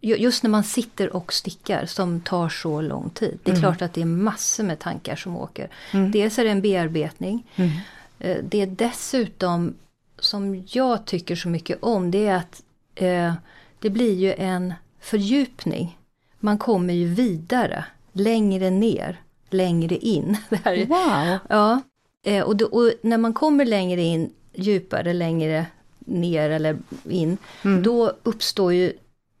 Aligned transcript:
Just 0.00 0.42
när 0.42 0.50
man 0.50 0.64
sitter 0.64 1.16
och 1.16 1.32
stickar 1.32 1.86
som 1.86 2.20
tar 2.20 2.48
så 2.48 2.80
lång 2.80 3.10
tid. 3.10 3.38
Det 3.42 3.50
är 3.50 3.54
mm. 3.54 3.62
klart 3.62 3.82
att 3.82 3.94
det 3.94 4.00
är 4.00 4.06
massor 4.06 4.64
med 4.64 4.78
tankar 4.78 5.16
som 5.16 5.36
åker. 5.36 5.68
Mm. 5.92 6.10
Dels 6.10 6.38
är 6.38 6.44
det 6.44 6.50
en 6.50 6.62
bearbetning. 6.62 7.46
Mm. 7.56 7.70
Eh, 8.18 8.36
det 8.42 8.60
är 8.60 8.66
dessutom, 8.66 9.74
som 10.18 10.64
jag 10.68 11.04
tycker 11.04 11.36
så 11.36 11.48
mycket 11.48 11.78
om, 11.82 12.10
det 12.10 12.26
är 12.26 12.36
att 12.36 12.62
eh, 12.94 13.34
det 13.78 13.90
blir 13.90 14.14
ju 14.14 14.32
en 14.32 14.74
fördjupning. 15.00 15.98
Man 16.40 16.58
kommer 16.58 16.94
ju 16.94 17.06
vidare, 17.06 17.84
längre 18.12 18.70
ner, 18.70 19.20
längre 19.50 19.96
in. 19.96 20.36
Wow! 20.64 21.38
Ja, 21.48 21.80
eh, 22.22 22.42
och, 22.44 22.56
då, 22.56 22.66
och, 22.66 22.92
när 23.02 23.18
man 23.18 23.32
kommer 23.32 23.64
längre 23.64 24.02
in, 24.02 24.30
djupare, 24.54 25.12
längre 25.12 25.66
ner 25.98 26.50
eller 26.50 26.78
in, 27.08 27.38
mm. 27.64 27.82
då 27.82 28.12
uppstår 28.22 28.72
ju 28.72 28.92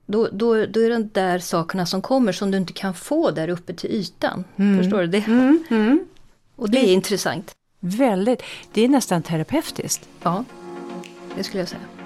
då, 0.08 0.28
då, 0.32 0.66
då 0.66 0.80
är 0.80 0.88
det 0.88 0.94
de 0.94 1.10
där 1.12 1.38
sakerna 1.38 1.86
som 1.86 2.02
kommer 2.02 2.32
som 2.32 2.50
du 2.50 2.58
inte 2.58 2.72
kan 2.72 2.94
få 2.94 3.30
där 3.30 3.48
uppe 3.48 3.74
till 3.74 3.90
ytan. 3.90 4.44
Mm. 4.56 4.78
Förstår 4.78 5.00
du 5.00 5.06
det? 5.06 5.26
Mm. 5.26 5.64
Mm. 5.70 6.06
Och 6.56 6.70
det 6.70 6.78
är 6.78 6.92
intressant. 6.92 7.54
Väldigt. 7.80 8.42
Det 8.72 8.84
är 8.84 8.88
nästan 8.88 9.22
terapeutiskt. 9.22 10.08
Ja, 10.22 10.44
det 11.36 11.44
skulle 11.44 11.60
jag 11.60 11.68
säga. 11.68 11.97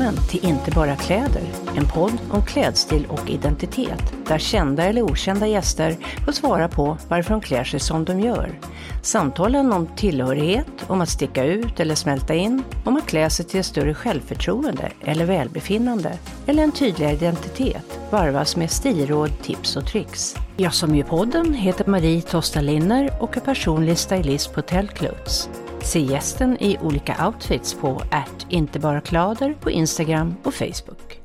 Välkommen 0.00 0.28
till 0.28 0.44
Inte 0.44 0.70
bara 0.70 0.96
kläder, 0.96 1.42
en 1.76 1.88
podd 1.88 2.18
om 2.30 2.42
klädstil 2.42 3.06
och 3.08 3.30
identitet, 3.30 4.12
där 4.26 4.38
kända 4.38 4.84
eller 4.84 5.02
okända 5.02 5.46
gäster 5.46 5.96
får 6.24 6.32
svara 6.32 6.68
på 6.68 6.98
varför 7.08 7.30
de 7.30 7.40
klär 7.40 7.64
sig 7.64 7.80
som 7.80 8.04
de 8.04 8.20
gör. 8.20 8.58
Samtalen 9.02 9.72
om 9.72 9.86
tillhörighet, 9.96 10.66
om 10.86 11.00
att 11.00 11.08
sticka 11.08 11.44
ut 11.44 11.80
eller 11.80 11.94
smälta 11.94 12.34
in, 12.34 12.62
om 12.84 12.96
att 12.96 13.06
klä 13.06 13.30
sig 13.30 13.44
till 13.44 13.60
ett 13.60 13.66
större 13.66 13.94
självförtroende 13.94 14.92
eller 15.04 15.24
välbefinnande, 15.24 16.18
eller 16.46 16.62
en 16.62 16.72
tydligare 16.72 17.14
identitet, 17.14 18.00
varvas 18.10 18.56
med 18.56 18.70
stilråd, 18.70 19.30
tips 19.42 19.76
och 19.76 19.86
tricks. 19.86 20.34
Jag 20.56 20.74
som 20.74 20.94
gör 20.94 21.04
podden 21.04 21.54
heter 21.54 21.86
Marie 21.86 22.22
Tosta 22.22 22.60
Linner 22.60 23.10
och 23.20 23.36
är 23.36 23.40
personlig 23.40 23.98
stylist 23.98 24.54
på 24.54 24.62
Tellclothes. 24.62 25.48
Se 25.82 26.00
gästen 26.00 26.62
i 26.62 26.78
olika 26.82 27.26
outfits 27.26 27.74
på 27.74 28.02
att 28.10 28.46
inte 28.48 28.78
bara 28.78 29.00
klader 29.00 29.54
på 29.60 29.70
Instagram 29.70 30.34
och 30.44 30.54
Facebook. 30.54 31.20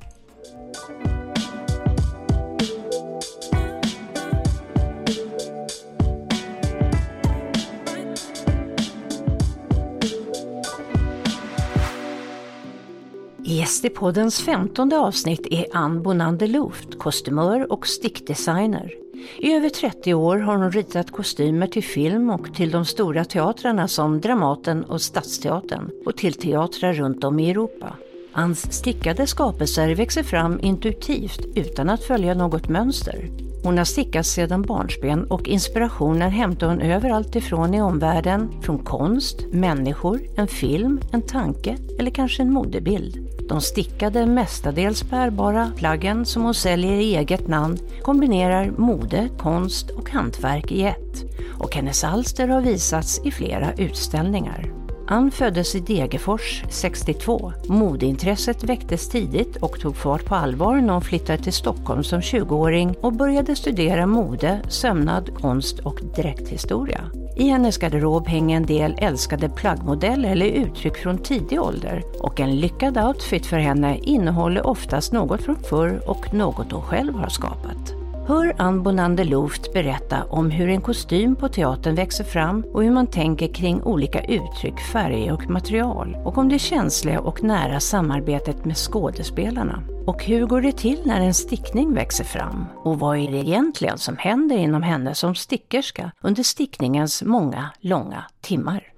Gäst 13.37 13.85
i 13.85 13.89
poddens 13.89 14.41
femtonde 14.41 14.97
avsnitt 14.99 15.47
är 15.51 15.65
Ann 15.73 16.03
Bonander 16.03 16.47
Luft, 16.47 16.99
kostymör 16.99 17.71
och 17.71 17.87
stickdesigner. 17.87 19.04
I 19.37 19.53
över 19.53 19.69
30 19.69 20.13
år 20.13 20.37
har 20.37 20.55
hon 20.57 20.71
ritat 20.71 21.11
kostymer 21.11 21.67
till 21.67 21.83
film 21.83 22.29
och 22.29 22.53
till 22.55 22.71
de 22.71 22.85
stora 22.85 23.25
teatrarna 23.25 23.87
som 23.87 24.21
Dramaten 24.21 24.83
och 24.83 25.01
Stadsteatern 25.01 25.89
och 26.05 26.17
till 26.17 26.33
teatrar 26.33 26.93
runt 26.93 27.23
om 27.23 27.39
i 27.39 27.49
Europa. 27.49 27.93
Hans 28.31 28.73
stickade 28.73 29.27
skapelser 29.27 29.95
växer 29.95 30.23
fram 30.23 30.59
intuitivt 30.59 31.45
utan 31.55 31.89
att 31.89 32.03
följa 32.03 32.33
något 32.33 32.69
mönster. 32.69 33.44
Hon 33.65 33.77
har 33.77 33.85
stickat 33.85 34.25
sedan 34.25 34.61
barnsben 34.61 35.25
och 35.25 35.47
inspirationen 35.47 36.31
hämtar 36.31 36.67
hon 36.67 36.81
överallt 36.81 37.35
ifrån 37.35 37.73
i 37.73 37.81
omvärlden, 37.81 38.61
från 38.61 38.77
konst, 38.77 39.45
människor, 39.51 40.21
en 40.37 40.47
film, 40.47 40.99
en 41.11 41.21
tanke 41.21 41.77
eller 41.99 42.11
kanske 42.11 42.41
en 42.41 42.53
modebild. 42.53 43.17
De 43.49 43.61
stickade, 43.61 44.25
mestadels 44.25 45.09
bärbara 45.09 45.71
plaggen 45.77 46.25
som 46.25 46.43
hon 46.43 46.53
säljer 46.53 46.91
i 46.91 47.15
eget 47.15 47.47
namn 47.47 47.77
kombinerar 48.01 48.71
mode, 48.77 49.29
konst 49.37 49.89
och 49.89 50.09
hantverk 50.09 50.71
i 50.71 50.83
ett. 50.83 51.23
Och 51.59 51.75
hennes 51.75 52.03
alster 52.03 52.47
har 52.47 52.61
visats 52.61 53.21
i 53.25 53.31
flera 53.31 53.73
utställningar. 53.73 54.84
Ann 55.07 55.31
föddes 55.31 55.75
i 55.75 55.79
Degerfors 55.79 56.63
62. 56.69 57.53
Modeintresset 57.67 58.63
väcktes 58.63 59.09
tidigt 59.09 59.57
och 59.57 59.79
tog 59.79 59.95
fart 59.95 60.25
på 60.25 60.35
allvar 60.35 60.75
när 60.75 60.93
hon 60.93 61.01
flyttade 61.01 61.43
till 61.43 61.53
Stockholm 61.53 62.03
som 62.03 62.21
20-åring 62.21 62.95
och 63.01 63.13
började 63.13 63.55
studera 63.55 64.05
mode, 64.05 64.61
sömnad, 64.69 65.29
konst 65.41 65.79
och 65.79 65.99
dräkthistoria. 66.15 67.01
I 67.35 67.47
hennes 67.49 67.77
garderob 67.77 68.27
hänger 68.27 68.57
en 68.57 68.65
del 68.65 68.95
älskade 68.97 69.49
plaggmodeller 69.49 70.31
eller 70.31 70.45
uttryck 70.45 70.97
från 70.97 71.17
tidig 71.17 71.61
ålder 71.61 72.03
och 72.19 72.39
en 72.39 72.55
lyckad 72.55 72.97
outfit 72.97 73.45
för 73.45 73.57
henne 73.57 73.97
innehåller 73.97 74.67
oftast 74.67 75.13
något 75.13 75.41
från 75.41 75.55
förr 75.55 76.01
och 76.07 76.33
något 76.33 76.71
hon 76.71 76.81
själv 76.81 77.13
har 77.13 77.29
skapat. 77.29 77.94
Hör 78.27 78.55
Ann 78.57 78.83
Bonander 78.83 79.23
Luft 79.23 79.73
berätta 79.73 80.23
om 80.23 80.51
hur 80.51 80.69
en 80.69 80.81
kostym 80.81 81.35
på 81.35 81.49
teatern 81.49 81.95
växer 81.95 82.23
fram 82.23 82.65
och 82.73 82.83
hur 82.83 82.91
man 82.91 83.07
tänker 83.07 83.53
kring 83.53 83.83
olika 83.83 84.25
uttryck, 84.25 84.79
färger 84.79 85.33
och 85.33 85.49
material. 85.49 86.17
Och 86.25 86.37
om 86.37 86.49
det 86.49 86.59
känsliga 86.59 87.19
och 87.19 87.43
nära 87.43 87.79
samarbetet 87.79 88.65
med 88.65 88.77
skådespelarna. 88.77 89.83
Och 90.05 90.23
hur 90.23 90.45
går 90.45 90.61
det 90.61 90.71
till 90.71 91.01
när 91.05 91.21
en 91.21 91.33
stickning 91.33 91.93
växer 91.93 92.23
fram? 92.23 92.65
Och 92.83 92.99
vad 92.99 93.17
är 93.17 93.31
det 93.31 93.37
egentligen 93.37 93.97
som 93.97 94.17
händer 94.17 94.57
inom 94.57 94.83
henne 94.83 95.15
som 95.15 95.35
stickerska 95.35 96.11
under 96.21 96.43
stickningens 96.43 97.23
många, 97.23 97.69
långa 97.79 98.23
timmar? 98.41 98.94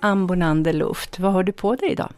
Ambonande 0.00 0.72
Luft, 0.72 1.18
vad 1.18 1.32
har 1.32 1.42
du 1.42 1.52
på 1.52 1.76
dig 1.76 1.92
idag? 1.92 2.12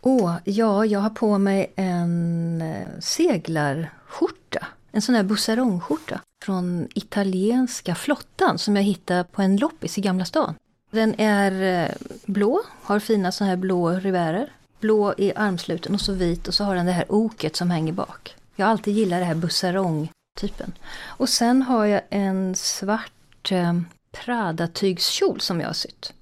Åh, 0.00 0.36
ja, 0.44 0.86
jag 0.86 1.00
har 1.00 1.10
på 1.10 1.38
mig 1.38 1.72
en 1.76 2.62
eh, 2.62 2.86
seglarskjorta. 3.00 4.66
En 4.92 5.02
sån 5.02 5.14
här 5.14 5.22
bussarongskjorta 5.22 6.20
från 6.44 6.88
italienska 6.94 7.94
flottan 7.94 8.58
som 8.58 8.76
jag 8.76 8.82
hittade 8.82 9.24
på 9.24 9.42
en 9.42 9.56
loppis 9.56 9.98
i 9.98 10.00
Gamla 10.00 10.24
stan. 10.24 10.54
Den 10.90 11.20
är 11.20 11.82
eh, 11.84 11.94
blå, 12.26 12.62
har 12.82 13.00
fina 13.00 13.32
såna 13.32 13.50
här 13.50 13.56
blå 13.56 13.90
rivärer. 13.90 14.52
Blå 14.80 15.14
i 15.18 15.32
armsluten 15.36 15.94
och 15.94 16.00
så 16.00 16.12
vit 16.12 16.48
och 16.48 16.54
så 16.54 16.64
har 16.64 16.74
den 16.74 16.86
det 16.86 16.92
här 16.92 17.12
oket 17.12 17.56
som 17.56 17.70
hänger 17.70 17.92
bak. 17.92 18.36
Jag 18.56 18.66
har 18.66 18.70
alltid 18.70 18.94
gillat 18.94 19.20
det 19.20 19.24
här 19.24 19.34
bussarong-typen. 19.34 20.72
Och 21.06 21.28
sen 21.28 21.62
har 21.62 21.86
jag 21.86 22.02
en 22.10 22.54
svart 22.54 23.52
eh, 23.52 23.80
Prada-tygskjol 24.12 25.40
som 25.40 25.60
jag 25.60 25.66
har 25.66 25.74
sytt. 25.74 26.12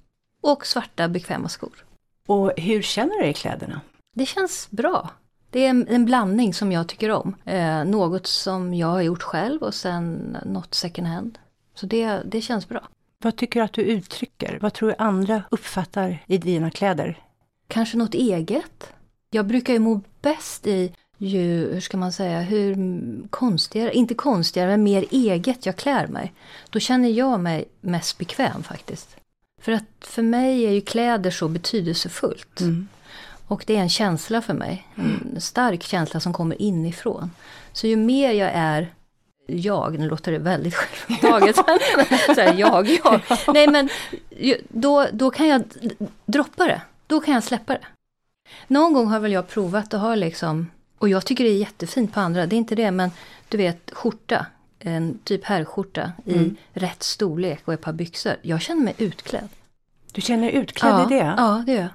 Och 0.41 0.65
svarta 0.65 1.07
bekväma 1.07 1.49
skor. 1.49 1.85
Och 2.27 2.51
hur 2.57 2.81
känner 2.81 3.15
du 3.15 3.21
dig 3.21 3.29
i 3.29 3.33
kläderna? 3.33 3.81
Det 4.15 4.25
känns 4.25 4.71
bra. 4.71 5.09
Det 5.49 5.65
är 5.65 5.69
en, 5.69 5.87
en 5.87 6.05
blandning 6.05 6.53
som 6.53 6.71
jag 6.71 6.87
tycker 6.87 7.11
om. 7.11 7.35
Eh, 7.45 7.85
något 7.85 8.27
som 8.27 8.73
jag 8.73 8.87
har 8.87 9.01
gjort 9.01 9.23
själv 9.23 9.61
och 9.61 9.73
sen 9.73 10.37
något 10.45 10.75
second 10.75 11.07
hand. 11.07 11.39
Så 11.75 11.85
det, 11.85 12.21
det 12.25 12.41
känns 12.41 12.69
bra. 12.69 12.87
Vad 13.23 13.35
tycker 13.35 13.59
du 13.59 13.63
att 13.63 13.73
du 13.73 13.81
uttrycker? 13.81 14.57
Vad 14.61 14.73
tror 14.73 14.89
du 14.89 14.95
andra 14.97 15.43
uppfattar 15.51 16.23
i 16.27 16.37
dina 16.37 16.71
kläder? 16.71 17.23
Kanske 17.67 17.97
något 17.97 18.13
eget. 18.13 18.93
Jag 19.29 19.47
brukar 19.47 19.73
ju 19.73 19.79
må 19.79 20.01
bäst 20.21 20.67
i 20.67 20.93
ju, 21.17 21.73
hur 21.73 21.79
ska 21.79 21.97
man 21.97 22.11
säga, 22.11 22.41
hur 22.41 22.77
konstigare, 23.29 23.93
inte 23.93 24.13
konstigare, 24.13 24.69
men 24.69 24.83
mer 24.83 25.05
eget 25.11 25.65
jag 25.65 25.75
klär 25.75 26.07
mig. 26.07 26.33
Då 26.69 26.79
känner 26.79 27.09
jag 27.09 27.39
mig 27.39 27.65
mest 27.81 28.17
bekväm 28.17 28.63
faktiskt. 28.63 29.17
För 29.61 29.71
att 29.71 29.83
för 30.01 30.21
mig 30.21 30.65
är 30.65 30.71
ju 30.71 30.81
kläder 30.81 31.31
så 31.31 31.47
betydelsefullt. 31.47 32.61
Mm. 32.61 32.87
Och 33.47 33.63
det 33.67 33.75
är 33.75 33.81
en 33.81 33.89
känsla 33.89 34.41
för 34.41 34.53
mig. 34.53 34.87
En 34.95 35.41
stark 35.41 35.83
känsla 35.83 36.19
som 36.19 36.33
kommer 36.33 36.61
inifrån. 36.61 37.31
Så 37.73 37.87
ju 37.87 37.95
mer 37.95 38.31
jag 38.31 38.51
är 38.53 38.93
jag, 39.51 39.99
nu 39.99 40.09
låter 40.09 40.31
det 40.31 40.37
väldigt 40.37 40.73
självtaget. 41.07 41.55
så 41.55 42.41
här, 42.41 42.53
jag, 42.53 42.89
jag. 43.03 43.21
Nej 43.53 43.67
men 43.67 43.89
då, 44.69 45.07
då 45.11 45.31
kan 45.31 45.47
jag 45.47 45.63
droppa 46.25 46.65
det. 46.65 46.81
Då 47.07 47.19
kan 47.19 47.33
jag 47.33 47.43
släppa 47.43 47.73
det. 47.73 47.85
Någon 48.67 48.93
gång 48.93 49.07
har 49.07 49.19
väl 49.19 49.31
jag 49.31 49.47
provat 49.47 49.93
att 49.93 50.01
ha 50.01 50.15
liksom, 50.15 50.71
och 50.97 51.09
jag 51.09 51.25
tycker 51.25 51.43
det 51.43 51.49
är 51.49 51.57
jättefint 51.57 52.13
på 52.13 52.19
andra, 52.19 52.45
det 52.45 52.55
är 52.55 52.57
inte 52.57 52.75
det, 52.75 52.91
men 52.91 53.11
du 53.49 53.57
vet 53.57 53.91
skjorta 53.93 54.45
en 54.79 55.19
typ 55.23 55.45
herrskjorta 55.45 56.11
mm. 56.25 56.55
i 56.73 56.79
rätt 56.79 57.03
storlek 57.03 57.61
och 57.65 57.73
ett 57.73 57.81
par 57.81 57.93
byxor. 57.93 58.35
Jag 58.41 58.61
känner 58.61 58.83
mig 58.83 58.95
utklädd. 58.97 59.49
Du 60.11 60.21
känner 60.21 60.51
dig 60.51 60.55
utklädd 60.55 60.91
ja, 60.91 61.05
i 61.05 61.09
det? 61.09 61.33
Ja, 61.37 61.63
det 61.65 61.71
gör 61.71 61.81
jag. 61.81 61.89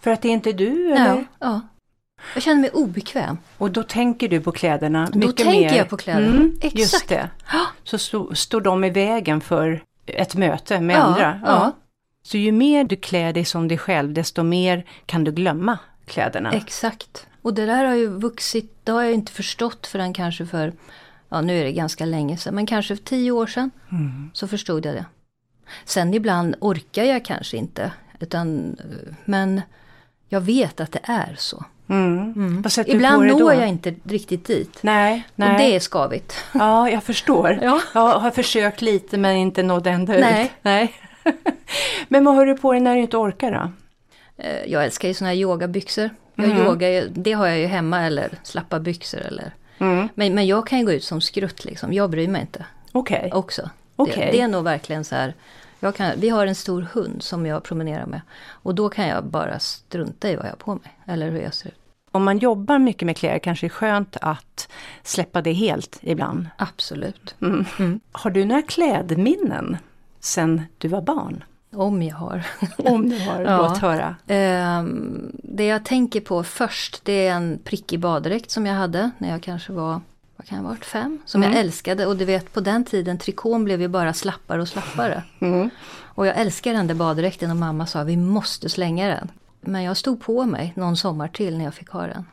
För 0.00 0.10
att 0.10 0.22
det 0.22 0.28
är 0.28 0.32
inte 0.32 0.52
du 0.52 0.92
eller? 0.92 1.14
Ja, 1.16 1.24
ja. 1.38 1.60
Jag 2.34 2.42
känner 2.42 2.60
mig 2.60 2.70
obekväm. 2.70 3.38
Och 3.58 3.70
då 3.70 3.82
tänker 3.82 4.28
du 4.28 4.40
på 4.40 4.52
kläderna 4.52 5.00
mycket 5.02 5.16
mer? 5.16 5.26
Då 5.26 5.32
tänker 5.32 5.76
jag 5.76 5.88
på 5.88 5.96
kläderna, 5.96 6.36
mm, 6.36 6.58
exakt. 6.60 6.78
Just 6.78 7.08
det. 7.08 7.30
Så 7.84 8.34
står 8.34 8.60
de 8.60 8.84
i 8.84 8.90
vägen 8.90 9.40
för 9.40 9.84
ett 10.06 10.34
möte 10.34 10.80
med 10.80 10.96
Ja, 10.96 11.00
andra. 11.00 11.40
ja. 11.46 11.72
Så 12.22 12.36
ju 12.36 12.52
mer 12.52 12.84
du 12.84 12.96
klär 12.96 13.32
dig 13.32 13.44
som 13.44 13.68
dig 13.68 13.78
själv, 13.78 14.12
desto 14.12 14.42
mer 14.42 14.84
kan 15.06 15.24
du 15.24 15.32
glömma 15.32 15.78
kläderna. 16.04 16.52
Exakt. 16.52 17.26
Och 17.42 17.54
det 17.54 17.66
där 17.66 17.84
har 17.84 17.94
ju 17.94 18.06
vuxit, 18.06 18.72
det 18.84 18.92
har 18.92 19.02
jag 19.02 19.12
inte 19.12 19.32
förstått 19.32 19.86
förrän 19.86 20.12
kanske 20.12 20.46
för, 20.46 20.72
ja 21.30 21.40
nu 21.40 21.60
är 21.60 21.64
det 21.64 21.72
ganska 21.72 22.04
länge 22.04 22.36
sedan, 22.36 22.54
men 22.54 22.66
kanske 22.66 22.96
för 22.96 23.04
tio 23.04 23.30
år 23.30 23.46
sedan. 23.46 23.70
Mm. 23.92 24.30
Så 24.32 24.48
förstod 24.48 24.86
jag 24.86 24.94
det. 24.94 25.04
Sen 25.84 26.14
ibland 26.14 26.54
orkar 26.60 27.04
jag 27.04 27.24
kanske 27.24 27.56
inte, 27.56 27.92
utan, 28.20 28.76
men 29.24 29.60
jag 30.28 30.40
vet 30.40 30.80
att 30.80 30.92
det 30.92 31.00
är 31.02 31.34
så. 31.38 31.64
Mm. 31.88 32.62
På 32.62 32.68
Ibland 32.86 33.22
når 33.26 33.52
jag 33.54 33.68
inte 33.68 33.94
riktigt 34.04 34.46
dit. 34.46 34.78
Nej, 34.82 35.26
nej. 35.34 35.52
Och 35.52 35.58
det 35.58 35.76
är 35.76 35.80
skavigt. 35.80 36.44
Ja, 36.54 36.90
jag 36.90 37.02
förstår. 37.04 37.58
Ja. 37.62 37.80
Jag 37.94 38.18
har 38.18 38.30
försökt 38.30 38.82
lite 38.82 39.18
men 39.18 39.36
inte 39.36 39.62
nått 39.62 39.86
ända 39.86 40.14
ut. 40.14 40.20
Nej. 40.20 40.52
nej. 40.62 40.92
men 42.08 42.24
vad 42.24 42.34
har 42.34 42.46
du 42.46 42.56
på 42.56 42.72
dig 42.72 42.80
när 42.80 42.94
du 42.94 43.00
inte 43.00 43.16
orkar 43.16 43.52
då? 43.52 43.72
Eh, 44.44 44.64
Jag 44.66 44.84
älskar 44.84 45.08
ju 45.08 45.14
såna 45.14 45.30
här 45.30 45.36
yogabyxor. 45.36 46.10
Jag 46.34 46.48
yogar, 46.58 46.88
ju- 46.88 47.08
det 47.14 47.32
har 47.32 47.46
jag 47.46 47.58
ju 47.58 47.66
hemma 47.66 48.00
eller 48.00 48.30
slappa 48.42 48.78
byxor 48.80 49.20
eller. 49.20 49.54
Mm. 49.80 50.08
Men, 50.14 50.34
men 50.34 50.46
jag 50.46 50.66
kan 50.66 50.78
ju 50.78 50.84
gå 50.84 50.92
ut 50.92 51.04
som 51.04 51.20
skrutt 51.20 51.64
liksom. 51.64 51.92
Jag 51.92 52.10
bryr 52.10 52.28
mig 52.28 52.40
inte 52.40 52.66
Okej. 52.92 53.30
också. 53.34 53.70
Okej. 53.96 54.14
Det, 54.16 54.32
det 54.32 54.40
är 54.40 54.48
nog 54.48 54.64
verkligen 54.64 55.04
så 55.04 55.14
här. 55.14 55.34
Kan, 55.96 56.12
vi 56.16 56.28
har 56.28 56.46
en 56.46 56.54
stor 56.54 56.86
hund 56.92 57.22
som 57.22 57.46
jag 57.46 57.62
promenerar 57.62 58.06
med. 58.06 58.20
Och 58.48 58.74
då 58.74 58.88
kan 58.88 59.06
jag 59.06 59.24
bara 59.24 59.58
strunta 59.58 60.30
i 60.30 60.36
vad 60.36 60.44
jag 60.44 60.50
har 60.50 60.56
på 60.56 60.74
mig. 60.74 60.98
Eller 61.06 61.30
hur 61.30 61.40
jag 61.40 61.54
ser 61.54 61.68
ut. 61.68 61.74
Om 62.12 62.24
man 62.24 62.38
jobbar 62.38 62.78
mycket 62.78 63.06
med 63.06 63.16
kläder 63.16 63.38
kanske 63.38 63.66
det 63.66 63.68
är 63.68 63.74
skönt 63.74 64.16
att 64.20 64.68
släppa 65.02 65.42
det 65.42 65.52
helt 65.52 65.98
ibland. 66.02 66.46
Absolut. 66.56 67.34
Mm. 67.40 68.00
Har 68.12 68.30
du 68.30 68.44
några 68.44 68.62
klädminnen 68.62 69.76
sen 70.20 70.62
du 70.78 70.88
var 70.88 71.02
barn? 71.02 71.44
Om 71.72 72.02
jag 72.02 72.16
har. 72.16 72.46
Om 72.76 73.08
du 73.10 73.18
har, 73.18 73.40
Ja. 73.40 73.56
låt 73.68 73.78
höra. 73.78 74.16
Ehm, 74.26 75.30
det 75.34 75.66
jag 75.66 75.84
tänker 75.84 76.20
på 76.20 76.42
först 76.44 77.00
det 77.04 77.26
är 77.26 77.32
en 77.34 77.58
prickig 77.64 78.00
baddräkt 78.00 78.50
som 78.50 78.66
jag 78.66 78.74
hade 78.74 79.10
när 79.18 79.30
jag 79.30 79.42
kanske 79.42 79.72
var, 79.72 80.00
vad 80.36 80.46
kan 80.46 80.58
jag 80.58 80.64
varit, 80.64 80.84
fem? 80.84 81.18
Som 81.26 81.42
Mm. 81.42 81.52
jag 81.54 81.60
älskade 81.64 82.06
och 82.06 82.16
du 82.16 82.24
vet 82.24 82.52
på 82.52 82.60
den 82.60 82.84
tiden 82.84 83.18
trikån 83.18 83.64
blev 83.64 83.80
ju 83.80 83.88
bara 83.88 84.12
slappare 84.12 84.60
och 84.62 84.68
slappare. 84.68 85.22
Mm. 85.40 85.70
Och 86.14 86.26
jag 86.26 86.36
älskar 86.38 86.72
den 86.72 86.86
där 86.86 86.94
baddräkten 86.94 87.50
och 87.50 87.56
mamma 87.56 87.86
sa 87.86 88.02
vi 88.02 88.16
måste 88.16 88.68
slänga 88.68 89.08
den. 89.08 89.30
Men 89.60 89.82
jag 89.82 89.96
stod 89.96 90.22
på 90.22 90.44
mig 90.44 90.72
någon 90.76 90.96
sommar 90.96 91.28
till 91.28 91.56
när 91.58 91.64
jag 91.64 91.74
fick 91.74 91.88
ha 91.90 92.06
den. 92.06 92.24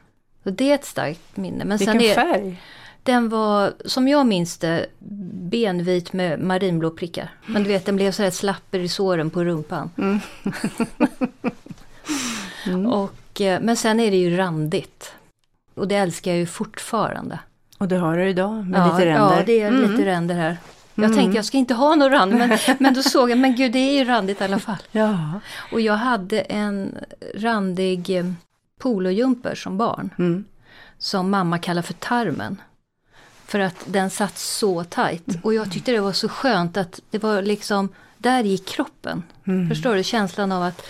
Så 0.44 0.50
det 0.50 0.72
är 0.72 0.76
ett 0.76 0.86
starkt 0.86 1.38
minne. 1.38 1.66
Men 1.66 1.78
Vilken 1.78 2.00
sen 2.00 2.10
är, 2.10 2.14
färg? 2.14 2.62
Den 3.08 3.30
var, 3.30 3.74
som 3.86 4.08
jag 4.08 4.28
minns 4.28 4.58
det, 4.58 4.86
benvit 5.50 6.14
med 6.14 6.40
marinblå 6.40 6.92
prickar. 6.92 7.32
Men 7.46 7.64
du 7.64 7.70
vet 7.70 7.86
den 7.86 7.96
blev 7.96 8.12
så 8.12 8.24
här 8.24 8.32
slapp 8.32 8.76
i 8.76 8.88
såren 8.88 9.30
på 9.30 9.44
rumpan. 9.44 9.90
Och, 12.88 13.42
eh, 13.42 13.62
men 13.62 13.76
sen 13.78 14.00
är 14.00 14.12
det 14.12 14.18
ju 14.18 14.38
randigt. 14.38 15.14
Och 15.76 15.88
det 15.88 15.96
älskar 15.96 16.32
jag 16.32 16.38
ju 16.40 16.46
fortfarande. 16.46 17.40
Och 17.78 17.88
det 17.88 17.98
har 17.98 18.18
du 18.18 18.30
idag 18.30 18.68
med 18.68 18.80
ja, 18.82 18.86
lite 18.86 19.06
ränder? 19.06 19.38
Ja, 19.38 19.44
det 19.46 19.62
är 19.62 19.68
Mm. 19.68 19.92
lite 19.92 20.06
ränder 20.06 20.36
här. 20.36 20.58
Jag 20.96 21.16
tänkte 21.16 21.36
jag 21.36 21.46
ska 21.46 21.58
inte 21.58 21.74
ha 21.74 21.96
någon 21.96 22.12
rand, 22.12 22.36
men, 22.36 22.58
men 22.80 22.94
då 22.94 23.04
såg 23.04 23.30
jag, 23.30 23.38
men 23.38 23.56
gud 23.56 23.72
det 23.72 23.80
är 23.80 24.00
ju 24.00 24.06
randigt 24.06 24.42
i 24.42 24.44
alla 24.44 24.60
fall. 24.60 24.78
Ja. 24.92 25.40
Och 25.72 25.82
jag 25.82 25.94
hade 25.94 26.40
en 26.40 26.96
randig 27.36 28.18
eh, 28.20 28.26
polojumper 28.80 29.56
som 29.56 29.78
barn. 29.78 30.10
Mm. 30.20 30.46
Som 30.98 31.30
mamma 31.30 31.58
kallar 31.58 31.82
för 31.82 31.94
tarmen. 31.94 32.62
För 33.48 33.60
att 33.60 33.76
den 33.86 34.10
satt 34.10 34.38
så 34.38 34.84
tajt. 34.84 35.24
Och 35.44 35.54
jag 35.54 35.72
tyckte 35.72 35.92
det 35.92 36.00
var 36.00 36.14
så 36.14 36.30
skönt 36.30 36.78
att 36.78 37.00
det 37.10 37.24
var 37.24 37.42
liksom, 37.42 37.90
där 38.18 38.44
gick 38.44 38.66
kroppen. 38.66 39.24
Mm. 39.48 39.70
Förstår 39.70 39.96
du 39.96 40.04
känslan 40.04 40.52
av 40.52 40.64
att 40.64 40.86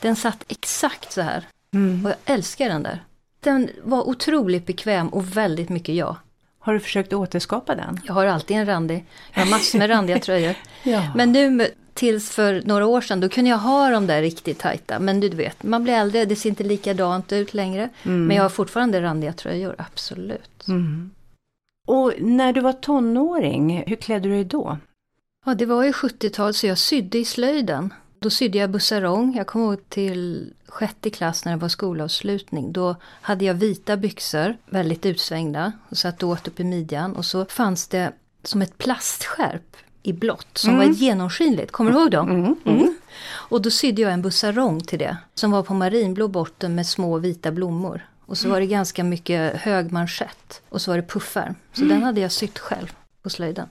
den 0.00 0.16
satt 0.16 0.44
exakt 0.48 1.12
så 1.12 1.20
här. 1.20 1.46
Mm. 1.74 2.06
Och 2.06 2.10
jag 2.10 2.34
älskar 2.34 2.68
den 2.68 2.82
där. 2.82 3.04
Den 3.40 3.70
var 3.82 4.08
otroligt 4.08 4.66
bekväm 4.66 5.08
och 5.08 5.36
väldigt 5.36 5.68
mycket 5.68 5.94
jag. 5.94 6.16
Har 6.58 6.72
du 6.74 6.80
försökt 6.80 7.12
återskapa 7.12 7.74
den? 7.74 8.00
Jag 8.04 8.14
har 8.14 8.26
alltid 8.26 8.56
en 8.56 8.66
randig, 8.66 9.04
jag 9.34 9.40
har 9.40 9.50
massor 9.50 9.78
med 9.78 9.90
randiga 9.90 10.18
tröjor. 10.18 10.54
Ja. 10.86 11.12
Men 11.14 11.32
nu 11.32 11.68
tills 11.94 12.30
för 12.30 12.62
några 12.64 12.86
år 12.86 13.00
sedan, 13.00 13.20
då 13.20 13.28
kunde 13.28 13.50
jag 13.50 13.58
ha 13.58 13.90
de 13.90 14.06
där 14.06 14.22
riktigt 14.22 14.58
tajta. 14.58 14.98
Men 14.98 15.20
du 15.20 15.28
vet, 15.28 15.62
man 15.62 15.82
blir 15.82 15.94
äldre, 15.94 16.24
det 16.24 16.36
ser 16.36 16.48
inte 16.48 16.64
likadant 16.64 17.32
ut 17.32 17.54
längre. 17.54 17.88
Men 18.02 18.36
jag 18.36 18.42
har 18.42 18.48
fortfarande 18.48 19.02
randiga 19.02 19.32
tröjor, 19.32 19.74
absolut. 19.78 20.68
Mm. 20.68 21.10
Och 21.86 22.12
när 22.18 22.52
du 22.52 22.60
var 22.60 22.72
tonåring, 22.72 23.84
hur 23.86 23.96
klädde 23.96 24.28
du 24.28 24.34
dig 24.34 24.44
då? 24.44 24.78
Ja, 25.46 25.54
det 25.54 25.66
var 25.66 25.84
ju 25.84 25.92
70-tal 25.92 26.54
så 26.54 26.66
jag 26.66 26.78
sydde 26.78 27.18
i 27.18 27.24
slöjden. 27.24 27.94
Då 28.18 28.30
sydde 28.30 28.58
jag 28.58 28.70
bussarong. 28.70 29.34
Jag 29.36 29.46
kommer 29.46 29.66
ihåg 29.66 29.88
till 29.88 30.52
sjätte 30.66 31.10
klass 31.10 31.44
när 31.44 31.52
det 31.52 31.58
var 31.58 31.68
skolavslutning. 31.68 32.72
Då 32.72 32.96
hade 33.02 33.44
jag 33.44 33.54
vita 33.54 33.96
byxor, 33.96 34.56
väldigt 34.66 35.06
utsvängda, 35.06 35.72
och 35.88 35.98
satt 35.98 36.22
åt 36.22 36.48
upp 36.48 36.60
i 36.60 36.64
midjan. 36.64 37.16
Och 37.16 37.24
så 37.24 37.44
fanns 37.44 37.88
det 37.88 38.12
som 38.42 38.62
ett 38.62 38.78
plastskärp 38.78 39.76
i 40.02 40.12
blått 40.12 40.58
som 40.58 40.76
var 40.76 40.84
genomskinligt. 40.84 41.72
Kommer 41.72 41.92
du 41.92 41.98
ihåg 41.98 42.10
dem? 42.10 42.56
Mm. 42.64 42.96
Och 43.26 43.62
då 43.62 43.70
sydde 43.70 44.02
jag 44.02 44.12
en 44.12 44.22
bussarong 44.22 44.80
till 44.80 44.98
det. 44.98 45.16
Som 45.34 45.50
var 45.50 45.62
på 45.62 45.74
marinblå 45.74 46.28
botten 46.28 46.74
med 46.74 46.86
små 46.86 47.18
vita 47.18 47.52
blommor. 47.52 48.06
Och 48.26 48.38
så 48.38 48.48
var 48.48 48.60
det 48.60 48.66
ganska 48.66 49.04
mycket 49.04 49.56
hög 49.56 49.92
manschett. 49.92 50.62
Och 50.68 50.80
så 50.80 50.90
var 50.90 50.96
det 50.96 51.02
puffärm. 51.08 51.54
Så 51.72 51.84
den 51.84 52.02
hade 52.02 52.20
jag 52.20 52.32
sytt 52.32 52.58
själv 52.58 52.92
på 53.22 53.30
slöjden. 53.30 53.68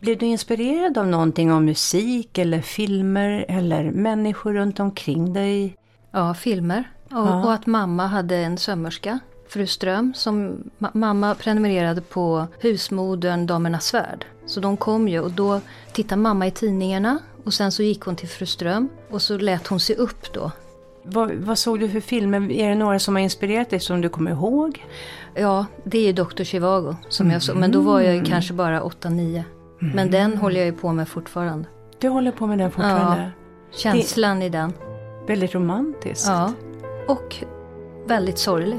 Blev 0.00 0.18
du 0.18 0.26
inspirerad 0.26 0.98
av 0.98 1.06
någonting 1.06 1.52
av 1.52 1.62
musik 1.62 2.38
eller 2.38 2.60
filmer 2.60 3.44
eller 3.48 3.90
människor 3.90 4.52
runt 4.54 4.80
omkring 4.80 5.32
dig? 5.32 5.76
Ja, 6.12 6.34
filmer. 6.34 6.90
Och, 7.04 7.10
Ja. 7.10 7.44
och 7.44 7.52
att 7.52 7.66
mamma 7.66 8.06
hade 8.06 8.36
en 8.36 8.58
sömmerska, 8.58 9.18
fru 9.48 9.66
Ström, 9.66 10.14
som 10.14 10.56
ma- 10.78 10.90
mamma 10.96 11.34
prenumererade 11.34 12.00
på 12.00 12.46
husmodern 12.60 13.46
Damernas 13.46 13.84
Svärd. 13.86 14.24
Så 14.46 14.60
de 14.60 14.76
kom 14.76 15.08
ju 15.08 15.20
och 15.20 15.30
då 15.30 15.60
tittade 15.92 16.20
mamma 16.20 16.46
i 16.46 16.50
tidningarna 16.50 17.18
och 17.44 17.54
sen 17.54 17.72
så 17.72 17.82
gick 17.82 18.00
hon 18.00 18.16
till 18.16 18.28
fru 18.28 18.46
Ström 18.46 18.88
och 19.10 19.22
så 19.22 19.38
lät 19.38 19.66
hon 19.66 19.80
se 19.80 19.94
upp 19.94 20.32
då. 20.32 20.50
Vad, 21.02 21.32
vad 21.32 21.58
såg 21.58 21.80
du 21.80 21.88
för 21.88 22.00
filmer? 22.00 22.50
Är 22.52 22.68
det 22.68 22.74
några 22.74 22.98
som 22.98 23.14
har 23.14 23.22
inspirerat 23.22 23.70
dig 23.70 23.80
som 23.80 24.00
du 24.00 24.08
kommer 24.08 24.30
ihåg? 24.30 24.84
Ja, 25.34 25.66
det 25.84 25.98
är 25.98 26.06
ju 26.06 26.12
Dr. 26.12 26.42
Chivago 26.42 26.96
som 27.08 27.30
jag 27.30 27.42
såg, 27.42 27.56
men 27.56 27.72
då 27.72 27.80
var 27.80 28.00
jag 28.00 28.14
ju 28.14 28.24
kanske 28.24 28.54
bara 28.54 28.80
8-9. 28.80 29.42
Men 29.78 30.10
den 30.10 30.36
håller 30.36 30.56
jag 30.56 30.66
ju 30.66 30.72
på 30.72 30.92
med 30.92 31.08
fortfarande. 31.08 31.68
Du 31.98 32.08
håller 32.08 32.32
på 32.32 32.46
med 32.46 32.58
den 32.58 32.70
fortfarande? 32.70 33.30
Känslan 33.70 34.42
i 34.42 34.48
den. 34.48 34.72
Väldigt 35.26 35.54
romantiskt. 35.54 36.26
Ja. 36.28 36.52
Och 37.08 37.44
väldigt 38.06 38.38
sorglig. 38.38 38.78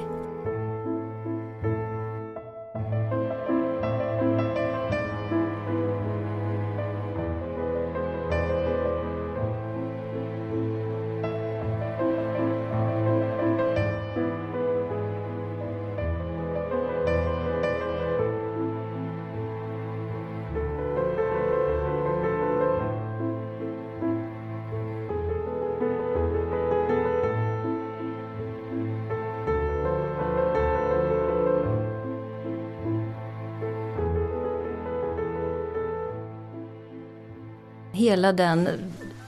Hela 38.12 38.34
den, 38.34 38.70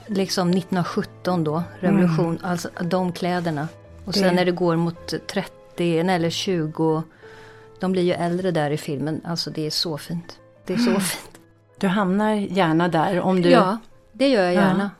liksom 0.06 0.50
1917 0.50 1.44
då, 1.44 1.62
revolution, 1.80 2.38
alltså 2.42 2.68
de 2.80 3.12
kläderna. 3.12 3.68
Och 4.04 4.12
Det- 4.12 4.18
sen 4.18 4.34
när 4.36 4.44
det 4.44 4.50
går 4.50 4.76
mot 4.76 5.26
30 5.26 5.98
eller 5.98 6.30
20, 6.30 7.02
de 7.80 7.92
blir 7.92 8.02
ju 8.02 8.12
äldre 8.12 8.50
där 8.50 8.70
i 8.70 8.76
filmen. 8.76 9.20
Alltså 9.24 9.50
det 9.50 9.66
är 9.66 9.70
så 9.70 9.98
fint. 9.98 10.38
Det 10.66 10.72
är 10.72 10.76
så 10.78 11.00
fint. 11.00 11.38
Du 11.78 11.86
hamnar 11.86 12.34
gärna 12.34 12.88
där 12.88 13.20
om 13.20 13.42
du... 13.42 13.50
Ja, 13.50 13.78
det 14.12 14.28
gör 14.28 14.42
jag 14.44 14.54
gärna. 14.54 14.90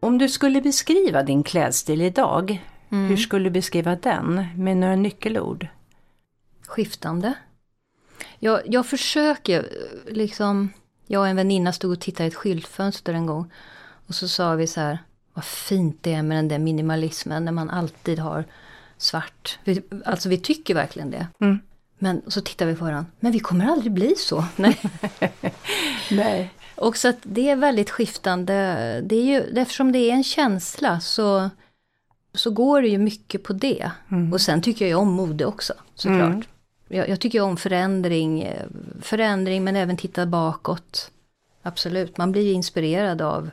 Om 0.00 0.18
du 0.18 0.28
skulle 0.28 0.60
beskriva 0.60 1.22
din 1.22 1.42
klädstil 1.42 2.00
idag, 2.02 2.64
Mm. 2.90 3.06
hur 3.08 3.16
skulle 3.16 3.44
du 3.44 3.50
beskriva 3.50 3.96
den 3.96 4.46
med 4.56 4.76
några 4.76 4.96
nyckelord? 4.96 5.66
Skiftande. 6.66 7.34
Jag, 8.38 8.60
jag 8.66 8.86
försöker 8.86 9.66
liksom, 10.08 10.70
jag 11.06 11.20
och 11.20 11.28
en 11.28 11.36
väninna 11.36 11.72
stod 11.72 11.92
och 11.92 12.00
tittade 12.00 12.24
i 12.24 12.28
ett 12.28 12.34
skyltfönster 12.34 13.14
en 13.14 13.26
gång. 13.26 13.50
Och 14.06 14.14
så 14.14 14.28
sa 14.28 14.54
vi 14.54 14.66
så 14.66 14.80
här, 14.80 14.98
vad 15.34 15.44
fint 15.44 15.98
det 16.00 16.14
är 16.14 16.22
med 16.22 16.38
den 16.38 16.48
där 16.48 16.58
minimalismen 16.58 17.44
när 17.44 17.52
man 17.52 17.70
alltid 17.70 18.18
har 18.18 18.44
svart. 18.98 19.58
Vi, 19.64 19.82
alltså 20.04 20.28
vi 20.28 20.38
tycker 20.38 20.74
verkligen 20.74 21.10
det. 21.10 21.26
Mm. 21.40 21.58
Men 21.98 22.22
så 22.26 22.40
tittar 22.40 22.66
vi 22.66 22.74
på 22.74 22.84
varandra, 22.84 23.10
men 23.20 23.32
vi 23.32 23.38
kommer 23.38 23.66
aldrig 23.66 23.92
bli 23.92 24.14
så. 24.16 24.44
Nej. 24.56 24.80
Nej. 26.10 26.50
Och 26.74 26.96
så 26.96 27.08
att 27.08 27.18
det 27.22 27.50
är 27.50 27.56
väldigt 27.56 27.90
skiftande. 27.90 28.54
Det 29.04 29.16
är 29.16 29.24
ju, 29.24 29.60
eftersom 29.60 29.92
det 29.92 29.98
är 29.98 30.12
en 30.12 30.24
känsla 30.24 31.00
så, 31.00 31.50
så 32.34 32.50
går 32.50 32.82
det 32.82 32.88
ju 32.88 32.98
mycket 32.98 33.42
på 33.42 33.52
det. 33.52 33.90
Mm. 34.10 34.32
Och 34.32 34.40
sen 34.40 34.62
tycker 34.62 34.84
jag 34.84 34.90
ju 34.90 34.94
om 34.94 35.12
mode 35.12 35.44
också 35.44 35.74
såklart. 35.94 36.32
Mm. 36.32 36.42
Jag, 36.88 37.08
jag 37.08 37.20
tycker 37.20 37.40
om 37.40 37.56
förändring, 37.56 38.42
eh, 38.42 38.66
förändring 39.00 39.64
men 39.64 39.76
även 39.76 39.96
titta 39.96 40.26
bakåt. 40.26 41.10
Absolut, 41.62 42.16
man 42.16 42.32
blir 42.32 42.52
inspirerad 42.52 43.22
av 43.22 43.50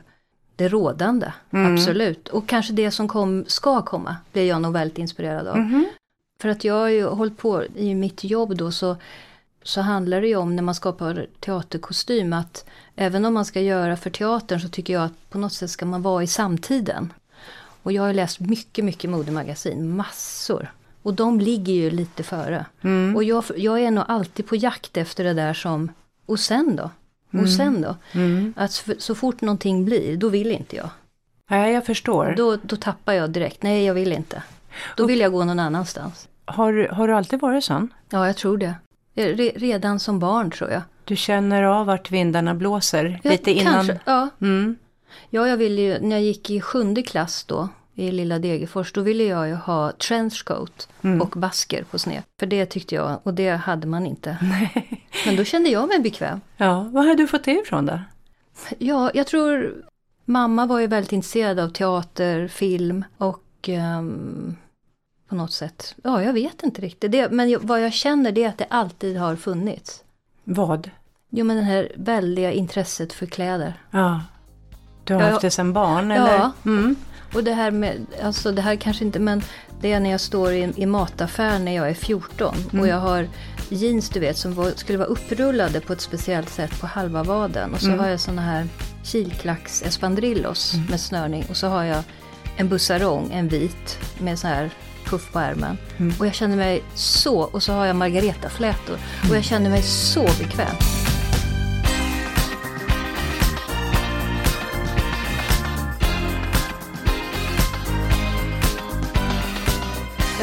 det 0.56 0.68
rådande. 0.68 1.32
Mm. 1.50 1.74
Absolut. 1.74 2.28
Och 2.28 2.48
kanske 2.48 2.72
det 2.72 2.90
som 2.90 3.08
kom, 3.08 3.44
ska 3.46 3.82
komma 3.82 4.16
blir 4.32 4.48
jag 4.48 4.62
nog 4.62 4.72
väldigt 4.72 4.98
inspirerad 4.98 5.46
av. 5.46 5.58
Mhm. 5.58 5.88
För 6.40 6.48
att 6.48 6.64
jag 6.64 6.74
har 6.74 6.88
ju 6.88 7.04
hållit 7.04 7.38
på 7.38 7.64
i 7.64 7.94
mitt 7.94 8.24
jobb 8.24 8.56
då 8.56 8.72
så, 8.72 8.96
så 9.62 9.80
handlar 9.80 10.20
det 10.20 10.26
ju 10.26 10.36
om 10.36 10.56
när 10.56 10.62
man 10.62 10.74
skapar 10.74 11.26
teaterkostym 11.40 12.32
att 12.32 12.64
även 12.96 13.24
om 13.24 13.34
man 13.34 13.44
ska 13.44 13.60
göra 13.60 13.96
för 13.96 14.10
teatern 14.10 14.60
så 14.60 14.68
tycker 14.68 14.92
jag 14.92 15.04
att 15.04 15.30
på 15.30 15.38
något 15.38 15.52
sätt 15.52 15.70
ska 15.70 15.86
man 15.86 16.02
vara 16.02 16.22
i 16.22 16.26
samtiden. 16.26 17.12
Och 17.82 17.92
jag 17.92 18.02
har 18.02 18.12
läst 18.12 18.40
mycket, 18.40 18.84
mycket 18.84 19.10
modemagasin, 19.10 19.96
massor. 19.96 20.72
Och 21.02 21.14
de 21.14 21.40
ligger 21.40 21.72
ju 21.72 21.90
lite 21.90 22.22
före. 22.22 22.66
Mm. 22.82 23.16
Och 23.16 23.24
jag, 23.24 23.44
jag 23.56 23.80
är 23.80 23.90
nog 23.90 24.04
alltid 24.08 24.46
på 24.46 24.56
jakt 24.56 24.96
efter 24.96 25.24
det 25.24 25.32
där 25.34 25.54
som, 25.54 25.92
och 26.26 26.40
sen 26.40 26.76
då? 26.76 26.90
Och 27.40 27.48
sen 27.48 27.82
då? 27.82 27.96
Mm. 28.12 28.54
Att 28.56 28.72
så, 28.72 28.92
så 28.98 29.14
fort 29.14 29.40
någonting 29.40 29.84
blir, 29.84 30.16
då 30.16 30.28
vill 30.28 30.50
inte 30.50 30.76
jag. 30.76 30.88
Nej, 31.50 31.72
jag 31.74 31.86
förstår. 31.86 32.34
Då, 32.36 32.56
då 32.62 32.76
tappar 32.76 33.12
jag 33.12 33.30
direkt, 33.30 33.62
nej 33.62 33.84
jag 33.84 33.94
vill 33.94 34.12
inte. 34.12 34.42
Då 34.96 35.06
vill 35.06 35.20
jag 35.20 35.32
gå 35.32 35.44
någon 35.44 35.58
annanstans. 35.58 36.28
Har, 36.44 36.88
har 36.92 37.08
du 37.08 37.14
alltid 37.14 37.40
varit 37.40 37.64
sån? 37.64 37.88
Ja, 38.10 38.26
jag 38.26 38.36
tror 38.36 38.58
det. 38.58 38.74
Re- 39.14 39.52
Redan 39.58 40.00
som 40.00 40.18
barn 40.18 40.50
tror 40.50 40.70
jag. 40.70 40.82
Du 41.04 41.16
känner 41.16 41.62
av 41.62 41.86
vart 41.86 42.10
vindarna 42.10 42.54
blåser 42.54 43.20
Ja, 43.22 43.30
lite 43.30 43.50
innan? 43.50 43.72
Kanske, 43.74 43.98
ja. 44.04 44.28
Mm. 44.40 44.76
ja, 45.30 45.48
jag 45.48 45.56
ville 45.56 45.82
ju, 45.82 45.98
när 46.00 46.16
jag 46.16 46.22
gick 46.22 46.50
i 46.50 46.60
sjunde 46.60 47.02
klass 47.02 47.44
då, 47.44 47.68
i 47.94 48.10
lilla 48.12 48.38
Degerfors, 48.38 48.92
då 48.92 49.00
ville 49.00 49.24
jag 49.24 49.48
ju 49.48 49.54
ha 49.54 49.92
trenchcoat 49.92 50.88
Mm. 51.02 51.20
och 51.22 51.28
basker 51.28 51.84
på 51.84 51.98
sned. 51.98 52.22
För 52.40 52.46
det 52.46 52.66
tyckte 52.66 52.94
jag, 52.94 53.18
och 53.22 53.34
det 53.34 53.50
hade 53.50 53.86
man 53.86 54.06
inte. 54.06 54.36
Men 55.26 55.36
då 55.36 55.44
kände 55.44 55.68
jag 55.70 55.88
mig 55.88 56.00
bekväm. 56.00 56.40
Ja, 56.56 56.80
var 56.82 57.06
har 57.06 57.14
du 57.14 57.26
fått 57.26 57.44
det 57.44 57.52
ifrån 57.62 57.86
då? 57.86 57.98
Ja, 58.78 59.10
jag 59.14 59.26
tror 59.26 59.74
mamma 60.24 60.66
var 60.66 60.78
ju 60.80 60.86
väldigt 60.86 61.12
intresserad 61.12 61.58
av 61.58 61.68
teater, 61.68 62.48
film 62.48 63.04
och 63.18 63.42
ehm, 63.68 64.56
på 65.28 65.34
något 65.34 65.52
sätt, 65.52 65.94
ja 66.04 66.22
jag 66.22 66.32
vet 66.32 66.62
inte 66.62 66.82
riktigt. 66.82 67.12
Det, 67.12 67.30
men 67.30 67.56
vad 67.62 67.82
jag 67.82 67.92
känner 67.92 68.32
det 68.32 68.44
är 68.44 68.48
att 68.48 68.58
det 68.58 68.66
alltid 68.70 69.16
har 69.16 69.36
funnits. 69.36 70.04
Vad? 70.44 70.90
Jo 71.30 71.44
men 71.44 71.56
det 71.56 71.62
här 71.62 71.92
väldiga 71.96 72.52
intresset 72.52 73.12
för 73.12 73.26
kläder. 73.26 73.74
Ja. 73.90 74.20
Du 75.04 75.14
har 75.14 75.20
Ja, 75.22 75.28
haft 75.30 75.42
det 75.42 75.50
sedan 75.50 75.72
barn 75.72 76.10
eller? 76.10 76.34
Ja. 76.36 76.52
Mm. 76.64 76.96
Och 77.34 77.44
det 77.44 77.52
här 77.52 77.70
med, 77.70 78.06
alltså 78.22 78.52
det 78.52 78.62
här 78.62 78.76
kanske 78.76 79.04
inte, 79.04 79.18
men 79.18 79.42
det 79.80 79.92
är 79.92 80.00
när 80.00 80.10
jag 80.10 80.20
står 80.20 80.52
i, 80.52 80.72
i 80.76 80.86
mataffären 80.86 81.64
när 81.64 81.76
jag 81.76 81.90
är 81.90 81.94
14 81.94 82.54
och 82.80 82.88
jag 82.88 82.96
har 83.00 83.28
jeans 83.68 84.08
du 84.08 84.20
vet 84.20 84.36
som 84.36 84.54
var, 84.54 84.72
skulle 84.76 84.98
vara 84.98 85.08
upprullade 85.08 85.80
på 85.80 85.92
ett 85.92 86.00
speciellt 86.00 86.48
sätt 86.50 86.80
på 86.80 86.86
halva 86.86 87.22
vaden. 87.22 87.74
Och 87.74 87.80
så 87.80 87.90
har 87.90 88.08
jag 88.08 88.20
såna 88.20 88.42
här 88.42 88.68
kilklacks 89.04 89.82
espadrillos 89.82 90.74
med 90.90 91.00
snörning. 91.00 91.44
Och 91.50 91.56
så 91.56 91.66
har 91.66 91.84
jag 91.84 92.02
en 92.56 92.68
bussarong, 92.68 93.30
en 93.32 93.48
vit 93.48 93.98
med 94.18 94.38
så 94.38 94.46
här 94.46 94.70
puff 95.04 95.32
på 95.32 95.38
ärmen. 95.38 95.78
Och 96.18 96.26
jag 96.26 96.34
känner 96.34 96.56
mig 96.56 96.82
så, 96.94 97.38
och 97.38 97.62
så 97.62 97.72
har 97.72 97.86
jag 97.86 97.96
margaretaflätor. 97.96 98.98
Och 99.30 99.36
jag 99.36 99.44
känner 99.44 99.70
mig 99.70 99.82
så 99.82 100.22
bekväm. 100.22 100.76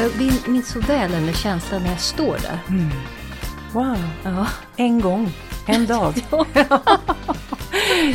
Jag 0.00 0.10
minns 0.48 0.68
så 0.68 0.80
väl 0.80 1.10
den 1.10 1.32
känslan 1.32 1.82
när 1.82 1.90
jag 1.90 2.00
står 2.00 2.38
där. 2.38 2.58
Wow, 3.72 3.98
Ja. 4.24 4.46
en 4.76 5.00
gång, 5.00 5.32
en 5.66 5.86
dag. 5.86 6.14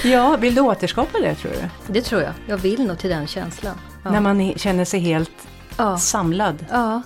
ja, 0.04 0.38
vill 0.38 0.56
du 0.56 0.62
återskapa 0.62 1.20
det 1.20 1.36
tror 1.36 1.52
du? 1.52 1.94
Det 1.94 2.02
tror 2.02 2.22
jag. 2.22 2.34
Jag 2.48 2.58
vill 2.58 2.88
nog 2.88 2.98
till 3.00 3.10
den 3.10 3.28
känslan. 3.28 3.76
Ja. 4.04 4.12
När 4.12 4.22
man 4.22 4.54
känner 4.58 4.86
sig 4.86 5.00
helt 5.00 5.48
ja. 5.78 5.98
samlad. 5.98 6.66
ja. 6.72 7.02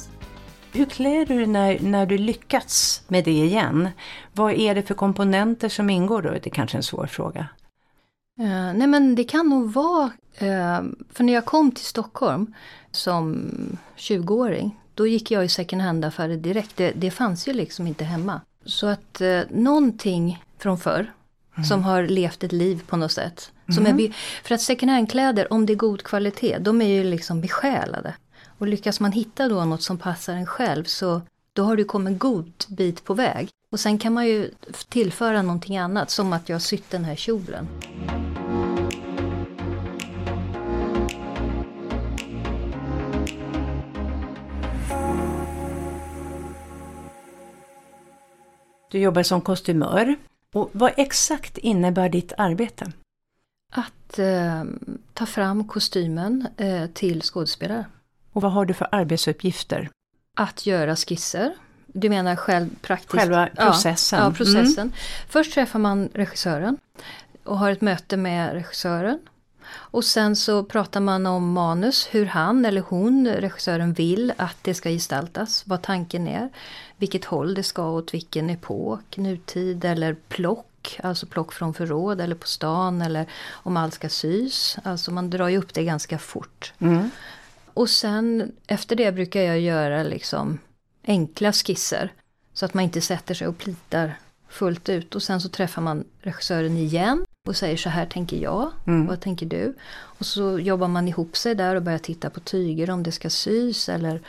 Hur 0.72 0.86
klär 0.86 1.26
du 1.26 1.38
dig 1.38 1.48
när, 1.48 1.80
när 1.80 2.06
du 2.06 2.18
lyckats 2.18 3.02
med 3.08 3.24
det 3.24 3.32
igen? 3.32 3.90
Vad 4.34 4.54
är 4.54 4.76
det 4.76 4.82
för 4.82 4.94
komponenter 4.94 5.70
som 5.70 5.90
ingår 5.90 6.22
då? 6.22 6.30
Det 6.30 6.46
är 6.46 6.50
kanske 6.52 6.78
en 6.78 6.84
svår 6.84 7.08
fråga. 7.08 7.48
Eh, 8.40 8.74
nej 8.74 8.88
men 8.88 9.16
det 9.16 9.24
kan 9.24 9.50
nog 9.50 9.74
vara, 9.74 10.12
eh, 10.38 10.82
för 11.14 11.24
när 11.24 11.34
jag 11.34 11.46
kom 11.46 11.72
till 11.72 11.86
Stockholm 11.86 12.54
som 12.92 13.52
20-åring, 13.98 14.80
då 14.94 15.08
gick 15.08 15.32
jag 15.32 15.46
i 15.46 15.50
second 15.50 15.82
hand-affärer 15.82 16.38
direkt. 16.38 16.78
Det, 16.78 16.92
det 16.96 17.12
fanns 17.12 17.48
ju 17.48 17.54
liksom 17.54 17.88
inte 17.88 18.04
hemma. 18.04 18.42
Så 18.66 18.88
att 18.88 19.22
eh, 19.22 19.42
någonting 19.50 20.44
från 20.58 20.78
förr 20.78 21.14
som 21.68 21.84
har 21.84 22.04
levt 22.04 22.44
ett 22.44 22.52
liv 22.52 22.84
på 22.88 22.98
något 22.98 23.12
sätt. 23.12 23.52
Som 23.76 23.86
är 23.86 23.94
be- 23.94 24.14
för 24.44 24.56
att 24.56 24.62
second 24.62 24.92
hand-kläder, 24.92 25.54
om 25.54 25.66
det 25.66 25.74
är 25.74 25.76
god 25.76 26.04
kvalitet, 26.04 26.58
de 26.60 26.82
är 26.82 26.88
ju 26.88 27.04
liksom 27.04 27.42
besjälade. 27.42 28.14
Och 28.58 28.68
lyckas 28.68 29.00
man 29.00 29.12
hitta 29.12 29.48
då 29.48 29.66
något 29.66 29.82
som 29.82 29.98
passar 29.98 30.34
en 30.34 30.46
själv 30.46 30.84
så 30.84 31.22
då 31.54 31.64
har 31.64 31.76
du 31.76 31.84
kommit 31.84 32.12
en 32.12 32.18
god 32.18 32.52
bit 32.68 33.04
på 33.04 33.14
väg. 33.14 33.50
Och 33.72 33.80
sen 33.80 33.98
kan 33.98 34.14
man 34.14 34.28
ju 34.28 34.52
tillföra 34.90 35.42
någonting 35.42 35.78
annat, 35.78 36.10
som 36.10 36.34
att 36.34 36.50
jag 36.50 36.56
har 36.56 36.60
sytt 36.60 36.90
den 36.90 37.06
här 37.06 37.16
kjolen. 37.16 37.68
Du 48.92 49.00
jobbar 49.00 49.24
som 49.24 49.42
kostymör. 49.42 50.16
Och 50.54 50.70
vad 50.74 50.92
exakt 50.98 51.58
innebär 51.58 52.10
ditt 52.10 52.34
arbete? 52.38 52.92
Att 53.72 54.20
eh, 54.20 54.64
ta 55.14 55.26
fram 55.26 55.68
kostymen 55.68 56.48
eh, 56.58 56.86
till 56.88 57.22
skådespelare. 57.22 57.86
Och 58.34 58.42
vad 58.42 58.52
har 58.52 58.66
du 58.66 58.74
för 58.74 58.88
arbetsuppgifter? 58.92 59.90
Att 60.36 60.66
göra 60.66 60.96
skisser. 60.96 61.54
Du 61.88 62.10
menar 62.10 62.36
själv 62.36 62.70
praktiskt? 62.82 63.12
Själva 63.12 63.50
Ja, 63.56 63.66
processen. 63.66 64.20
Ja, 64.20 64.32
processen. 64.32 64.94
Först 65.30 65.54
träffar 65.54 65.80
man 65.80 66.10
regissören 66.14 66.78
och 67.44 67.58
har 67.58 67.72
ett 67.72 67.82
möte 67.82 68.18
med 68.18 68.54
regissören. 68.54 69.20
Och 69.72 70.06
sen 70.06 70.36
så 70.36 70.64
pratar 70.64 71.00
man 71.00 71.26
om 71.26 71.52
manus, 71.52 72.08
hur 72.12 72.26
han 72.26 72.66
eller 72.66 72.82
hon, 72.82 73.28
regissören, 73.28 73.94
vill 73.94 74.34
att 74.38 74.58
det 74.62 74.74
ska 74.74 74.90
gestaltas. 74.90 75.64
Vad 75.66 75.82
tanken 75.82 76.28
är. 76.28 76.50
Vilket 76.98 77.26
håll 77.26 77.54
det 77.54 77.64
ska 77.64 77.90
åt 77.90 78.14
vilken 78.14 78.50
epok, 78.50 79.18
nutid 79.18 79.86
eller 79.86 80.16
plock. 80.28 81.00
Alltså 81.04 81.26
plock 81.26 81.54
från 81.54 81.74
förråd 81.74 82.22
eller 82.22 82.36
på 82.36 82.48
stan 82.48 83.02
eller 83.02 83.26
om 83.52 83.78
allt 83.78 83.94
ska 83.94 84.10
sys. 84.10 84.78
Alltså 84.84 85.12
man 85.12 85.30
drar 85.30 85.48
ju 85.48 85.58
upp 85.58 85.74
det 85.74 85.84
ganska 85.84 86.18
fort. 86.20 86.74
Mm. 86.80 87.10
Och 87.74 87.90
sen 87.90 88.52
efter 88.68 88.96
det 88.96 89.12
brukar 89.12 89.42
jag 89.42 89.60
göra 89.60 90.04
liksom 90.04 90.60
enkla 91.06 91.54
skisser. 91.54 92.14
Så 92.54 92.66
att 92.66 92.74
man 92.74 92.84
inte 92.84 93.02
sätter 93.02 93.34
sig 93.34 93.48
och 93.48 93.58
plitar 93.58 94.14
fullt 94.50 94.90
ut. 94.90 95.16
Och 95.16 95.24
sen 95.24 95.42
så 95.42 95.50
träffar 95.50 95.82
man 95.82 96.04
regissören 96.22 96.78
igen 96.78 97.26
och 97.48 97.56
säger 97.56 97.78
så 97.78 97.90
här 97.90 98.06
tänker 98.06 98.38
jag, 98.38 98.72
Mm. 98.88 99.08
vad 99.08 99.20
tänker 99.20 99.46
du? 99.46 99.76
Och 99.92 100.26
så 100.26 100.60
jobbar 100.60 100.88
man 100.88 101.08
ihop 101.08 101.38
sig 101.38 101.56
där 101.56 101.76
och 101.76 101.82
börjar 101.82 102.00
titta 102.00 102.30
på 102.30 102.40
tyger 102.40 102.90
om 102.90 103.04
det 103.04 103.12
ska 103.12 103.30
sys 103.30 103.90
eller 103.90 104.22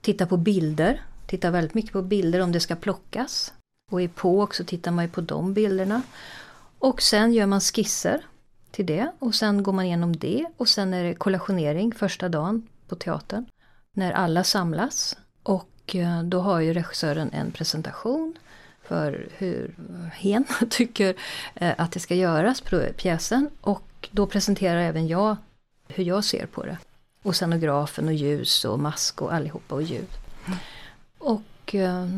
titta 0.00 0.26
på 0.26 0.36
bilder. 0.36 1.02
Tittar 1.26 1.50
väldigt 1.50 1.74
mycket 1.74 1.92
på 1.92 2.02
bilder 2.02 2.40
om 2.40 2.52
det 2.52 2.60
ska 2.60 2.76
plockas. 2.76 3.52
Och 3.90 4.02
i 4.02 4.04
epok 4.04 4.54
så 4.54 4.64
tittar 4.64 4.90
man 4.90 5.04
ju 5.04 5.10
på 5.10 5.20
de 5.20 5.54
bilderna. 5.54 6.02
Och 6.78 7.02
sen 7.02 7.32
gör 7.32 7.46
man 7.46 7.60
skisser 7.60 8.26
till 8.70 8.86
det 8.86 9.12
och 9.18 9.34
sen 9.34 9.62
går 9.62 9.72
man 9.72 9.84
igenom 9.84 10.16
det 10.16 10.46
och 10.56 10.68
sen 10.68 10.94
är 10.94 11.04
det 11.04 11.14
kollationering 11.14 11.92
första 11.92 12.28
dagen 12.28 12.62
på 12.88 12.94
teatern. 12.96 13.46
När 13.96 14.12
alla 14.12 14.44
samlas 14.44 15.16
och 15.42 15.94
eh, 15.94 16.22
då 16.22 16.40
har 16.40 16.60
ju 16.60 16.72
regissören 16.74 17.30
en 17.32 17.50
presentation 17.50 18.34
för 18.88 19.28
hur 19.36 19.74
hen 20.14 20.44
tycker 20.70 21.14
eh, 21.54 21.72
att 21.78 21.92
det 21.92 22.00
ska 22.00 22.14
göras 22.14 22.62
pjäsen 22.96 23.50
och 23.60 24.08
då 24.10 24.26
presenterar 24.26 24.80
även 24.80 25.08
jag 25.08 25.36
hur 25.88 26.04
jag 26.04 26.24
ser 26.24 26.46
på 26.46 26.64
det. 26.64 26.78
Och 27.22 27.36
scenografen 27.36 28.06
och 28.08 28.14
ljus 28.14 28.64
och 28.64 28.78
mask 28.80 29.22
och 29.22 29.34
allihopa 29.34 29.74
och 29.74 29.82
ljud. 29.82 30.08
Och 31.18 31.74
eh, 31.74 32.08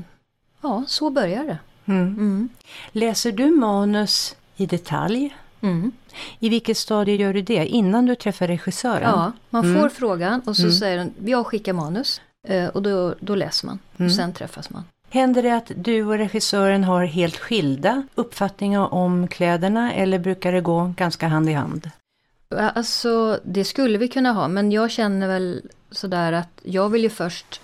ja, 0.61 0.85
så 0.87 1.11
börjar 1.11 1.45
det. 1.45 1.59
Mm. 1.93 2.07
Mm. 2.07 2.49
Läser 2.93 3.33
du 3.33 3.51
manus 3.51 4.37
i 4.57 4.67
detalj? 4.67 5.37
Mm. 5.61 5.93
I 6.39 6.49
vilket 6.49 6.77
stadie 6.77 7.17
gör 7.17 7.33
du 7.35 7.43
det? 7.43 7.67
Innan 7.67 8.07
du 8.07 8.15
träffar 8.15 8.47
regissören? 8.47 9.03
Ja, 9.03 9.33
man 9.51 9.65
Mm. 9.65 9.81
får 9.83 9.89
frågan 9.89 10.41
och 10.41 10.57
så 10.57 10.71
säger 10.73 10.97
den, 10.97 11.15
jag 11.25 11.47
skickar 11.47 11.73
manus. 11.73 12.21
eh, 12.49 12.67
Och 12.69 12.83
då, 12.83 13.15
då 13.21 13.35
läser 13.35 13.67
man 13.67 13.79
och 13.99 14.13
sen 14.13 14.33
träffas 14.33 14.71
man. 14.71 14.85
Händer 15.17 15.43
det 15.43 15.51
att 15.57 15.73
du 15.77 16.05
och 16.05 16.19
regissören 16.19 16.85
har 16.85 17.05
helt 17.05 17.37
skilda 17.37 18.03
uppfattningar 18.15 18.95
om 18.95 19.29
kläderna 19.29 19.93
eller 19.93 20.19
brukar 20.19 20.53
det 20.53 20.61
gå 20.61 20.95
ganska 20.97 21.29
hand 21.29 21.51
i 21.51 21.53
hand? 21.53 21.91
Alltså 22.51 23.41
det 23.45 23.65
skulle 23.65 23.99
vi 23.99 24.09
kunna 24.09 24.33
ha 24.33 24.49
men 24.49 24.73
jag 24.73 24.91
känner 24.91 25.29
väl 25.29 25.63
sådär 25.91 26.33
att 26.33 26.61
jag 26.63 26.89
vill 26.89 27.03
ju 27.03 27.11
först 27.11 27.61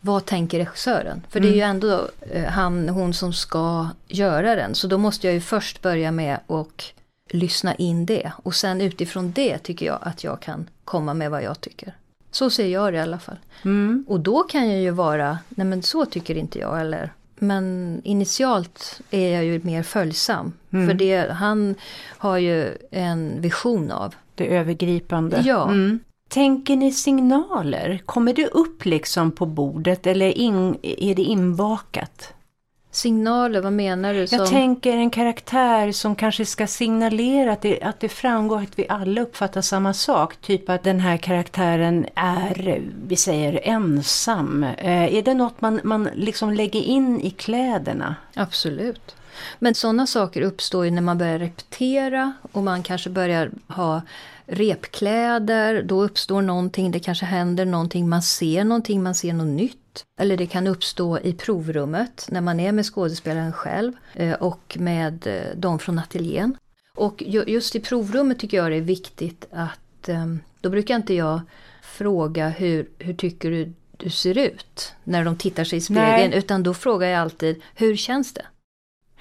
vad 0.00 0.24
tänker 0.24 0.58
regissören? 0.58 1.22
För 1.28 1.40
det 1.40 1.48
är 1.48 1.52
ju 1.52 1.60
Mm. 1.62 1.70
ändå 1.70 2.08
eh, 2.32 2.44
han, 2.44 2.88
hon 2.88 3.14
som 3.14 3.32
ska 3.32 3.88
göra 4.08 4.54
den. 4.54 4.74
Så 4.74 4.86
då 4.86 4.98
måste 4.98 5.26
jag 5.26 5.34
ju 5.34 5.40
först 5.40 5.82
börja 5.82 6.10
med 6.12 6.40
och 6.46 6.84
lyssna 7.30 7.74
in 7.74 8.06
det. 8.06 8.32
Och 8.42 8.54
sen 8.54 8.80
utifrån 8.80 9.32
det 9.32 9.58
tycker 9.58 9.86
jag 9.86 9.98
att 10.02 10.24
jag 10.24 10.40
kan 10.40 10.68
komma 10.84 11.14
med 11.14 11.30
vad 11.30 11.42
jag 11.42 11.60
tycker. 11.60 11.94
Så 12.30 12.50
ser 12.50 12.66
jag 12.66 12.92
det 12.92 12.96
i 12.96 13.00
alla 13.00 13.18
fall. 13.18 13.36
Mm. 13.64 14.04
Och 14.08 14.20
då 14.20 14.42
kan 14.42 14.70
jag 14.70 14.80
ju 14.80 14.90
vara, 14.90 15.38
nej 15.48 15.66
men 15.66 15.82
så 15.82 16.06
tycker 16.06 16.36
inte 16.36 16.58
jag 16.58 16.80
eller. 16.80 17.12
Men 17.38 18.00
initialt 18.04 19.00
är 19.10 19.34
jag 19.34 19.44
ju 19.44 19.60
mer 19.64 19.82
följsam. 19.82 20.52
Mm. 20.70 20.86
För 20.88 20.94
det, 20.94 21.32
han 21.32 21.74
har 22.18 22.38
ju 22.38 22.76
en 22.90 23.40
vision 23.40 23.90
av. 23.90 24.14
Det 24.34 24.56
övergripande. 24.56 25.42
Ja. 25.44 25.68
Mm. 25.68 25.98
Tänker 26.28 26.76
ni 26.76 26.92
signaler? 26.92 28.02
Kommer 28.06 28.32
det 28.32 28.46
upp 28.46 28.84
liksom 28.84 29.30
på 29.30 29.46
bordet 29.46 30.06
eller 30.06 30.38
in, 30.38 30.76
är 30.82 31.14
det 31.14 31.22
inbakat? 31.22 32.32
Signaler, 32.90 33.60
vad 33.60 33.72
menar 33.72 34.14
du? 34.14 34.26
Som, 34.26 34.38
Jag 34.38 34.48
tänker 34.48 34.96
en 34.96 35.10
karaktär 35.10 35.92
som 35.92 36.16
kanske 36.16 36.46
ska 36.46 36.66
signalera 36.66 37.52
att 37.52 37.62
det, 37.62 37.82
att 37.82 38.00
det 38.00 38.08
framgår 38.08 38.58
att 38.58 38.78
vi 38.78 38.86
alla 38.88 39.20
uppfattar 39.20 39.60
samma 39.60 39.94
sak. 39.94 40.36
Typ 40.36 40.68
att 40.68 40.82
den 40.82 41.00
här 41.00 41.16
karaktären 41.16 42.06
är, 42.14 42.82
vi 43.06 43.16
säger 43.16 43.60
ensam. 43.62 44.64
Eh, 44.64 45.14
är 45.14 45.22
det 45.22 45.34
något 45.34 45.60
man, 45.60 45.80
man 45.84 46.08
liksom 46.14 46.52
lägger 46.52 46.80
in 46.80 47.20
i 47.20 47.30
kläderna? 47.30 48.16
Absolut. 48.34 49.14
Men 49.58 49.74
sådana 49.74 50.06
saker 50.06 50.42
uppstår 50.42 50.84
ju 50.84 50.90
när 50.90 51.02
man 51.02 51.18
börjar 51.18 51.38
repetera 51.38 52.32
och 52.52 52.62
man 52.62 52.82
kanske 52.82 53.10
börjar 53.10 53.50
ha 53.68 54.02
repkläder. 54.46 55.82
Då 55.82 56.02
uppstår 56.02 56.42
någonting, 56.42 56.90
det 56.90 57.00
kanske 57.00 57.24
händer 57.26 57.64
någonting, 57.64 58.08
man 58.08 58.22
ser 58.22 58.64
någonting, 58.64 59.02
man 59.02 59.14
ser 59.14 59.32
något 59.32 59.46
nytt. 59.46 60.04
Eller 60.20 60.36
det 60.36 60.46
kan 60.46 60.66
uppstå 60.66 61.18
i 61.18 61.32
provrummet 61.32 62.26
när 62.30 62.40
man 62.40 62.60
är 62.60 62.72
med 62.72 62.86
skådespelaren 62.86 63.52
själv 63.52 63.92
eh, 64.14 64.32
och 64.32 64.76
med 64.80 65.26
eh, 65.26 65.56
de 65.56 65.78
från 65.78 65.98
ateljén. 65.98 66.56
Och 66.94 67.22
ju- 67.26 67.44
just 67.46 67.76
i 67.76 67.80
provrummet 67.80 68.38
tycker 68.38 68.56
jag 68.56 68.70
det 68.70 68.76
är 68.76 68.80
viktigt 68.80 69.46
att 69.52 70.08
eh, 70.08 70.26
då 70.60 70.70
brukar 70.70 70.96
inte 70.96 71.14
jag 71.14 71.40
fråga 71.82 72.48
hur, 72.48 72.88
hur 72.98 73.14
tycker 73.14 73.50
du 73.50 73.72
du 73.96 74.10
ser 74.10 74.38
ut 74.38 74.92
när 75.04 75.24
de 75.24 75.36
tittar 75.36 75.64
sig 75.64 75.78
i 75.78 75.80
spegeln 75.80 76.30
Nej. 76.30 76.38
utan 76.38 76.62
då 76.62 76.74
frågar 76.74 77.08
jag 77.08 77.20
alltid 77.20 77.62
hur 77.74 77.96
känns 77.96 78.34
det? 78.34 78.42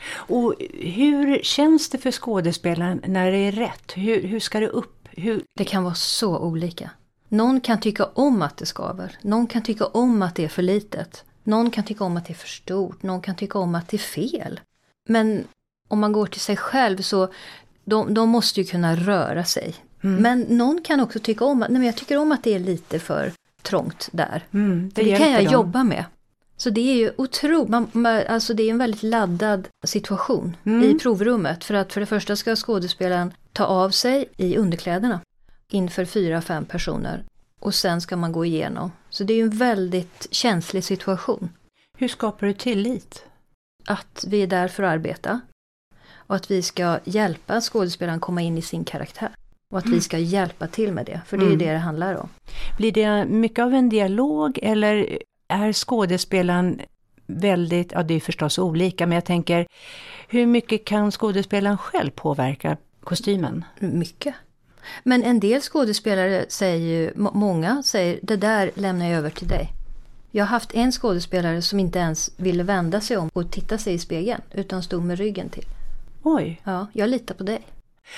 Och 0.09 0.53
hur 0.73 1.39
känns 1.43 1.89
det 1.89 1.97
för 1.97 2.11
skådespelaren 2.11 3.01
när 3.07 3.31
det 3.31 3.37
är 3.37 3.51
rätt? 3.51 3.91
Hur, 3.95 4.21
hur 4.27 4.39
ska 4.39 4.59
det 4.59 4.67
upp? 4.67 5.07
Hur, 5.11 5.41
Det 5.57 5.65
kan 5.65 5.83
vara 5.83 5.93
så 5.93 6.37
olika. 6.39 6.89
Någon 7.29 7.61
kan 7.61 7.79
tycka 7.79 8.05
om 8.05 8.41
att 8.41 8.57
det 8.57 8.65
skaver. 8.65 9.17
Någon 9.21 9.47
kan 9.47 9.61
tycka 9.61 9.85
om 9.85 10.21
att 10.21 10.35
det 10.35 10.43
är 10.43 10.47
för 10.47 10.61
litet. 10.61 11.23
Någon 11.43 11.71
kan 11.71 11.83
tycka 11.83 12.03
om 12.03 12.17
att 12.17 12.25
det 12.25 12.33
är 12.33 12.35
för 12.35 12.47
stort. 12.47 13.03
Någon 13.03 13.21
kan 13.21 13.35
tycka 13.35 13.59
om 13.59 13.75
att 13.75 13.87
det 13.87 13.97
är 13.97 13.99
fel. 13.99 14.59
Men 15.09 15.43
om 15.87 15.99
man 15.99 16.11
går 16.13 16.25
till 16.25 16.41
sig 16.41 16.57
själv 16.57 16.97
så 17.01 17.27
de, 17.85 18.13
de 18.13 18.29
måste 18.29 18.61
ju 18.61 18.67
kunna 18.67 18.95
röra 18.95 19.43
sig. 19.43 19.75
Mm. 20.03 20.21
Men 20.21 20.41
någon 20.57 20.81
kan 20.83 20.99
också 20.99 21.19
tycka 21.19 21.45
om 21.45 21.63
att 21.63 21.69
nej 21.69 21.77
men 21.79 21.85
jag 21.85 21.95
tycker 21.95 22.17
om 22.17 22.31
att 22.31 22.43
det 22.43 22.53
är 22.53 22.59
lite 22.59 22.99
för 22.99 23.31
trångt 23.61 24.09
där. 24.11 24.45
mm, 24.53 24.91
Det, 24.95 25.03
det 25.03 25.17
kan 25.17 25.31
jag 25.31 25.43
dem. 25.43 25.53
jobba 25.53 25.83
med. 25.83 26.05
Så 26.57 26.69
det 26.69 26.81
är 26.81 26.95
ju 26.95 27.11
otroligt, 27.17 27.69
man, 27.69 27.87
man, 27.91 28.21
alltså 28.27 28.53
det 28.53 28.63
är 28.63 28.69
en 28.71 28.77
väldigt 28.77 29.03
laddad 29.03 29.67
situation 29.85 30.57
Mm. 30.65 30.83
i 30.83 30.99
provrummet. 30.99 31.63
För 31.63 31.73
att 31.73 31.93
för 31.93 31.99
det 31.99 32.05
första 32.07 32.35
ska 32.35 32.55
skådespelaren 32.55 33.33
ta 33.53 33.65
av 33.65 33.89
sig 33.89 34.29
i 34.37 34.57
underkläderna 34.57 35.19
inför 35.71 36.05
fyra, 36.05 36.41
fem 36.41 36.65
personer. 36.65 37.23
Och 37.59 37.75
sen 37.75 38.01
ska 38.01 38.15
man 38.15 38.31
gå 38.31 38.45
igenom. 38.45 38.91
Så 39.09 39.23
det 39.23 39.33
är 39.33 39.37
ju 39.37 39.43
en 39.43 39.49
väldigt 39.57 40.27
känslig 40.31 40.83
situation. 40.83 41.49
Hur 41.97 42.07
skapar 42.07 42.47
du 42.47 42.53
tillit? 42.53 43.23
Att 43.85 44.25
vi 44.27 44.43
är 44.43 44.47
där 44.47 44.67
för 44.67 44.83
att 44.83 44.91
arbeta. 44.93 45.39
Och 46.15 46.35
att 46.35 46.51
vi 46.51 46.61
ska 46.61 46.99
hjälpa 47.05 47.61
skådespelaren 47.61 48.19
komma 48.19 48.41
in 48.41 48.57
i 48.57 48.61
sin 48.61 48.83
karaktär. 48.83 49.29
Och 49.71 49.77
att 49.79 49.85
vi 49.85 50.01
ska 50.01 50.17
hjälpa 50.17 50.67
till 50.67 50.91
med 50.91 51.05
det, 51.05 51.21
för 51.27 51.37
det 51.37 51.43
är 51.43 51.47
ju 51.47 51.53
Mm. 51.53 51.65
det 51.67 51.71
det 51.73 51.77
handlar 51.77 52.15
om. 52.15 52.29
Blir 52.77 52.91
det 52.91 53.25
mycket 53.25 53.63
av 53.63 53.73
en 53.73 53.89
dialog 53.89 54.59
eller 54.61 55.19
är 55.47 55.73
skådespelaren 55.73 56.81
väldigt, 57.27 57.91
ja 57.91 58.03
det 58.03 58.13
är 58.13 58.19
förstås 58.19 58.59
olika, 58.59 59.07
men 59.07 59.15
jag 59.15 59.25
tänker 59.25 59.67
hur 60.27 60.45
mycket 60.45 60.85
kan 60.85 61.11
skådespelaren 61.11 61.77
själv 61.77 62.11
påverka 62.11 62.77
kostymen? 63.03 63.65
Mycket. 63.79 64.35
Men 65.03 65.23
en 65.23 65.39
del 65.39 65.61
skådespelare 65.61 66.45
säger 66.49 66.77
ju, 66.77 67.11
må- 67.15 67.33
många 67.33 67.83
säger 67.83 68.19
det 68.21 68.35
där 68.35 68.71
lämnar 68.75 69.05
jag 69.05 69.17
över 69.17 69.29
till 69.29 69.47
dig. 69.47 69.73
Jag 70.31 70.45
har 70.45 70.49
haft 70.49 70.73
en 70.73 70.91
skådespelare 70.91 71.61
som 71.61 71.79
inte 71.79 71.99
ens 71.99 72.31
ville 72.37 72.63
vända 72.63 73.01
sig 73.01 73.17
om 73.17 73.29
och 73.33 73.51
titta 73.51 73.77
sig 73.77 73.93
i 73.93 73.99
spegeln 73.99 74.41
utan 74.51 74.83
stod 74.83 75.03
med 75.03 75.17
ryggen 75.17 75.49
till. 75.49 75.65
Oj! 76.23 76.61
Ja, 76.63 76.87
jag 76.93 77.09
litar 77.09 77.35
på 77.35 77.43
dig. 77.43 77.61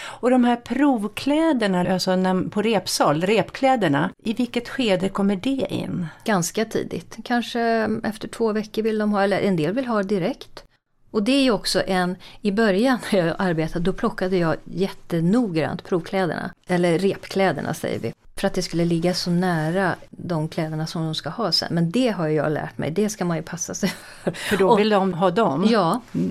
Och 0.01 0.29
de 0.29 0.43
här 0.43 0.55
provkläderna, 0.55 1.93
alltså 1.93 2.17
på 2.51 2.61
repsal, 2.61 3.21
repkläderna, 3.21 4.11
i 4.23 4.33
vilket 4.33 4.69
skede 4.69 5.09
kommer 5.09 5.35
det 5.35 5.67
in? 5.69 6.07
Ganska 6.23 6.65
tidigt. 6.65 7.17
Kanske 7.23 7.61
efter 8.03 8.27
två 8.27 8.51
veckor 8.51 8.81
vill 8.83 8.97
de 8.97 9.11
ha, 9.11 9.23
eller 9.23 9.39
en 9.39 9.55
del 9.55 9.73
vill 9.73 9.85
ha 9.87 10.03
direkt. 10.03 10.63
Och 11.11 11.23
det 11.23 11.31
är 11.31 11.43
ju 11.43 11.51
också 11.51 11.83
en, 11.87 12.15
i 12.41 12.51
början 12.51 12.97
när 13.11 13.25
jag 13.27 13.35
arbetade, 13.39 13.85
då 13.85 13.93
plockade 13.93 14.37
jag 14.37 14.55
jättenoggrant 14.63 15.83
provkläderna. 15.83 16.51
Eller 16.67 16.99
repkläderna 16.99 17.73
säger 17.73 17.99
vi. 17.99 18.13
För 18.35 18.47
att 18.47 18.53
det 18.53 18.61
skulle 18.61 18.85
ligga 18.85 19.13
så 19.13 19.29
nära 19.31 19.95
de 20.09 20.47
kläderna 20.49 20.87
som 20.87 21.05
de 21.05 21.15
ska 21.15 21.29
ha 21.29 21.51
sen. 21.51 21.67
Men 21.71 21.91
det 21.91 22.09
har 22.09 22.27
jag 22.27 22.51
lärt 22.51 22.77
mig, 22.77 22.91
det 22.91 23.09
ska 23.09 23.25
man 23.25 23.37
ju 23.37 23.43
passa 23.43 23.73
sig 23.73 23.89
för. 23.89 24.31
För 24.31 24.57
då 24.57 24.69
Och- 24.69 24.79
vill 24.79 24.89
de 24.89 25.13
ha 25.13 25.31
dem? 25.31 25.67
Ja, 25.71 26.01
Ja, 26.11 26.21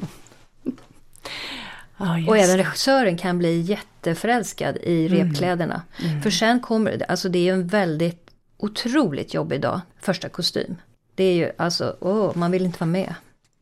just 2.18 2.28
och 2.28 2.38
även 2.38 2.56
regissören 2.56 3.16
kan 3.16 3.38
bli 3.38 3.60
jätteförälskad 3.60 4.76
i 4.76 5.08
repkläderna. 5.08 5.82
För 6.22 6.30
sen 6.30 6.60
kommer 6.60 6.96
det, 6.96 7.04
alltså 7.04 7.28
det 7.28 7.48
är 7.48 7.52
en 7.52 7.66
väldigt 7.66 8.30
otroligt 8.56 9.34
jobbig 9.34 9.60
dag, 9.60 9.80
första 10.00 10.28
kostym. 10.28 10.76
Det 11.14 11.24
är 11.24 11.34
ju 11.34 11.50
alltså, 11.58 11.96
åh, 12.00 12.30
man 12.34 12.50
vill 12.50 12.64
inte 12.64 12.78
vara 12.80 12.90
med. 12.90 13.14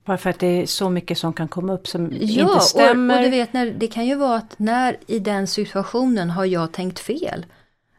Bara 0.05 0.19
för 0.19 0.31
att 0.31 0.39
det 0.39 0.47
är 0.63 0.67
så 0.67 0.91
mycket 0.91 1.19
som 1.19 1.33
kan 1.33 1.49
komma 1.49 1.73
upp 1.73 1.89
som 1.89 2.13
Ja, 2.21 2.43
inte 2.53 2.61
stämmer. 2.65 3.15
och, 3.15 3.19
och 3.19 3.25
du 3.25 3.31
vet, 3.31 3.53
när, 3.53 3.67
det 3.71 3.87
kan 3.87 4.07
ju 4.07 4.15
vara 4.15 4.37
att 4.37 4.59
när 4.59 4.97
i 5.07 5.19
den 5.19 5.47
situationen 5.47 6.31
har 6.31 6.45
jag 6.45 6.73
tänkt 6.73 6.99
fel. 6.99 7.47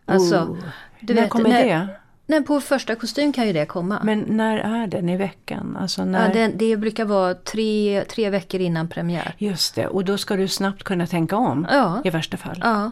Alltså, 0.06 0.36
Oh. 0.38 0.58
när 1.00 1.14
vet, 1.16 1.30
kommer 1.30 1.50
när- 1.50 1.66
det? 1.66 1.88
När 2.30 2.42
på 2.42 2.62
första 2.62 2.96
kostym 2.96 3.34
kan 3.34 3.48
ju 3.48 3.54
det 3.54 3.66
komma. 3.66 4.00
Men 4.04 4.20
när 4.28 4.58
är 4.58 4.88
den 4.88 5.10
i 5.10 5.18
veckan? 5.18 5.78
Alltså 5.80 6.06
när... 6.06 6.28
ja, 6.28 6.34
det, 6.34 6.48
det 6.48 6.78
brukar 6.78 7.06
vara 7.06 7.34
tre, 7.34 8.04
tre 8.10 8.30
veckor 8.30 8.62
innan 8.62 8.88
premiär. 8.88 9.36
Just 9.38 9.76
det, 9.76 9.88
och 9.88 10.06
då 10.06 10.18
ska 10.18 10.36
du 10.36 10.48
snabbt 10.48 10.84
kunna 10.84 11.08
tänka 11.08 11.36
om 11.36 11.68
Ja, 11.72 12.02
i 12.04 12.10
värsta 12.10 12.38
fall. 12.38 12.60
ja. 12.64 12.92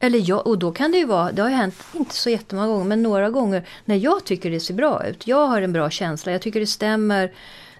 Eller 0.00 0.20
ja, 0.30 0.40
och 0.40 0.58
då 0.58 0.72
kan 0.72 0.92
det 0.92 0.98
ju 0.98 1.04
vara, 1.06 1.32
det 1.32 1.42
har 1.42 1.48
ju 1.48 1.54
hänt, 1.54 1.74
inte 1.92 2.14
så 2.14 2.30
jättemånga 2.30 2.66
gånger, 2.68 2.84
men 2.84 3.02
några 3.02 3.30
gånger 3.30 3.64
när 3.84 3.96
jag 3.96 4.24
tycker 4.24 4.50
det 4.50 4.60
ser 4.60 4.74
bra 4.74 5.06
ut. 5.06 5.26
Jag 5.26 5.46
har 5.46 5.62
en 5.62 5.72
bra 5.72 5.90
känsla, 5.90 6.32
jag 6.32 6.42
tycker 6.42 6.60
det 6.60 6.66
stämmer 6.66 7.32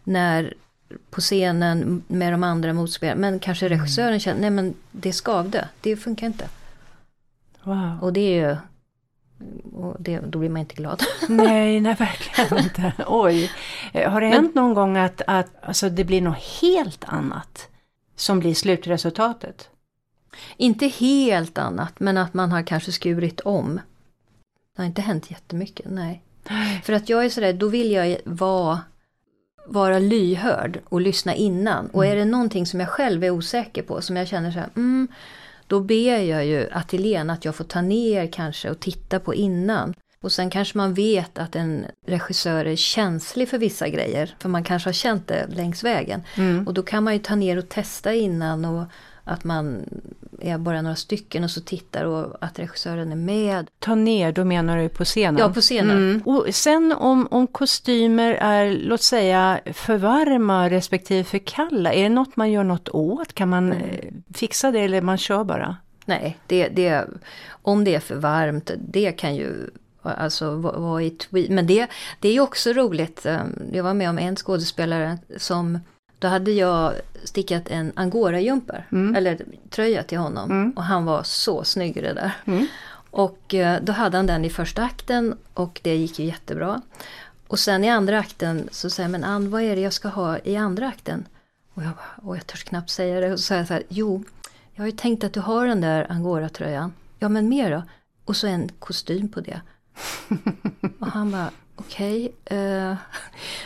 när 0.04 0.54
på 1.10 1.20
scenen 1.20 2.02
med 2.08 2.32
de 2.32 2.42
andra 2.42 2.72
motspelarna, 2.72 3.20
men 3.20 3.38
kanske 3.38 3.68
regissören 3.68 4.20
känner, 4.20 4.40
nej 4.40 4.50
men 4.50 4.74
det 4.90 5.12
skavde, 5.12 5.68
det 5.80 5.96
funkar 5.96 6.26
inte. 6.26 6.48
Wow. 7.62 7.98
Och 8.00 8.12
det 8.12 8.20
är 8.20 8.48
ju, 8.48 8.56
och 9.72 9.96
det, 9.98 10.18
då 10.18 10.38
blir 10.38 10.48
man 10.48 10.60
inte 10.60 10.74
glad. 10.74 11.02
Nej, 11.28 11.80
nej 11.80 11.94
verkligen 11.94 12.64
inte. 12.64 12.92
Oj. 13.06 13.50
Eh, 13.92 14.10
Har 14.10 14.20
det 14.20 14.26
Men- 14.26 14.36
hänt 14.36 14.54
någon 14.54 14.74
gång 14.74 14.96
att, 14.96 15.22
att 15.26 15.50
alltså, 15.62 15.88
det 15.90 16.04
blir 16.04 16.20
något 16.22 16.42
helt 16.62 17.04
annat 17.04 17.68
som 18.16 18.40
blir 18.40 18.54
slutresultatet? 18.54 19.68
inte 20.56 20.86
helt 20.86 21.58
annat, 21.58 22.00
men 22.00 22.16
att 22.18 22.34
man 22.34 22.52
har 22.52 22.62
kanske 22.62 22.92
skurit 22.92 23.40
om. 23.40 23.80
Det 24.76 24.82
har 24.82 24.86
inte 24.86 25.02
hänt 25.02 25.30
jättemycket, 25.30 25.86
nej. 25.90 26.22
För 26.84 26.92
att 26.92 27.08
jag 27.08 27.24
är 27.24 27.30
sådär, 27.30 27.52
då 27.52 27.68
vill 27.68 27.92
jag 27.92 28.16
vara, 28.24 28.80
vara 29.66 29.98
lyhörd 29.98 30.80
och 30.84 31.00
lyssna 31.00 31.34
innan. 31.34 31.86
Och 31.86 32.06
är 32.06 32.16
det 32.16 32.24
någonting 32.24 32.66
som 32.66 32.80
jag 32.80 32.88
själv 32.88 33.24
är 33.24 33.30
osäker 33.30 33.82
på, 33.82 34.00
som 34.00 34.16
jag 34.16 34.28
känner 34.28 34.50
så 34.50 34.58
här, 34.58 34.68
mm, 34.76 35.08
då 35.68 35.80
ber 35.80 36.18
jag 36.18 36.46
ju 36.46 36.68
ateljén 36.72 37.30
att 37.30 37.44
jag 37.44 37.54
får 37.54 37.64
ta 37.64 37.80
ner 37.80 38.26
kanske 38.32 38.70
och 38.70 38.80
titta 38.80 39.20
på 39.20 39.34
innan. 39.34 39.94
Och 40.20 40.32
sen 40.32 40.50
kanske 40.50 40.78
man 40.78 40.94
vet 40.94 41.38
att 41.38 41.56
en 41.56 41.86
regissör 42.06 42.64
är 42.64 42.76
känslig 42.76 43.48
för 43.48 43.58
vissa 43.58 43.88
grejer, 43.88 44.34
för 44.38 44.48
man 44.48 44.64
kanske 44.64 44.88
har 44.88 44.92
känt 44.92 45.28
det 45.28 45.46
längs 45.48 45.84
vägen. 45.84 46.22
Mm. 46.36 46.66
Och 46.66 46.74
då 46.74 46.82
kan 46.82 47.04
man 47.04 47.12
ju 47.12 47.18
ta 47.18 47.34
ner 47.34 47.56
och 47.56 47.68
testa 47.68 48.14
innan 48.14 48.64
och 48.64 48.84
att 49.24 49.44
man 49.44 49.84
är 50.40 50.58
bara 50.58 50.82
några 50.82 50.96
stycken 50.96 51.44
och 51.44 51.50
så 51.50 51.60
tittar 51.60 52.04
och 52.04 52.36
att 52.40 52.58
regissören 52.58 53.12
är 53.12 53.16
med. 53.16 53.70
Ta 53.78 53.94
ner, 53.94 54.32
då 54.32 54.44
menar 54.44 54.78
du 54.78 54.88
på 54.88 55.04
scenen? 55.04 55.40
Ja, 55.40 55.52
på 55.52 55.60
scenen. 55.60 55.96
Mm. 55.96 56.22
Och 56.24 56.46
sen 56.54 56.92
om, 56.92 57.28
om 57.30 57.46
kostymer 57.46 58.34
är, 58.34 58.70
låt 58.70 59.02
säga, 59.02 59.60
för 59.72 59.96
varma 59.96 60.70
respektive 60.70 61.24
för 61.24 61.38
kalla, 61.38 61.92
är 61.92 62.02
det 62.02 62.08
något 62.08 62.36
man 62.36 62.50
gör 62.50 62.64
något 62.64 62.88
åt? 62.88 63.32
Kan 63.32 63.48
man 63.48 63.72
mm. 63.72 64.22
fixa 64.34 64.70
det 64.70 64.80
eller 64.80 65.02
man 65.02 65.18
kör 65.18 65.44
bara? 65.44 65.76
Nej, 66.04 66.38
det, 66.46 66.68
det, 66.68 67.04
om 67.50 67.84
det 67.84 67.94
är 67.94 68.00
för 68.00 68.16
varmt, 68.16 68.70
det 68.78 69.12
kan 69.12 69.36
ju 69.36 69.70
alltså 70.02 70.54
vara 70.56 71.02
i 71.02 71.10
tweed. 71.10 71.50
Men 71.50 71.66
det, 71.66 71.86
det 72.20 72.28
är 72.28 72.32
ju 72.32 72.40
också 72.40 72.72
roligt. 72.72 73.26
Ehm, 73.26 73.62
jag 73.72 73.84
var 73.84 73.94
med 73.94 74.10
om 74.10 74.18
en 74.18 74.36
skådespelare 74.36 75.18
som 75.36 75.78
då 76.18 76.28
hade 76.28 76.50
jag 76.50 76.94
stickat 77.24 77.68
en 77.68 77.92
angorajumper, 77.96 78.86
mm. 78.92 79.14
eller 79.14 79.38
tröja 79.70 80.02
till 80.02 80.18
honom. 80.18 80.50
Mm. 80.50 80.72
Och 80.72 80.84
han 80.84 81.04
var 81.04 81.22
så 81.22 81.64
snygg 81.64 81.96
i 81.96 82.00
det 82.00 82.14
där. 82.14 82.32
Mm. 82.44 82.66
Och 83.10 83.54
eh, 83.54 83.82
då 83.82 83.92
hade 83.92 84.16
han 84.16 84.26
den 84.26 84.44
i 84.44 84.50
första 84.50 84.82
akten 84.82 85.36
och 85.54 85.80
det 85.82 85.96
gick 85.96 86.18
ju 86.18 86.24
jättebra. 86.24 86.82
Och 87.46 87.58
sen 87.58 87.84
i 87.84 87.88
andra 87.88 88.18
akten 88.18 88.68
så 88.72 88.90
säger 88.90 89.08
men 89.08 89.24
Ann, 89.24 89.50
vad 89.50 89.62
är 89.62 89.76
det 89.76 89.82
jag 89.82 89.92
ska 89.92 90.08
ha 90.08 90.38
i 90.38 90.56
andra 90.56 90.88
akten? 90.88 91.26
Och 91.74 91.82
jag 91.82 91.90
bara, 91.90 92.36
jag 92.36 92.46
törs 92.46 92.64
knappt 92.64 92.90
säga 92.90 93.20
det. 93.20 93.32
Och 93.32 93.38
så 93.38 93.42
säger 93.42 93.60
jag 93.60 93.68
så 93.68 93.74
här, 93.74 93.82
jo, 93.88 94.24
jag 94.74 94.82
har 94.82 94.86
ju 94.86 94.92
tänkt 94.92 95.24
att 95.24 95.32
du 95.32 95.40
har 95.40 95.66
den 95.66 95.80
där 95.80 96.06
angoratröjan. 96.12 96.92
Ja 97.18 97.28
men 97.28 97.48
mer 97.48 97.70
då? 97.70 97.82
Och 98.24 98.36
så 98.36 98.46
en 98.46 98.68
kostym 98.78 99.28
på 99.28 99.40
det. 99.40 99.60
och 100.98 101.06
han 101.06 101.30
bara, 101.30 101.50
okej. 101.76 102.32
Okay. 102.44 102.58
Eh, 102.58 102.96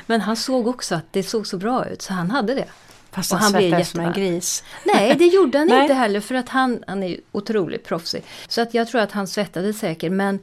men 0.07 0.21
han 0.21 0.37
såg 0.37 0.67
också 0.67 0.95
att 0.95 1.05
det 1.11 1.23
såg 1.23 1.47
så 1.47 1.57
bra 1.57 1.89
ut 1.89 2.03
så 2.03 2.13
han 2.13 2.31
hade 2.31 2.55
det. 2.55 2.67
Fast 3.11 3.33
och 3.33 3.39
han 3.39 3.51
svettades 3.51 3.91
som 3.91 4.01
en 4.01 4.13
gris. 4.13 4.65
Nej, 4.85 5.17
det 5.19 5.27
gjorde 5.27 5.59
han 5.59 5.73
inte 5.83 5.95
heller 5.95 6.21
för 6.21 6.35
att 6.35 6.49
han, 6.49 6.85
han 6.87 7.03
är 7.03 7.17
otroligt 7.33 7.85
proffsig. 7.85 8.23
Så 8.49 8.61
att 8.61 8.75
jag 8.75 8.89
tror 8.89 9.01
att 9.01 9.13
han 9.13 9.27
svettades 9.27 9.79
säkert 9.79 10.13
men 10.13 10.39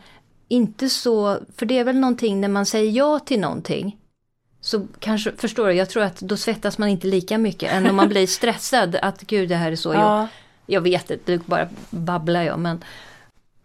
inte 0.47 0.89
så, 0.89 1.39
för 1.55 1.65
det 1.65 1.77
är 1.77 1.83
väl 1.83 1.99
någonting 1.99 2.41
när 2.41 2.47
man 2.47 2.65
säger 2.65 2.91
ja 2.91 3.19
till 3.19 3.39
någonting 3.39 3.97
så 4.61 4.87
kanske, 4.99 5.31
förstår 5.37 5.67
du, 5.67 5.73
jag 5.73 5.89
tror 5.89 6.03
att 6.03 6.19
då 6.19 6.37
svettas 6.37 6.77
man 6.77 6.89
inte 6.89 7.07
lika 7.07 7.37
mycket 7.37 7.71
än 7.73 7.89
om 7.89 7.95
man 7.95 8.09
blir 8.09 8.27
stressad 8.37 8.95
att 8.95 9.21
gud 9.21 9.49
det 9.49 9.55
här 9.55 9.71
är 9.71 9.75
så. 9.75 9.93
Ja. 9.93 10.19
Jag, 10.19 10.27
jag 10.65 10.81
vet 10.81 11.11
inte, 11.11 11.39
bara 11.45 11.69
babblar 11.89 12.43
jag 12.43 12.59
men 12.59 12.83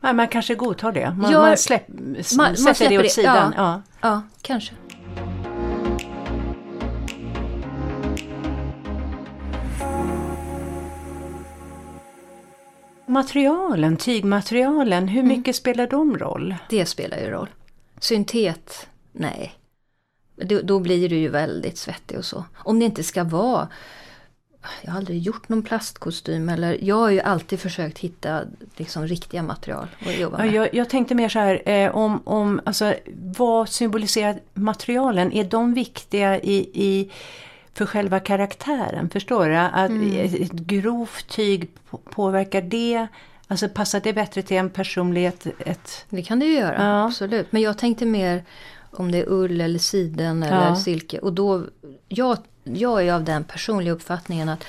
Ja, 0.00 0.12
man 0.12 0.28
kanske 0.28 0.54
godtar 0.54 0.92
det. 0.92 1.14
Man, 1.18 1.32
ja, 1.32 1.40
man, 1.40 1.56
släpp, 1.56 1.88
man, 2.36 2.54
man 2.64 2.74
det 2.78 2.98
åt 2.98 3.10
sidan. 3.10 3.54
Ja, 3.56 3.82
ja. 4.00 4.08
ja, 4.08 4.22
kanske. 4.42 4.74
Materialen, 13.06 13.96
tygmaterialen, 13.96 15.08
hur 15.08 15.20
mm. 15.20 15.36
mycket 15.36 15.56
spelar 15.56 15.86
de 15.86 16.18
roll? 16.18 16.54
Det 16.70 16.86
spelar 16.86 17.18
ju 17.18 17.30
roll. 17.30 17.48
Syntet, 18.00 18.88
nej. 19.12 19.54
Då, 20.36 20.60
då 20.62 20.78
blir 20.78 21.08
du 21.08 21.16
ju 21.16 21.28
väldigt 21.28 21.78
svettig 21.78 22.18
och 22.18 22.24
så. 22.24 22.44
Om 22.56 22.78
det 22.78 22.84
inte 22.84 23.02
ska 23.02 23.24
vara 23.24 23.68
jag 24.82 24.90
har 24.90 24.98
aldrig 24.98 25.18
gjort 25.18 25.48
någon 25.48 25.62
plastkostym 25.62 26.48
eller 26.48 26.84
jag 26.84 26.96
har 26.96 27.10
ju 27.10 27.20
alltid 27.20 27.60
försökt 27.60 27.98
hitta 27.98 28.42
liksom 28.76 29.06
riktiga 29.06 29.42
material 29.42 29.88
att 30.06 30.18
jobba 30.18 30.38
med. 30.38 30.52
Jag, 30.52 30.74
jag 30.74 30.90
tänkte 30.90 31.14
mer 31.14 31.28
så 31.28 31.38
här, 31.38 31.68
eh, 31.68 31.96
om, 31.96 32.22
om, 32.24 32.60
alltså, 32.64 32.94
vad 33.16 33.68
symboliserar 33.68 34.40
materialen? 34.54 35.32
Är 35.32 35.44
de 35.44 35.74
viktiga 35.74 36.40
i, 36.40 36.70
i 36.74 37.10
för 37.74 37.86
själva 37.86 38.20
karaktären? 38.20 39.10
Förstår 39.10 39.48
du? 39.48 39.56
Att 39.56 39.90
mm. 39.90 40.24
Ett 40.42 40.52
grovt 40.52 41.28
tyg 41.28 41.70
påverkar 42.10 42.62
det? 42.62 43.06
Alltså 43.48 43.68
passar 43.68 44.00
det 44.00 44.12
bättre 44.12 44.42
till 44.42 44.56
en 44.56 44.70
personlighet? 44.70 45.46
Ett... 45.58 46.06
Det 46.08 46.22
kan 46.22 46.38
det 46.38 46.46
ju 46.46 46.54
göra, 46.54 46.82
ja. 46.82 47.06
absolut. 47.06 47.52
Men 47.52 47.62
jag 47.62 47.78
tänkte 47.78 48.06
mer 48.06 48.44
om 48.90 49.12
det 49.12 49.18
är 49.18 49.28
ull 49.28 49.60
eller 49.60 49.78
siden 49.78 50.42
eller 50.42 50.66
ja. 50.66 50.76
silke. 50.76 51.18
Och 51.18 51.32
då, 51.32 51.62
jag 52.08 52.38
jag 52.64 53.06
är 53.06 53.12
av 53.12 53.24
den 53.24 53.44
personliga 53.44 53.94
uppfattningen 53.94 54.48
att 54.48 54.64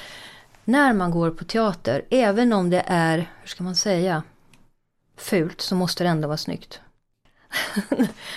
när 0.64 0.94
man 0.94 1.12
går 1.12 1.32
på 1.32 1.44
teater, 1.44 2.02
även 2.10 2.54
om 2.54 2.70
det 2.70 2.84
är, 2.88 3.18
hur 3.18 3.48
ska 3.48 3.64
man 3.64 3.76
säga, 3.76 4.24
fult 5.18 5.62
så 5.62 5.76
måste 5.76 6.04
det 6.04 6.10
ändå 6.10 6.28
vara 6.28 6.38
snyggt. 6.38 6.80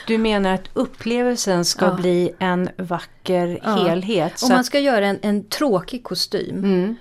Du 0.06 0.18
menar 0.18 0.54
att 0.54 0.68
upplevelsen 0.72 1.64
ska 1.64 1.84
ja. 1.84 1.94
bli 1.94 2.34
en 2.38 2.68
vacker 2.76 3.60
ja. 3.62 3.70
helhet? 3.70 4.42
Om 4.42 4.48
man 4.48 4.64
ska 4.64 4.80
göra 4.80 5.06
en, 5.06 5.18
en 5.22 5.44
tråkig 5.44 6.04
kostym, 6.04 6.64
mm. 6.64 6.96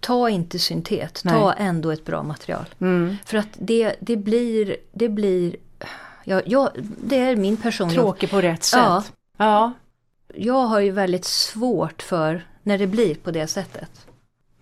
ta 0.00 0.28
inte 0.28 0.58
syntet, 0.58 1.20
Nej. 1.24 1.34
ta 1.34 1.52
ändå 1.52 1.90
ett 1.90 2.04
bra 2.04 2.22
material. 2.22 2.64
Mm. 2.80 3.16
För 3.24 3.38
att 3.38 3.48
det, 3.58 3.94
det 4.00 4.16
blir, 4.16 4.76
det 4.92 5.08
blir 5.08 5.56
ja, 6.24 6.42
ja, 6.46 6.72
det 7.04 7.18
är 7.18 7.36
min 7.36 7.56
personliga... 7.56 8.02
Tråkig 8.02 8.30
på 8.30 8.40
rätt 8.40 8.64
sätt. 8.64 8.80
Ja. 8.80 9.04
ja 9.36 9.72
jag 10.34 10.66
har 10.66 10.80
ju 10.80 10.90
väldigt 10.90 11.24
svårt 11.24 12.02
för 12.02 12.46
när 12.62 12.78
det 12.78 12.86
blir 12.86 13.14
på 13.14 13.30
det 13.30 13.46
sättet. 13.46 14.06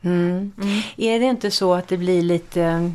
Mm. 0.02 0.52
Mm. 0.62 0.82
Är 0.96 1.20
det 1.20 1.26
inte 1.26 1.50
så 1.50 1.74
att 1.74 1.88
det 1.88 1.96
blir 1.96 2.22
lite 2.22 2.92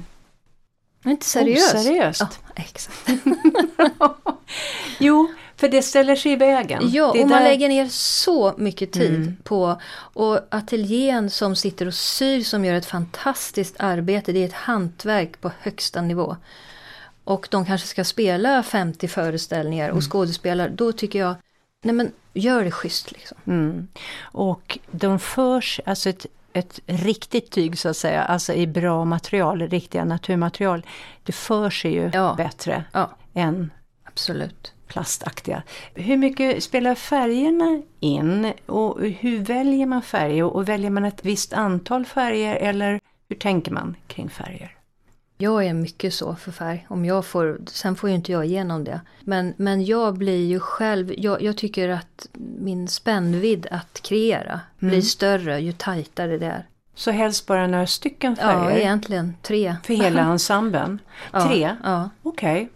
inte 1.12 1.26
seriöst? 1.26 1.76
Oseriöst. 1.76 2.22
Ja, 2.22 2.28
exakt. 2.56 3.10
jo, 5.00 5.28
för 5.56 5.68
det 5.68 5.82
ställer 5.82 6.16
sig 6.16 6.32
i 6.32 6.36
vägen. 6.36 6.82
Ja, 6.92 7.10
och 7.10 7.18
där... 7.18 7.26
man 7.26 7.44
lägger 7.44 7.70
ner 7.70 7.88
så 7.88 8.54
mycket 8.58 8.92
tid 8.92 9.16
mm. 9.16 9.38
på 9.44 9.82
och 9.92 10.40
ateljén 10.50 11.30
som 11.30 11.56
sitter 11.56 11.88
och 11.88 11.94
syr 11.94 12.42
som 12.42 12.66
gör 12.66 12.74
ett 12.74 12.86
fantastiskt 12.86 13.76
arbete. 13.80 14.32
Det 14.32 14.40
är 14.40 14.46
ett 14.46 14.54
hantverk 14.54 15.42
på 15.42 15.52
högsta 15.60 16.02
nivå. 16.02 16.36
Och 17.24 17.48
de 17.52 17.66
kanske 17.66 17.88
ska 17.88 18.04
spela 18.04 18.64
50 18.64 19.08
föreställningar 19.08 19.90
och 19.90 19.96
mm. 19.96 20.10
skådespelare. 20.10 20.70
Då 20.70 20.92
tycker 20.92 21.20
jag 21.20 21.36
nej 21.86 21.96
men 21.96 22.12
gör 22.34 22.64
det 22.64 22.72
schysst 22.72 23.12
liksom. 23.12 23.38
Mm. 23.48 23.88
Och 24.22 24.80
de 24.92 25.20
förs, 25.20 25.80
alltså 25.86 26.10
ett, 26.10 26.26
ett 26.56 26.80
riktigt 26.86 27.52
tyg 27.52 27.78
så 27.78 27.90
att 27.90 27.98
säga, 27.98 28.24
alltså 28.24 28.54
i 28.54 28.68
bra 28.68 29.06
material, 29.06 29.62
riktiga 29.62 30.06
naturmaterial, 30.06 30.86
det 31.24 31.32
för 31.32 31.70
sig 31.70 31.94
ju 31.94 32.12
ja. 32.14 32.34
bättre 32.38 32.84
ja. 32.92 33.10
än 33.34 33.72
Absolut. 34.04 34.74
plastaktiga. 34.88 35.64
Hur 35.94 36.18
mycket 36.18 36.64
spelar 36.64 36.96
färgerna 36.96 37.82
in 38.00 38.54
och 38.66 39.02
hur 39.02 39.40
väljer 39.40 39.86
man 39.86 40.02
färger 40.02 40.44
och 40.44 40.70
väljer 40.70 40.90
man 40.90 41.06
ett 41.06 41.26
visst 41.26 41.54
antal 41.54 42.06
färger 42.06 42.56
eller 42.56 43.00
hur 43.30 43.36
tänker 43.36 43.72
man 43.72 43.96
kring 44.08 44.30
färger? 44.30 44.75
Jag 45.38 45.66
är 45.66 45.74
mycket 45.74 46.14
så 46.14 46.36
för 46.36 46.52
färg. 46.52 46.86
Om 46.90 47.06
jag 47.06 47.26
får, 47.26 47.60
sen 47.68 47.96
får 47.96 48.10
ju 48.10 48.16
inte 48.16 48.32
jag 48.32 48.46
igenom 48.46 48.84
det. 48.84 49.02
Men, 49.22 49.54
men 49.58 49.86
jag 49.86 50.18
blir 50.18 50.46
ju 50.46 50.60
själv, 50.60 51.14
jag, 51.18 51.42
jag 51.42 51.58
tycker 51.58 51.90
att 51.90 52.28
min 52.60 52.88
spännvidd 52.88 53.68
att 53.72 54.02
kreera 54.02 54.60
mm. 54.82 54.92
blir 54.92 55.02
större 55.02 55.60
ju 55.60 55.72
tajtare 55.72 56.38
det 56.38 56.46
är. 56.46 56.66
Så 56.96 57.12
helst 57.12 57.48
bara 57.48 57.68
några 57.68 57.88
stycken 57.88 58.36
färger? 58.36 58.72
Ja, 58.72 58.78
egentligen 58.78 59.36
tre. 59.42 59.76
För 59.84 59.94
hela 59.94 60.22
ensemblen? 60.32 61.00
Tre? 61.32 61.62
Ja. 61.62 61.76
ja. 61.84 62.10
Okej. 62.24 62.56
Okay. 62.56 62.68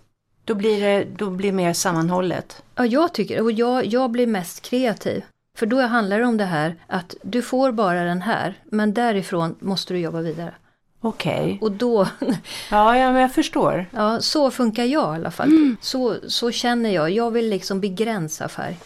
Då 0.45 0.55
blir 0.55 0.81
det 0.81 1.07
då 1.17 1.29
blir 1.29 1.51
mer 1.51 1.73
sammanhållet? 1.73 2.63
Ja, 2.75 2.85
jag 2.85 3.13
tycker 3.13 3.41
och 3.41 3.51
jag, 3.51 3.85
jag 3.85 4.11
blir 4.11 4.27
mest 4.27 4.61
kreativ. 4.61 5.23
För 5.57 5.65
då 5.65 5.81
handlar 5.81 6.19
det 6.19 6.25
om 6.25 6.37
det 6.37 6.45
här 6.45 6.75
att 6.87 7.15
du 7.21 7.41
får 7.41 7.71
bara 7.71 8.03
den 8.03 8.21
här, 8.21 8.53
men 8.65 8.93
därifrån 8.93 9.55
måste 9.59 9.93
du 9.93 9.99
jobba 9.99 10.21
vidare. 10.21 10.53
Okej. 11.01 11.39
Okay. 11.39 11.57
Och 11.62 11.71
då... 11.71 12.07
ja, 12.71 12.97
ja, 12.97 13.12
men 13.12 13.21
jag 13.21 13.33
förstår. 13.33 13.85
Ja, 13.91 14.21
så 14.21 14.51
funkar 14.51 14.83
jag 14.83 15.15
i 15.15 15.15
alla 15.15 15.31
fall. 15.31 15.47
Mm. 15.47 15.77
Så, 15.81 16.15
så 16.27 16.51
känner 16.51 16.89
jag. 16.89 17.12
Jag 17.12 17.31
vill 17.31 17.49
liksom 17.49 17.81
begränsa 17.81 18.47
färg. 18.47 18.77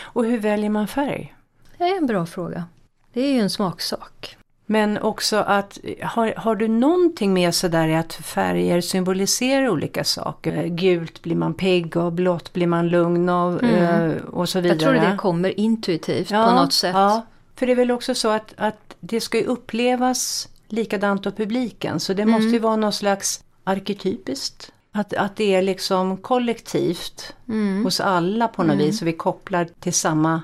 Och 0.00 0.24
hur 0.24 0.38
väljer 0.38 0.70
man 0.70 0.88
färg? 0.88 1.34
Det 1.78 1.84
är 1.84 1.96
en 1.96 2.06
bra 2.06 2.26
fråga. 2.26 2.64
Det 3.12 3.20
är 3.20 3.32
ju 3.32 3.40
en 3.40 3.50
smaksak. 3.50 4.36
Men 4.66 4.98
också 4.98 5.36
att, 5.36 5.78
har, 6.02 6.34
har 6.36 6.56
du 6.56 6.68
någonting 6.68 7.34
med 7.34 7.54
sådär 7.54 7.88
i 7.88 7.96
att 7.96 8.12
färger 8.12 8.80
symboliserar 8.80 9.68
olika 9.68 10.04
saker? 10.04 10.66
Gult 10.66 11.22
blir 11.22 11.36
man 11.36 11.54
pigg 11.54 11.96
och 11.96 12.12
blått 12.12 12.52
blir 12.52 12.66
man 12.66 12.88
lugn 12.88 13.28
av 13.28 13.64
mm. 13.64 14.10
Eh, 14.10 14.22
och 14.22 14.48
så 14.48 14.60
vidare. 14.60 14.78
Jag 14.78 15.00
tror 15.00 15.10
det 15.10 15.16
kommer 15.16 15.60
intuitivt 15.60 16.30
ja, 16.30 16.46
på 16.46 16.54
något 16.54 16.72
sätt. 16.72 16.94
Ja, 16.94 17.26
för 17.56 17.66
det 17.66 17.72
är 17.72 17.76
väl 17.76 17.90
också 17.90 18.14
så 18.14 18.28
att, 18.28 18.54
att 18.56 18.96
det 19.00 19.20
ska 19.20 19.40
upplevas 19.40 20.48
likadant 20.72 21.26
av 21.26 21.30
publiken. 21.30 22.00
Så 22.00 22.12
det 22.12 22.22
mm. 22.22 22.32
måste 22.32 22.48
ju 22.48 22.58
vara 22.58 22.76
något 22.76 22.94
slags 22.94 23.44
arketypiskt. 23.64 24.72
Att, 24.92 25.14
att 25.14 25.36
det 25.36 25.54
är 25.54 25.62
liksom 25.62 26.16
kollektivt 26.16 27.34
mm. 27.48 27.84
hos 27.84 28.00
alla 28.00 28.48
på 28.48 28.62
något 28.62 28.74
mm. 28.74 28.86
vis 28.86 29.02
och 29.02 29.08
vi 29.08 29.12
kopplar 29.12 29.68
till 29.80 29.94
samma 29.94 30.42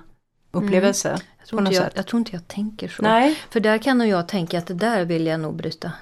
upplevelse. 0.53 1.09
Mm. 1.09 1.21
Jag, 1.39 1.49
tror 1.49 1.73
jag, 1.73 1.91
jag, 1.95 2.07
tror 2.07 2.19
inte 2.19 2.33
jag 2.33 2.49
tänker 2.49 2.89
så. 2.89 3.03
Nej. 3.03 3.39
För 3.51 3.61
där 3.61 3.79
kan 3.79 3.99
nog 3.99 4.09
jag 4.09 4.29
tänka 4.29 4.59
att 4.59 4.67
det 4.67 4.75
där 4.75 5.05
vill 5.05 5.27
jag 5.27 5.41
nog 5.41 5.55
bryta. 5.55 5.93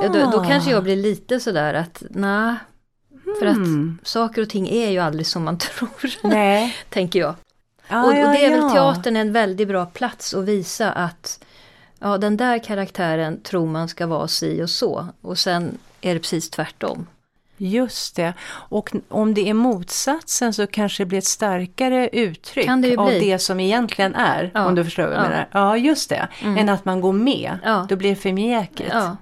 ja, 0.00 0.08
då, 0.08 0.30
då, 0.30 0.44
kanske 0.44 0.70
jag 0.70 0.82
blir 0.82 0.96
lite 0.96 1.40
sådär 1.40 1.74
att 1.74 2.02
nej. 2.10 2.54
För 3.38 3.46
att 3.46 3.56
mm. 3.56 3.98
saker 4.02 4.42
och 4.42 4.48
ting 4.48 4.68
är 4.68 4.90
ju 4.90 4.98
aldrig 4.98 5.26
som 5.26 5.44
man 5.44 5.58
tror. 5.78 6.28
Nej. 6.28 6.76
tänker 6.88 7.18
jag. 7.18 7.34
Ah, 7.88 8.02
och, 8.02 8.08
och, 8.08 8.14
det 8.14 8.44
är 8.44 8.50
ja, 8.50 8.60
väl 8.60 8.70
teatern 8.70 9.16
en 9.16 9.32
väldigt 9.32 9.68
bra 9.68 9.86
plats 9.86 10.34
att 10.34 10.44
visa 10.44 10.92
att 10.92 11.44
ja 12.00 12.18
den 12.18 12.36
där 12.36 12.58
karaktären 12.58 13.40
tror 13.42 13.66
man 13.66 13.88
ska 13.88 14.06
vara 14.06 14.28
si 14.28 14.62
och 14.62 14.70
så 14.70 15.06
och 15.20 15.38
sen 15.38 15.78
är 16.00 16.14
det 16.14 16.20
precis 16.20 16.50
tvärtom. 16.50 17.06
Just 17.56 18.16
det. 18.16 18.34
Och 18.48 18.92
om 19.08 19.34
det 19.34 19.48
är 19.48 19.54
motsatsen 19.54 20.54
så 20.54 20.66
kanske 20.66 21.02
det 21.02 21.06
blir 21.06 21.18
ett 21.18 21.24
starkare 21.24 22.08
uttryck 22.12 22.66
det 22.82 22.96
av 22.96 23.08
det 23.10 23.38
som 23.38 23.60
egentligen 23.60 24.14
är. 24.14 24.50
Ja. 24.54 24.66
Om 24.66 24.74
du 24.74 24.84
förstår 24.84 25.02
vad 25.02 25.12
jag 25.12 25.24
Ja. 25.24 25.28
menar. 25.28 25.48
Ja, 25.52 25.76
just 25.76 26.08
det. 26.08 26.28
Mm. 26.42 26.58
Än 26.58 26.68
att 26.68 26.84
man 26.84 27.00
går 27.00 27.12
med. 27.12 27.58
Ja. 27.64 27.86
Då 27.88 27.96
blir 27.96 28.10
det 28.10 28.16
för 28.16 28.32
mjäkigt. 28.32 28.90
Ja, 28.92 29.16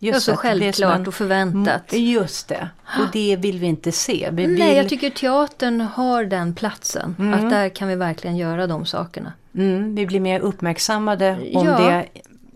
Just 0.00 0.14
ja 0.14 0.20
så 0.20 0.32
att 0.32 0.38
självklart 0.38 0.96
en- 1.00 1.06
och 1.06 1.14
förväntat. 1.14 1.92
Just 1.92 2.48
det. 2.48 2.68
Och 2.84 3.06
det 3.12 3.36
vill 3.36 3.58
vi 3.58 3.66
inte 3.66 3.92
se. 3.92 4.28
Vi 4.32 4.46
vill... 4.46 4.58
Nej, 4.58 4.76
jag 4.76 4.88
tycker 4.88 5.10
teatern 5.10 5.80
har 5.80 6.24
den 6.24 6.54
platsen. 6.54 7.16
Mm. 7.18 7.34
Att 7.34 7.50
där 7.50 7.68
kan 7.68 7.88
vi 7.88 7.94
verkligen 7.94 8.36
göra 8.36 8.66
de 8.66 8.86
sakerna. 8.86 9.32
mm, 9.54 9.94
vi 9.94 10.06
blir 10.06 10.20
mer 10.20 10.40
uppmärksammade 10.40 11.32
om 11.54 11.66
Ja. 11.66 11.78
det 11.78 11.90
är 11.92 12.06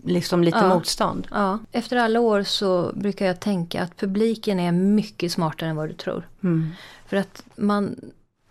liksom 0.05 0.43
lite 0.43 0.57
Ja. 0.57 0.67
motstånd. 0.75 1.27
Ja, 1.31 1.59
efter 1.71 1.97
alla 1.97 2.19
år 2.19 2.43
så 2.43 2.91
brukar 2.95 3.25
jag 3.25 3.39
tänka 3.39 3.83
att 3.83 3.97
publiken 3.97 4.59
är 4.59 4.71
mycket 4.71 5.31
smartare 5.31 5.69
än 5.69 5.75
vad 5.75 5.89
du 5.89 5.93
tror. 5.93 6.27
Mm. 6.43 6.69
För 7.07 7.17
att 7.17 7.43
man, 7.55 7.95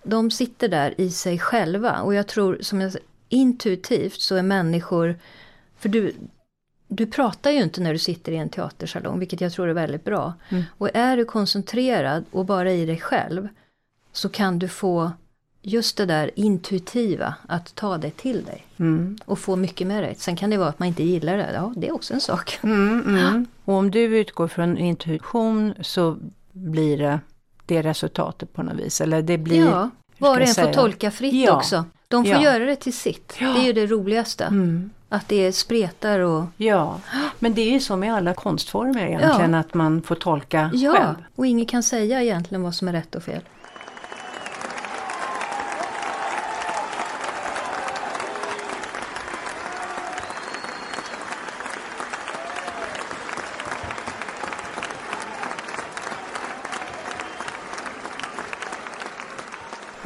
de 0.04 0.30
sitter 0.30 0.68
där 0.68 0.94
i 1.00 1.10
sig 1.10 1.38
själva 1.38 2.00
och 2.00 2.14
jag 2.14 2.26
tror 2.26 2.58
som 2.60 2.80
jag 2.80 2.92
intuitivt 3.28 4.20
så 4.20 4.34
är 4.36 4.42
människor, 4.42 5.16
för 5.78 5.88
du, 5.88 6.14
du 6.94 7.06
pratar 7.06 7.50
ju 7.50 7.62
inte 7.62 7.80
när 7.80 7.92
du 7.92 7.98
sitter 7.98 8.32
i 8.32 8.36
en 8.36 8.48
teatersalong, 8.48 9.18
vilket 9.18 9.40
jag 9.40 9.52
tror 9.52 9.68
är 9.68 9.72
väldigt 9.74 10.04
bra. 10.04 10.32
Mm. 10.48 10.62
Och 10.78 10.88
är 10.94 11.16
du 11.16 11.24
koncentrerad 11.24 12.24
och 12.30 12.44
bara 12.44 12.72
i 12.72 12.86
dig 12.86 13.00
själv 13.00 13.48
så 14.12 14.28
kan 14.28 14.58
du 14.58 14.68
få 14.68 15.12
just 15.62 15.96
det 15.96 16.06
där 16.06 16.30
intuitiva 16.34 17.34
att 17.48 17.74
ta 17.74 17.98
det 17.98 18.10
till 18.10 18.44
dig 18.44 18.66
Mm. 18.76 19.18
och 19.24 19.38
få 19.38 19.56
mycket 19.56 19.86
med 19.86 20.02
dig. 20.02 20.14
Sen 20.18 20.36
kan 20.36 20.50
det 20.50 20.56
vara 20.56 20.68
att 20.68 20.78
man 20.78 20.88
inte 20.88 21.02
gillar 21.02 21.36
det, 21.36 21.50
ja 21.54 21.72
det 21.76 21.88
är 21.88 21.94
också 21.94 22.14
en 22.14 22.20
sak. 22.20 22.58
Mm, 22.62 23.02
mm. 23.06 23.46
Och 23.64 23.74
om 23.74 23.90
du 23.90 24.00
utgår 24.18 24.48
från 24.48 24.78
intuition 24.78 25.74
så 25.80 26.16
blir 26.52 26.98
det 26.98 27.20
det 27.66 27.82
resultatet 27.82 28.52
på 28.52 28.62
något 28.62 28.74
vis. 28.78 29.00
Eller 29.00 29.22
det 29.22 29.38
blir... 29.38 29.66
Ja, 29.66 29.90
var 30.18 30.40
och 30.40 30.48
en 30.48 30.54
får 30.54 30.72
tolka 30.72 31.10
fritt 31.10 31.34
Ja. 31.34 31.56
också. 31.56 31.84
De 32.12 32.24
får 32.24 32.34
Ja. 32.34 32.42
göra 32.42 32.64
det 32.64 32.76
till 32.76 32.92
sitt. 32.92 33.34
Ja. 33.40 33.48
Det 33.48 33.60
är 33.60 33.64
ju 33.64 33.72
det 33.72 33.86
roligaste. 33.86 34.44
Mm. 34.44 34.90
Att 35.08 35.28
det 35.28 35.52
spretar 35.52 36.18
och... 36.18 36.44
Ja, 36.56 37.00
men 37.38 37.54
det 37.54 37.60
är 37.62 37.70
ju 37.72 37.80
så 37.80 37.96
med 37.96 38.14
alla 38.14 38.34
konstformer 38.34 39.06
egentligen 39.06 39.54
att 39.54 39.74
man 39.74 40.02
får 40.02 40.14
tolka 40.14 40.70
Ja, 40.74 40.92
själv. 40.92 41.14
och 41.36 41.46
ingen 41.46 41.66
kan 41.66 41.82
säga 41.82 42.22
egentligen 42.22 42.62
vad 42.62 42.74
som 42.74 42.88
är 42.88 42.92
rätt 42.92 43.14
och 43.14 43.22
fel. 43.22 43.40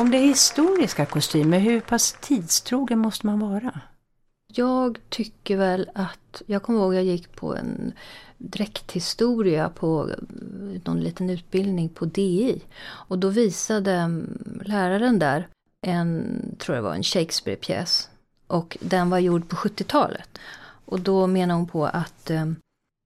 Om 0.06 0.12
det 0.12 0.18
är 0.18 0.26
historiska 0.26 1.06
kostymer, 1.06 1.58
hur 1.58 1.80
pass 1.80 2.16
tidstrogen 2.20 2.98
måste 2.98 3.26
man 3.26 3.40
vara? 3.40 3.80
Jag 4.52 4.98
tycker 5.08 5.56
väl 5.56 5.90
att, 5.94 6.42
jag 6.46 6.62
kommer 6.62 6.78
ihåg 6.78 6.94
jag 6.94 7.04
gick 7.04 7.36
på 7.36 7.56
en 7.56 7.92
dräkthistoria 8.38 9.68
på 9.68 10.10
eh, 10.10 10.16
någon 10.84 11.00
liten 11.00 11.30
utbildning 11.30 11.88
på 11.88 12.04
DI. 12.04 12.62
Och 12.82 13.18
då 13.18 13.28
visade 13.28 13.92
mm, 13.92 14.60
läraren 14.64 15.18
där 15.18 15.48
en, 15.86 16.40
tror 16.58 16.76
jag 16.76 16.82
var 16.82 16.94
en 16.94 17.02
Shakespeare-pjäs. 17.02 18.08
Och 18.46 18.76
den 18.80 19.10
var 19.10 19.18
gjord 19.18 19.48
på 19.48 19.56
70-talet. 19.56 20.38
Och 20.84 21.00
då 21.00 21.26
menar 21.26 21.54
hon 21.54 21.68
på 21.68 21.86
att 21.86 22.30
eh, 22.30 22.46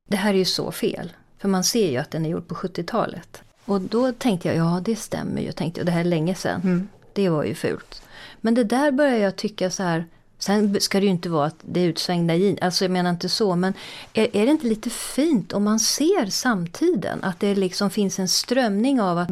det 0.08 0.16
här 0.16 0.34
är 0.34 0.38
ju 0.38 0.44
så 0.44 0.72
fel. 0.72 1.12
För 1.38 1.48
man 1.48 1.64
ser 1.64 1.90
ju 1.90 1.96
att 1.96 2.10
den 2.10 2.26
är 2.26 2.30
gjord 2.30 2.48
på 2.48 2.54
70-talet. 2.54 3.42
Och 3.70 3.80
då 3.80 4.12
tänkte 4.12 4.48
jag, 4.48 4.56
ja 4.56 4.80
det 4.85 4.96
stämmer 4.96 5.42
ju, 5.42 5.52
tänkte 5.52 5.80
jag, 5.80 5.87
det 5.87 5.92
här 5.92 6.00
är 6.00 6.04
länge 6.04 6.35
sedan. 6.35 6.61
Mm. 6.61 6.88
Det 7.12 7.28
var 7.28 7.44
ju 7.44 7.54
fult. 7.54 8.02
Men 8.40 8.54
det 8.54 8.64
där 8.64 8.90
börjar 8.90 9.16
jag 9.16 9.37
tycka 9.37 9.70
så 9.70 9.83
här. 9.83 10.06
Sen 10.38 10.80
ska 10.80 11.00
det 11.00 11.04
ju 11.04 11.11
inte 11.11 11.28
vara 11.28 11.46
att 11.46 11.56
det 11.62 11.80
är 11.80 11.85
utsvängda 11.85 12.35
jeans, 12.35 12.59
alltså 12.61 12.85
jag 12.85 12.90
menar 12.90 13.11
inte 13.11 13.28
så. 13.28 13.56
Men 13.56 13.74
är, 14.12 14.37
är 14.37 14.46
det 14.46 14.52
inte 14.52 14.66
lite 14.66 14.90
fint 14.90 15.52
om 15.52 15.64
man 15.64 15.80
ser 15.80 16.26
samtiden? 16.26 17.24
Att 17.24 17.40
det 17.40 17.54
liksom 17.54 17.90
finns 17.90 18.18
en 18.18 18.28
strömning 18.28 19.00
av 19.00 19.18
att 19.18 19.30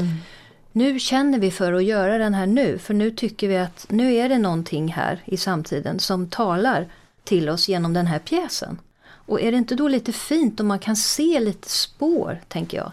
nu 0.73 0.99
känner 0.99 1.39
vi 1.39 1.51
för 1.51 1.73
att 1.73 1.85
göra 1.85 2.19
den 2.19 2.35
här 2.35 2.47
nu. 2.47 2.79
För 2.79 2.95
nu 2.95 3.11
tycker 3.11 3.49
vi 3.49 3.57
att 3.57 3.87
nu 3.89 4.15
är 4.15 4.29
det 4.29 4.39
någonting 4.39 4.89
här 4.89 5.23
i 5.25 5.37
samtiden 5.37 5.99
som 5.99 6.29
talar 6.29 6.89
till 7.25 7.49
oss 7.49 7.69
genom 7.69 7.93
den 7.93 8.07
här 8.07 8.19
pjäsen. 8.19 8.79
Och 9.05 9.41
är 9.41 9.53
det 9.53 9.59
inte 9.59 9.75
då 9.75 9.89
lite 9.89 10.13
fint 10.13 10.61
om 10.61 10.67
man 10.67 10.79
kan 10.79 10.97
se 10.97 11.41
lite 11.41 11.69
spår, 11.71 12.41
tänker 12.49 12.77
jag. 12.77 12.93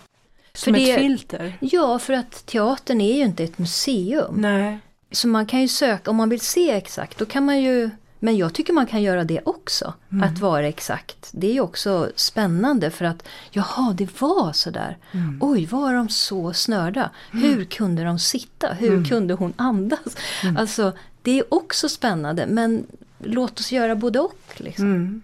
Som 0.56 0.74
För 0.74 0.82
ett 0.82 0.88
det- 0.88 0.96
filter? 0.96 1.58
Ja, 1.60 2.00
för 2.00 2.13
att 2.13 2.46
teatern 2.46 3.02
är 3.02 3.15
ju 3.18 3.24
inte 3.24 3.44
ett 3.44 3.58
museum. 3.58 4.36
Nej. 4.38 4.80
Så 5.12 5.28
man 5.28 5.46
kan 5.46 5.62
ju 5.62 5.68
söka, 5.68 6.12
om 6.12 6.18
man 6.18 6.30
vill 6.30 6.39
se 6.41 6.72
exakt, 6.72 7.18
då 7.18 7.26
kan 7.26 7.46
man 7.46 7.62
ju 7.62 7.89
men 8.20 8.38
jag 8.38 8.54
tycker 8.54 8.74
man 8.74 8.86
kan 8.86 9.04
göra 9.04 9.24
det 9.24 9.41
också, 9.46 9.94
att 10.24 10.39
vara 10.39 10.68
exakt. 10.68 11.30
Det 11.32 11.48
är 11.48 11.54
ju 11.54 11.62
också 11.62 12.12
spännande 12.15 12.91
för 12.91 13.06
att 13.06 13.28
jaha, 13.52 13.94
det 13.98 14.22
var 14.22 14.54
sådär. 14.54 14.98
Oj, 15.41 15.65
var 15.65 15.94
de 15.94 16.10
så 16.10 16.54
snörda? 16.54 17.10
Hur 17.32 17.65
kunde 17.65 18.04
de 18.04 18.20
sitta? 18.20 18.74
Hur 18.74 19.06
kunde 19.06 19.34
hon 19.34 19.54
andas? 19.56 20.18
Alltså, 20.58 20.91
det 21.22 21.39
är 21.39 21.54
också 21.54 21.89
spännande, 21.89 22.46
men 22.48 22.86
låt 23.24 23.60
oss 23.60 23.72
göra 23.72 23.96
både 23.96 24.20
och. 24.20 24.39
Liksom. 24.58 25.22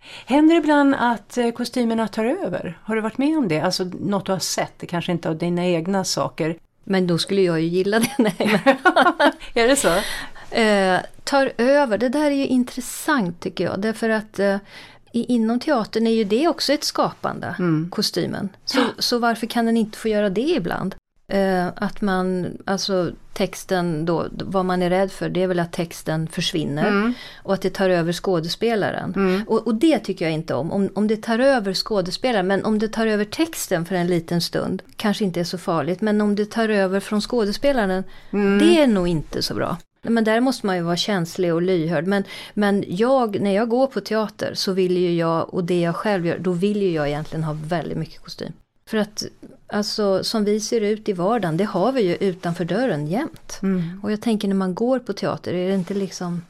Mm. 0.00 0.36
Händer 0.38 0.54
det 0.54 0.58
ibland 0.60 0.94
att 0.98 1.38
eh, 1.38 1.50
kostymerna 1.50 2.08
tar 2.08 2.24
över? 2.24 2.78
Har 2.82 2.94
du 2.94 3.00
varit 3.00 3.18
med 3.18 3.38
om 3.38 3.48
det? 3.48 3.60
Alltså 3.60 3.84
något 3.84 4.26
du 4.26 4.32
har 4.32 4.38
sett, 4.38 4.72
det 4.78 4.86
kanske 4.86 5.12
inte 5.12 5.28
av 5.28 5.36
dina 5.38 5.66
egna 5.66 6.04
saker. 6.04 6.56
Men 6.84 7.06
då 7.06 7.18
skulle 7.18 7.42
jag 7.42 7.60
ju 7.60 7.66
gilla 7.66 7.98
det. 7.98 8.10
Nej, 8.18 8.34
Är 9.54 9.68
det 9.68 9.76
så? 9.76 9.88
eh, 10.56 11.00
tar 11.24 11.52
över, 11.58 11.98
det 11.98 12.08
där 12.08 12.26
är 12.26 12.34
ju 12.34 12.46
intressant 12.46 13.40
tycker 13.40 13.64
jag. 13.64 13.80
Därför 13.80 14.08
att 14.10 14.38
eh, 14.38 14.56
inom 15.12 15.60
teatern 15.60 16.06
är 16.06 16.10
ju 16.10 16.24
det 16.24 16.48
också 16.48 16.72
ett 16.72 16.84
skapande, 16.84 17.54
kostymen. 17.90 18.48
Så, 18.64 18.80
så 18.98 19.18
varför 19.18 19.46
kan 19.46 19.66
den 19.66 19.76
inte 19.76 19.98
få 19.98 20.08
göra 20.08 20.30
det 20.30 20.40
ibland? 20.50 20.94
Eh, 21.30 21.66
att 21.76 22.00
man, 22.00 22.46
alltså 22.64 23.10
texten 23.32 24.04
då, 24.04 24.26
vad 24.30 24.64
man 24.64 24.82
är 24.82 24.90
rädd 24.90 25.12
för 25.12 25.28
det 25.28 25.42
är 25.42 25.46
väl 25.46 25.60
att 25.60 25.72
texten 25.72 26.26
försvinner. 26.26 27.14
Och 27.42 27.54
att 27.54 27.62
det 27.62 27.70
tar 27.70 27.90
över 27.90 28.12
skådespelaren. 28.12 29.44
Och, 29.46 29.66
och 29.66 29.74
det 29.74 29.98
tycker 29.98 30.24
jag 30.24 30.34
inte 30.34 30.54
om. 30.54 30.72
om. 30.72 30.88
Om 30.94 31.08
det 31.08 31.16
tar 31.16 31.38
över 31.38 31.74
skådespelaren, 31.74 32.46
men 32.46 32.64
om 32.64 32.78
det 32.78 32.88
tar 32.88 33.06
över 33.06 33.24
texten 33.24 33.84
för 33.84 33.94
en 33.94 34.06
liten 34.06 34.40
stund, 34.40 34.82
kanske 34.96 35.24
inte 35.24 35.40
är 35.40 35.44
så 35.44 35.58
farligt. 35.58 36.00
Men 36.00 36.20
om 36.20 36.34
det 36.34 36.50
tar 36.50 36.68
över 36.68 37.00
från 37.00 37.20
skådespelaren, 37.20 38.04
det 38.60 38.80
är 38.80 38.86
nog 38.86 39.08
inte 39.08 39.42
så 39.42 39.54
bra. 39.54 39.76
Men 40.02 40.24
där 40.24 40.40
måste 40.40 40.66
man 40.66 40.76
ju 40.76 40.82
vara 40.82 40.96
känslig 40.96 41.54
och 41.54 41.62
lyhörd. 41.62 42.06
Men, 42.06 42.24
men 42.54 42.84
jag, 42.86 43.40
när 43.40 43.54
jag 43.54 43.68
går 43.68 43.86
på 43.86 44.00
teater 44.00 44.54
så 44.54 44.72
vill 44.72 44.96
ju 44.96 45.14
jag, 45.14 45.54
och 45.54 45.64
det 45.64 45.80
jag 45.80 45.96
själv 45.96 46.26
gör, 46.26 46.38
då 46.38 46.52
vill 46.52 46.82
ju 46.82 46.90
jag 46.90 47.08
egentligen 47.08 47.44
ha 47.44 47.56
väldigt 47.64 47.98
mycket 47.98 48.22
kostym. 48.22 48.52
För 48.90 48.98
att 48.98 49.24
alltså, 49.66 50.24
som 50.24 50.44
vi 50.44 50.60
ser 50.60 50.80
ut 50.80 51.08
i 51.08 51.12
vardagen, 51.12 51.56
det 51.56 51.64
har 51.64 51.92
vi 51.92 52.02
ju 52.02 52.14
utanför 52.16 52.64
dörren 52.64 53.06
jämt. 53.06 53.58
Mm. 53.62 54.00
Och 54.02 54.12
jag 54.12 54.20
tänker 54.20 54.48
när 54.48 54.54
man 54.54 54.74
går 54.74 54.98
på 54.98 55.12
teater, 55.12 55.54
är 55.54 55.68
det 55.68 55.74
inte 55.74 55.94
liksom 55.94 56.42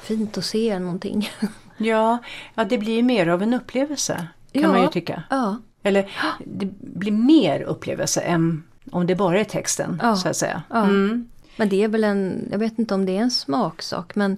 fint 0.00 0.38
att 0.38 0.44
se 0.44 0.78
någonting? 0.78 1.30
Ja, 1.82 2.18
ja, 2.54 2.64
det 2.64 2.78
blir 2.78 2.96
ju 2.96 3.02
mer 3.02 3.26
av 3.26 3.42
en 3.42 3.54
upplevelse 3.54 4.26
kan 4.52 4.62
Ja. 4.62 4.68
man 4.68 4.82
ju 4.82 4.88
tycka. 4.88 5.22
ja, 5.30 5.56
Eller 5.82 6.10
det 6.44 6.66
blir 6.80 7.12
mer 7.12 7.60
upplevelse 7.62 8.20
än 8.20 8.62
om 8.90 9.06
det 9.06 9.14
bara 9.14 9.40
är 9.40 9.44
texten 9.44 10.00
Ja. 10.02 10.16
så 10.16 10.28
att 10.28 10.36
säga. 10.36 10.62
Ja. 10.70 10.84
Mm. 10.84 11.28
men 11.56 11.68
det 11.68 11.82
är 11.84 11.88
väl 11.88 12.04
en, 12.04 12.48
jag 12.50 12.58
vet 12.58 12.78
inte 12.78 12.94
om 12.94 13.06
det 13.06 13.16
är 13.16 13.20
en 13.22 13.30
smaksak, 13.30 14.14
men 14.14 14.36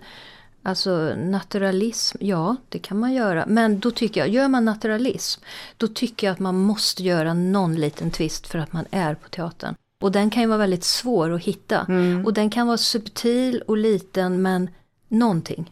Alltså 0.62 1.14
naturalism, 1.14 2.18
ja 2.20 2.56
det 2.68 2.78
kan 2.78 2.98
man 2.98 3.12
göra. 3.12 3.44
Men 3.48 3.80
då 3.80 3.90
tycker 3.90 4.20
jag, 4.20 4.28
gör 4.28 4.48
man 4.48 4.64
naturalism, 4.64 5.42
då 5.76 5.88
tycker 5.88 6.26
jag 6.26 6.34
att 6.34 6.40
man 6.40 6.58
måste 6.58 7.02
göra 7.02 7.34
någon 7.34 7.74
liten 7.74 8.10
twist 8.10 8.46
för 8.46 8.58
att 8.58 8.72
man 8.72 8.84
är 8.90 9.14
på 9.14 9.28
teatern. 9.28 9.74
Och 10.02 10.12
den 10.12 10.30
kan 10.30 10.42
ju 10.42 10.48
vara 10.48 10.58
väldigt 10.58 10.84
svår 10.84 11.32
att 11.32 11.42
hitta. 11.42 11.86
Och 12.24 12.32
den 12.34 12.50
kan 12.50 12.66
vara 12.66 12.78
subtil 12.78 13.62
och 13.66 13.76
liten 13.76 14.42
men 14.42 14.70
någonting. 15.08 15.70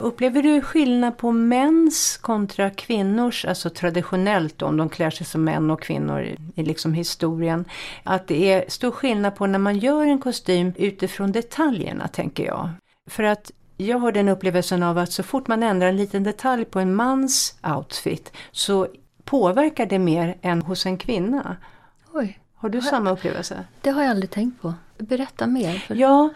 Upplever 0.00 0.42
du 0.42 0.60
skillnad 0.60 1.16
på 1.16 1.32
mäns 1.32 2.16
kontra 2.16 2.70
kvinnors, 2.70 3.44
alltså 3.44 3.70
traditionellt 3.70 4.58
då, 4.58 4.66
om 4.66 4.76
de 4.76 4.88
klär 4.88 5.10
sig 5.10 5.26
som 5.26 5.44
män 5.44 5.70
och 5.70 5.82
kvinnor 5.82 6.22
i, 6.54 6.62
liksom 6.62 6.94
historien, 6.94 7.64
att 8.02 8.26
det 8.26 8.52
är 8.52 8.64
stor 8.68 8.90
skillnad 8.90 9.36
på 9.36 9.46
när 9.46 9.58
man 9.58 9.78
gör 9.78 10.06
en 10.06 10.18
kostym 10.18 10.72
utifrån 10.76 11.32
detaljerna 11.32 12.08
tänker 12.08 12.46
jag. 12.46 12.70
För 13.10 13.22
att 13.22 13.50
jag 13.76 13.98
har 13.98 14.12
den 14.12 14.28
upplevelsen 14.28 14.82
av 14.82 14.98
att 14.98 15.12
så 15.12 15.22
fort 15.22 15.48
man 15.48 15.62
ändrar 15.62 15.88
en 15.88 15.96
liten 15.96 16.24
detalj 16.24 16.64
på 16.64 16.80
en 16.80 16.94
mans 16.94 17.58
outfit 17.76 18.32
så 18.50 18.88
påverkar 19.24 19.86
det 19.86 19.98
mer 19.98 20.38
än 20.42 20.62
hos 20.62 20.86
en 20.86 20.98
kvinna. 20.98 21.56
Oj. 22.12 22.38
Har 22.54 22.68
du 22.68 22.82
samma 22.82 23.10
upplevelse? 23.10 23.64
Det 23.80 23.90
har 23.90 24.02
jag 24.02 24.10
aldrig 24.10 24.30
tänkt 24.30 24.62
på. 24.62 24.74
Berätta 24.98 25.46
mer. 25.46 25.78
För... 25.78 25.94
Ja, 25.94 26.30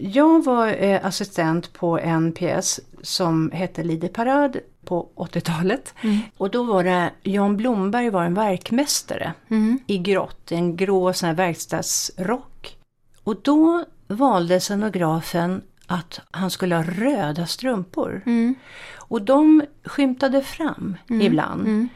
jag 0.00 0.44
var 0.44 0.68
eh, 0.68 1.06
assistent 1.06 1.72
på 1.72 1.98
en 1.98 2.32
pjäs 2.32 2.80
som 3.02 3.50
hette 3.50 3.82
Lider 3.82 4.08
Parad 4.08 4.56
på 4.84 5.08
80-talet. 5.16 5.94
Mm. 6.00 6.18
Och 6.36 6.50
då 6.50 6.62
var 6.62 6.84
det, 6.84 7.10
Jan 7.22 7.56
Blomberg 7.56 8.10
var 8.10 8.24
en 8.24 8.34
verkmästare 8.34 9.32
Mm. 9.48 9.78
i 9.86 9.98
grått, 9.98 10.52
en 10.52 10.76
grå 10.76 11.12
sån 11.12 11.26
här 11.26 11.36
verkstadsrock. 11.36 12.76
Och 13.24 13.36
då 13.42 13.84
valde 14.08 14.60
scenografen 14.60 15.62
att 15.86 16.20
han 16.30 16.50
skulle 16.50 16.74
ha 16.74 16.82
röda 16.82 17.46
strumpor. 17.46 18.22
Mm. 18.26 18.54
Och 18.96 19.22
de 19.22 19.62
skymtade 19.84 20.42
fram 20.42 20.96
ibland. 21.08 21.60
Mm. 21.60 21.88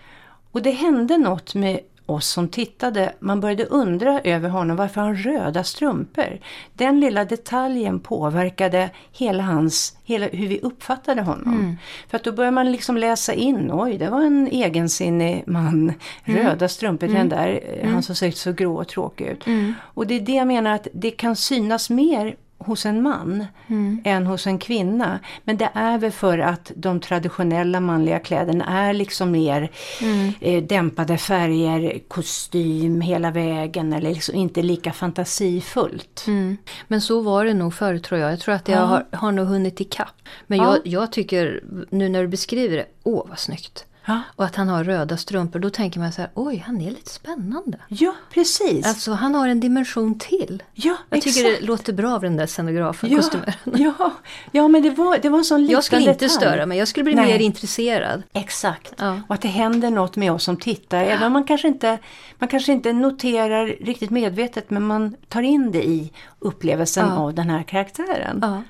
Och 0.53 0.62
det 0.62 0.71
hände 0.71 1.19
något 1.19 1.55
med 1.55 1.81
oss 2.14 2.27
som 2.29 2.48
tittade. 2.48 3.12
Man 3.20 3.40
började 3.40 3.64
undra 3.64 4.20
över 4.20 4.48
honom 4.48 4.77
varför 4.77 5.01
han 5.01 5.16
röda 5.16 5.64
strumpor. 5.64 6.38
Den 6.75 7.01
lilla 7.01 7.25
detaljen 7.25 8.01
påverkade 8.01 8.90
hela 9.12 9.42
hans, 9.42 9.96
hela, 10.05 10.27
hur 10.27 10.48
vi 10.48 10.61
uppfattade 10.61 11.22
honom. 11.22 11.55
Mm. 11.55 11.77
För 12.09 12.16
att 12.16 12.25
då 12.25 12.33
började 12.33 12.55
man 12.55 12.72
liksom 12.72 12.96
läsa 12.96 13.33
in, 13.35 13.70
oj 13.72 13.98
det 13.98 14.11
var 14.11 14.22
en 14.22 14.48
egensinnig 14.48 15.44
man. 15.46 15.92
Mm. 16.25 16.42
Röda 16.42 16.68
strumpor, 16.68 17.07
den 17.07 17.29
där, 17.29 17.61
eh, 17.81 17.90
han 17.90 18.03
som 18.03 18.14
såg 18.14 18.35
så 18.35 18.53
grå 18.53 18.77
och 18.77 18.88
tråkig 18.88 19.27
ut. 19.27 19.46
Mm. 19.46 19.75
Och 19.83 20.07
det 20.07 20.14
är 20.14 20.20
det 20.20 20.33
jag 20.33 20.46
menar 20.46 20.75
att 20.75 20.88
det 20.92 21.11
kan 21.11 21.37
synas 21.37 21.90
mer 21.90 22.37
hos 22.66 22.87
en 22.87 23.03
man 23.03 23.46
Mm. 23.66 24.01
än 24.05 24.27
hos 24.27 24.46
en 24.46 24.59
kvinna. 24.59 25.18
Men 25.44 25.57
det 25.57 25.68
är 25.75 25.98
väl 25.98 26.11
för 26.12 26.38
att 26.38 26.72
de 26.77 27.01
traditionella 27.01 27.81
manliga 27.81 28.18
kläderna 28.18 28.64
är 28.88 28.92
liksom 28.94 29.31
mer 29.31 29.70
Mm. 30.03 30.33
eh, 30.40 30.62
dämpade 30.62 31.18
färger, 31.18 31.98
kostym 32.09 33.01
hela 33.01 33.31
vägen 33.31 33.92
eller 33.92 34.11
liksom 34.14 34.35
inte 34.35 34.62
lika 34.62 34.92
fantasifullt. 34.92 36.25
Mm. 36.27 36.57
Men 36.88 37.01
så 37.01 37.20
var 37.20 37.44
det 37.44 37.55
nog 37.55 37.75
förr 37.75 37.98
tror 37.98 38.20
jag. 38.20 38.33
Jag 38.33 38.40
tror 38.40 38.55
att 38.55 38.68
jag 38.68 38.79
Ja. 38.79 38.85
har, 38.85 39.07
har 39.12 39.33
nog 39.33 39.46
hunnit 39.46 39.81
ikapp. 39.81 40.14
Men 40.46 40.59
Ja. 40.59 40.64
jag, 40.85 40.87
jag 40.87 41.12
tycker, 41.12 41.64
nu 41.90 42.09
när 42.09 42.22
du 42.22 42.29
beskriver 42.29 42.77
det, 42.77 42.87
åh 43.03 43.27
vad 43.29 43.38
snyggt. 43.38 43.85
Ja. 44.05 44.21
Och 44.37 44.45
att 44.45 44.57
han 44.57 44.69
har 44.69 44.85
röda 44.85 45.17
strumpor, 45.17 45.59
då 45.59 45.71
tänker 45.71 46.01
man 46.01 46.12
så 46.12 46.21
här, 46.21 46.31
oj 46.35 46.62
han 46.67 46.81
är 46.81 46.91
lite 46.91 47.11
spännande. 47.11 47.79
ja, 47.88 48.15
precis. 48.31 48.87
Alltså 48.87 49.12
han 49.12 49.35
har 49.35 49.49
en 49.49 49.61
dimension 49.61 50.19
till. 50.19 50.62
ja, 50.75 50.97
Jag 51.09 51.19
exakt. 51.19 51.37
tycker 51.37 51.51
det 51.51 51.61
låter 51.61 51.93
bra 51.93 52.15
av 52.15 52.21
den 52.21 52.37
där 52.37 52.47
scenografen, 52.47 53.11
ja, 53.11 53.17
kostymen. 53.17 53.53
ja, 53.65 54.12
ja, 54.51 54.69
men 54.69 54.83
det 54.83 54.91
var, 54.91 55.19
det 55.19 55.29
var 55.29 55.38
en 55.38 55.45
sån 55.45 55.61
liten 55.61 55.73
Jag 55.75 55.85
skulle 55.85 56.01
inte 56.01 56.12
detalj. 56.12 56.31
störa 56.31 56.67
mig, 56.67 56.79
jag 56.79 56.88
skulle 56.88 57.05
bli 57.05 57.15
Nej. 57.15 57.27
mer 57.27 57.38
intresserad. 57.38 58.23
Exakt. 58.33 58.95
Ja. 58.99 59.21
Och 59.29 59.35
att 59.35 59.43
det 59.43 59.49
händer 59.49 59.91
något 59.91 60.17
med 60.17 60.33
oss 60.33 60.45
som 60.45 60.57
tittar. 60.57 61.05
Även 61.05 61.23
om 61.23 61.33
man 61.33 61.45
kanske, 61.45 61.69
inte, 61.69 61.99
man 62.38 62.49
kanske 62.49 62.73
inte 62.73 62.93
noterar 62.93 63.67
riktigt 63.67 64.11
medvetet 64.11 64.71
men 64.71 64.87
man 64.87 65.17
tar 65.29 65.43
in 65.43 65.73
det 65.73 65.85
i 65.85 66.12
upplevelsen 66.38 67.11
av 67.11 67.35
den 67.35 67.51
här 67.51 67.62
karaktären. 67.62 68.62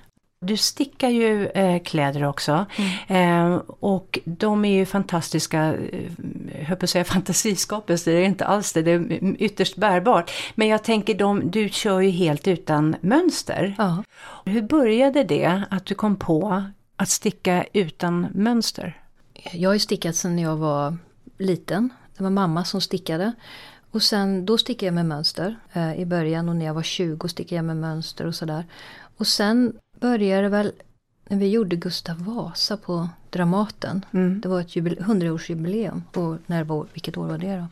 Du 0.44 0.56
stickar 0.56 1.08
ju 1.08 1.46
eh, 1.46 1.82
kläder 1.82 2.24
också 2.24 2.66
Mm. 3.08 3.52
eh, 3.52 3.60
och 3.66 4.18
de 4.24 4.64
är 4.64 4.72
ju 4.72 4.86
fantastiska, 4.86 5.74
eh, 5.74 6.10
jag 6.58 6.64
höll 6.64 6.76
på 6.76 6.84
att 6.84 6.90
säga 6.90 7.04
fantasiskapelser, 7.04 8.12
det 8.12 8.18
är 8.18 8.24
inte 8.24 8.44
alls 8.46 8.72
det, 8.72 8.82
det 8.82 8.90
är 8.90 9.42
ytterst 9.42 9.76
bärbart. 9.76 10.30
Men 10.54 10.68
jag 10.68 10.84
tänker, 10.84 11.14
de, 11.14 11.50
du 11.50 11.68
kör 11.68 12.00
ju 12.00 12.10
helt 12.10 12.48
utan 12.48 12.96
mönster. 13.00 13.74
Ja. 13.78 14.04
Hur 14.44 14.62
började 14.62 15.24
det 15.24 15.62
att 15.70 15.86
du 15.86 15.94
kom 15.94 16.16
på 16.16 16.64
att 16.96 17.08
sticka 17.08 17.64
utan 17.72 18.26
mönster? 18.34 19.00
Jag 19.52 19.68
har 19.68 19.74
ju 19.74 19.80
stickat 19.80 20.16
sedan 20.16 20.38
jag 20.38 20.56
var 20.56 20.96
liten. 21.38 21.90
Det 22.16 22.22
var 22.22 22.30
mamma 22.30 22.64
som 22.64 22.80
stickade. 22.80 23.32
Och 23.90 24.02
sen, 24.02 24.46
då 24.46 24.58
stickade 24.58 24.86
jag 24.86 24.94
med 24.94 25.06
mönster 25.06 25.56
eh, 25.72 26.00
i 26.00 26.06
början 26.06 26.48
och 26.48 26.56
när 26.56 26.66
jag 26.66 26.74
var 26.74 26.82
20 26.82 27.28
stickade 27.28 27.56
jag 27.56 27.64
med 27.64 27.76
mönster 27.76 28.26
och 28.26 28.34
sådär. 28.34 28.64
Och 29.16 29.26
sen 29.26 29.72
började 30.02 30.48
väl 30.48 30.72
när 31.28 31.38
vi 31.38 31.48
gjorde 31.50 31.76
Gustav 31.76 32.24
Vasa 32.24 32.76
på 32.76 33.08
Dramaten. 33.30 34.04
Mm. 34.12 34.40
Det 34.40 34.48
var 34.48 34.60
ett 34.60 34.76
jubile- 34.76 35.00
100-årsjubileum. 35.04 36.02
Och 36.16 36.38
när 36.46 36.64
var, 36.64 36.86
vilket 36.92 37.16
år 37.16 37.26
var 37.26 37.38
det 37.38 37.56
då? 37.56 37.66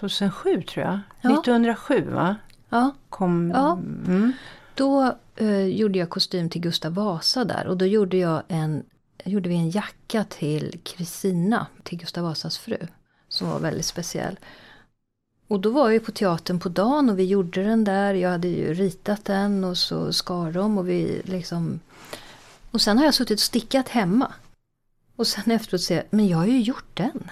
2007 0.00 0.62
tror 0.62 0.86
jag. 0.86 1.00
Ja. 1.20 1.30
1907 1.40 2.10
va? 2.10 2.36
Ja, 2.68 2.90
Kom, 3.08 3.50
Ja. 3.54 3.72
Mm. 4.06 4.32
då 4.74 5.14
eh, 5.36 5.60
gjorde 5.66 5.98
jag 5.98 6.10
kostym 6.10 6.50
till 6.50 6.60
Gustav 6.60 6.94
Vasa 6.94 7.44
där. 7.44 7.66
Och 7.66 7.76
då 7.76 7.86
gjorde, 7.86 8.16
jag 8.16 8.42
en, 8.48 8.82
gjorde 9.24 9.48
vi 9.48 9.54
en 9.54 9.70
jacka 9.70 10.24
till 10.24 10.80
Kristina, 10.84 11.66
till 11.82 11.98
Gustav 11.98 12.24
Vasas 12.24 12.58
fru. 12.58 12.76
Som 13.28 13.48
var 13.50 13.58
väldigt 13.60 13.86
speciell. 13.86 14.38
Och 15.50 15.60
då 15.60 15.70
var 15.70 15.88
vi 15.88 16.00
på 16.00 16.12
teatern 16.12 16.60
på 16.60 16.68
dagen 16.68 17.10
och 17.10 17.18
vi 17.18 17.24
gjorde 17.24 17.62
den 17.62 17.84
där. 17.84 18.14
Jag 18.14 18.30
hade 18.30 18.48
ju 18.48 18.74
ritat 18.74 19.24
den 19.24 19.64
och 19.64 19.76
så 19.76 20.12
skar 20.12 20.52
de 20.52 20.78
och 20.78 20.88
vi 20.88 21.22
liksom... 21.24 21.80
Och 22.70 22.80
sen 22.80 22.98
har 22.98 23.04
jag 23.04 23.14
suttit 23.14 23.38
och 23.38 23.42
stickat 23.42 23.88
hemma. 23.88 24.32
Och 25.16 25.26
sen 25.26 25.50
efteråt 25.50 25.80
säger 25.80 26.00
jag, 26.00 26.16
men 26.16 26.28
jag 26.28 26.38
har 26.38 26.46
ju 26.46 26.60
gjort 26.60 26.90
den. 26.94 27.30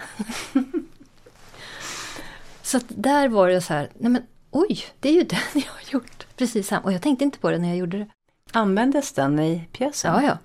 så 2.62 2.76
att 2.76 2.84
där 2.88 3.28
var 3.28 3.48
det 3.48 3.60
så 3.60 3.72
här, 3.72 3.90
nej 3.98 4.10
men 4.10 4.22
oj, 4.50 4.84
det 5.00 5.08
är 5.08 5.12
ju 5.12 5.22
den 5.22 5.38
jag 5.54 5.72
har 5.72 5.92
gjort. 5.92 6.26
Precis 6.36 6.66
samma. 6.68 6.82
Och 6.82 6.92
jag 6.92 7.02
tänkte 7.02 7.24
inte 7.24 7.38
på 7.38 7.50
det 7.50 7.58
när 7.58 7.68
jag 7.68 7.76
gjorde 7.76 7.98
det. 7.98 8.06
Användes 8.52 9.12
den 9.12 9.38
i 9.40 9.68
pjäsen? 9.72 10.14
Ja, 10.14 10.22
ja. 10.22 10.38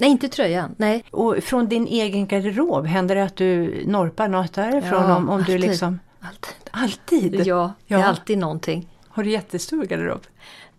Nej, 0.00 0.10
inte 0.10 0.28
tröjan. 0.28 0.74
Nej. 0.78 1.04
Och 1.10 1.36
från 1.42 1.68
din 1.68 1.86
egen 1.86 2.26
garderob, 2.26 2.86
händer 2.86 3.14
det 3.14 3.24
att 3.24 3.36
du 3.36 3.82
norpar 3.86 4.28
något 4.28 4.52
därifrån 4.52 5.08
Ja, 5.08 5.16
om, 5.16 5.28
om 5.28 5.36
du 5.36 5.42
alltid. 5.42 5.60
liksom... 5.60 5.98
Alltid. 6.24 6.54
Alltid? 6.70 7.34
Ja, 7.46 7.72
det 7.86 7.94
är 7.94 7.98
Ja. 7.98 8.04
alltid 8.04 8.38
någonting. 8.38 8.88
Har 9.08 9.22
du 9.24 9.30
jättestor 9.30 9.84
garderob? 9.84 10.26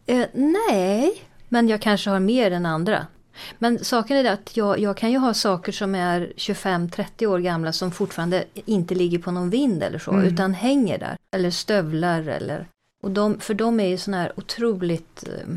Eh, 0.06 0.26
nej, 0.34 1.22
men 1.50 1.68
jag 1.68 1.82
kanske 1.82 2.10
har 2.10 2.20
mer 2.20 2.52
än 2.52 2.66
andra. 2.66 3.08
Men 3.60 3.84
saken 3.86 4.18
är 4.18 4.24
det 4.24 4.32
att 4.32 4.58
jag, 4.58 4.80
jag 4.80 4.98
kan 4.98 5.12
ju 5.12 5.18
ha 5.18 5.34
saker 5.34 5.72
som 5.72 5.96
är 5.96 6.34
25-30 6.38 7.26
år 7.26 7.40
gamla 7.40 7.72
som 7.74 7.92
fortfarande 7.92 8.46
inte 8.54 8.96
ligger 8.96 9.20
på 9.20 9.32
någon 9.32 9.50
vind 9.50 9.84
eller 9.84 10.00
så, 10.00 10.12
Mm. 10.12 10.26
utan 10.26 10.54
hänger 10.54 10.98
där. 10.98 11.18
Eller 11.32 11.52
stövlar 11.52 12.22
eller... 12.28 12.68
Och 13.04 13.12
de, 13.12 13.40
för 13.40 13.54
de 13.54 13.80
är 13.80 13.88
ju 13.88 13.98
såna 13.98 14.18
här 14.18 14.32
otroligt 14.40 15.24
eh, 15.28 15.56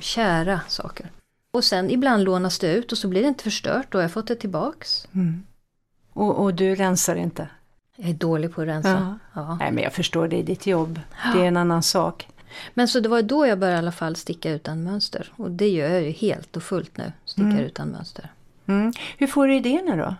kära 0.00 0.60
saker. 0.68 1.10
Och 1.50 1.64
sen 1.64 1.90
ibland 1.90 2.24
lånas 2.24 2.58
det 2.58 2.72
ut 2.74 2.92
och 2.92 2.98
så 2.98 3.08
blir 3.08 3.22
det 3.22 3.28
inte 3.28 3.44
förstört 3.44 3.94
och 3.94 4.00
jag 4.00 4.04
har 4.04 4.08
fått 4.10 4.26
det 4.26 4.34
tillbaks. 4.36 5.08
Mm. 5.14 5.42
Och, 6.12 6.42
och 6.42 6.54
du 6.54 6.74
rensar 6.74 7.16
inte? 7.16 7.48
Jag 8.00 8.10
är 8.10 8.14
dålig 8.14 8.54
på 8.54 8.60
att 8.62 8.68
rensa. 8.68 9.18
Ja. 9.34 9.56
Nej 9.60 9.72
men 9.72 9.84
jag 9.84 9.92
förstår, 9.92 10.28
det 10.28 10.36
är 10.38 10.42
ditt 10.42 10.66
jobb. 10.66 11.00
Det 11.34 11.40
är 11.40 11.44
en 11.44 11.56
annan 11.56 11.82
sak. 11.82 12.28
Men 12.74 12.88
så 12.88 13.00
det 13.00 13.08
var 13.08 13.22
då 13.22 13.46
jag 13.46 13.58
började 13.58 13.76
i 13.76 13.78
alla 13.78 13.92
fall 13.92 14.16
sticka 14.16 14.50
utan 14.52 14.82
mönster. 14.82 15.32
Och 15.36 15.50
det 15.50 15.68
gör 15.68 15.88
jag 15.90 16.02
ju 16.02 16.10
helt 16.10 16.56
och 16.56 16.62
fullt 16.62 16.96
nu. 16.96 17.12
Stickar 17.24 17.50
Mm. 17.50 17.58
utan 17.64 17.88
mönster. 17.88 18.30
Mm. 18.66 18.92
Hur 19.18 19.26
får 19.26 19.46
du 19.46 19.56
idéerna 19.56 19.96
då? 19.96 20.14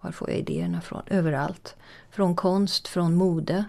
Var 0.00 0.10
får 0.12 0.30
jag 0.30 0.38
idéerna 0.38 0.78
ifrån? 0.78 1.02
Överallt. 1.06 1.76
Från 2.10 2.36
konst, 2.36 2.88
från 2.88 3.14
mode, 3.14 3.64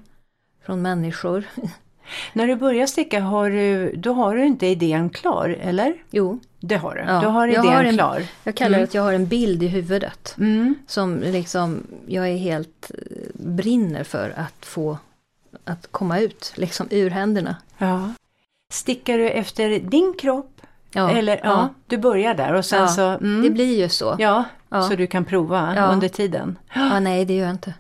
från 0.65 0.81
människor. 0.81 1.43
När 2.33 2.47
du 2.47 2.55
börjar 2.55 2.87
sticka, 2.87 3.21
har 3.21 3.49
du, 3.49 3.95
då 3.95 4.13
har 4.13 4.35
du 4.35 4.45
inte 4.45 4.67
idén 4.67 5.09
klar, 5.09 5.57
eller? 5.61 5.93
Jo, 6.11 6.39
Det 6.63 6.75
har 6.75 6.95
du. 6.95 7.01
Ja, 7.01 7.19
du 7.21 7.27
har 7.27 7.47
jag 7.47 7.65
idén 7.65 7.75
har 7.75 7.83
en- 7.83 7.93
klar. 7.93 8.23
jag 8.43 8.55
kallar 8.55 8.77
det 8.77 8.83
att 8.83 8.93
jag 8.93 9.01
har 9.01 9.13
en 9.13 9.25
bild 9.27 9.63
i 9.63 9.67
huvudet. 9.67 10.35
Mm. 10.37 10.75
Som 10.87 11.19
liksom, 11.19 11.83
jag 12.07 12.29
är 12.29 12.37
helt 12.37 12.91
eh, 12.91 13.17
brinner 13.33 14.03
för 14.03 14.33
att 14.37 14.65
få 14.65 14.97
att 15.65 15.87
komma 15.91 16.19
ut 16.19 16.53
liksom 16.55 16.87
ur 16.89 17.09
händerna. 17.09 17.55
Ja. 17.77 18.13
Stickar 18.73 19.17
du 19.17 19.29
efter 19.29 19.79
din 19.79 20.13
kropp? 20.21 20.61
Ja, 20.93 21.11
Eller, 21.11 21.39
ja. 21.43 21.69
du 21.87 21.97
börjar 21.97 22.33
där 22.33 22.53
och 22.53 22.65
sen 22.65 22.81
Ja, 22.81 22.87
så... 22.87 23.01
Mm. 23.07 23.41
Det 23.41 23.49
blir 23.49 23.79
ju 23.79 23.89
så. 23.89 24.15
Ja, 24.19 24.43
Ja. 24.69 24.81
så 24.89 24.95
du 24.95 25.07
kan 25.07 25.25
prova 25.25 25.73
Ja. 25.75 25.85
under 25.85 26.07
tiden. 26.07 26.57
Ja, 26.73 26.99
nej, 26.99 27.25
det 27.25 27.33
gör 27.33 27.45
jag 27.45 27.53
inte. 27.53 27.73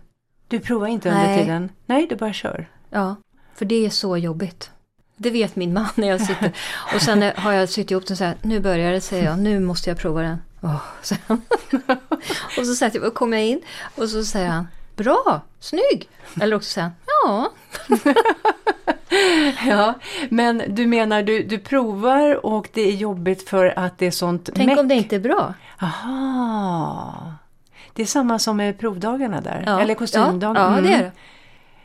Du 0.47 0.59
provar 0.59 0.87
inte 0.87 1.09
under 1.09 1.23
Nej. 1.23 1.39
tiden? 1.39 1.69
Nej, 1.85 2.07
du 2.09 2.15
bara 2.15 2.33
kör. 2.33 2.69
Ja, 2.89 3.15
för 3.55 3.65
det 3.65 3.85
är 3.85 3.89
så 3.89 4.17
jobbigt. 4.17 4.71
Det 5.21 5.29
vet 5.29 5.55
min 5.55 5.73
man 5.73 5.87
när 5.95 6.07
jag 6.07 6.21
sitter. 6.21 6.51
Och 6.95 7.01
sen 7.01 7.31
har 7.35 7.51
jag 7.51 7.69
sytt 7.69 7.91
ihop 7.91 8.07
den 8.07 8.17
så 8.17 8.23
här, 8.23 8.35
nu 8.41 8.59
börjar 8.59 8.91
det 8.91 9.01
säger 9.01 9.25
jag, 9.25 9.39
nu 9.39 9.59
måste 9.59 9.89
jag 9.89 9.97
prova 9.99 10.21
den. 10.21 10.41
Säger 11.01 11.21
han. 11.27 11.41
och 12.57 12.65
så 12.67 12.75
säger 12.75 13.01
jag, 13.01 13.13
kommer 13.13 13.37
jag 13.37 13.45
in 13.47 13.61
och 13.95 14.09
så 14.09 14.23
säger 14.23 14.47
han, 14.49 14.67
bra, 14.95 15.41
snygg. 15.59 16.09
Eller 16.41 16.55
också 16.55 16.69
säger 16.69 16.87
han, 16.87 16.95
ja. 17.25 17.51
Ja, 19.67 19.93
men 20.29 20.63
du 20.67 20.87
menar 20.87 21.23
du, 21.23 21.43
du 21.43 21.59
provar 21.59 22.45
och 22.45 22.67
det 22.73 22.81
är 22.81 22.91
jobbigt 22.91 23.49
för 23.49 23.79
att 23.79 23.97
det 23.97 24.05
är 24.07 24.11
sånt 24.11 24.49
Tänk 24.55 24.67
meck. 24.69 24.79
om 24.79 24.87
det 24.87 24.95
inte 24.95 25.15
är 25.15 25.19
bra. 25.19 25.53
Aha. 25.81 27.33
Det 27.93 28.01
är 28.01 28.05
samma 28.05 28.39
som 28.39 28.57
med 28.57 28.79
provdagarna 28.79 29.41
där, 29.41 29.63
Ja. 29.67 29.79
eller 29.81 29.95
kostymdagen. 29.95 30.55
Ja, 30.55 30.61
ja 30.61 30.77
Mm. 30.77 30.83
det 30.83 30.93
är 30.97 30.99
det. 31.03 31.11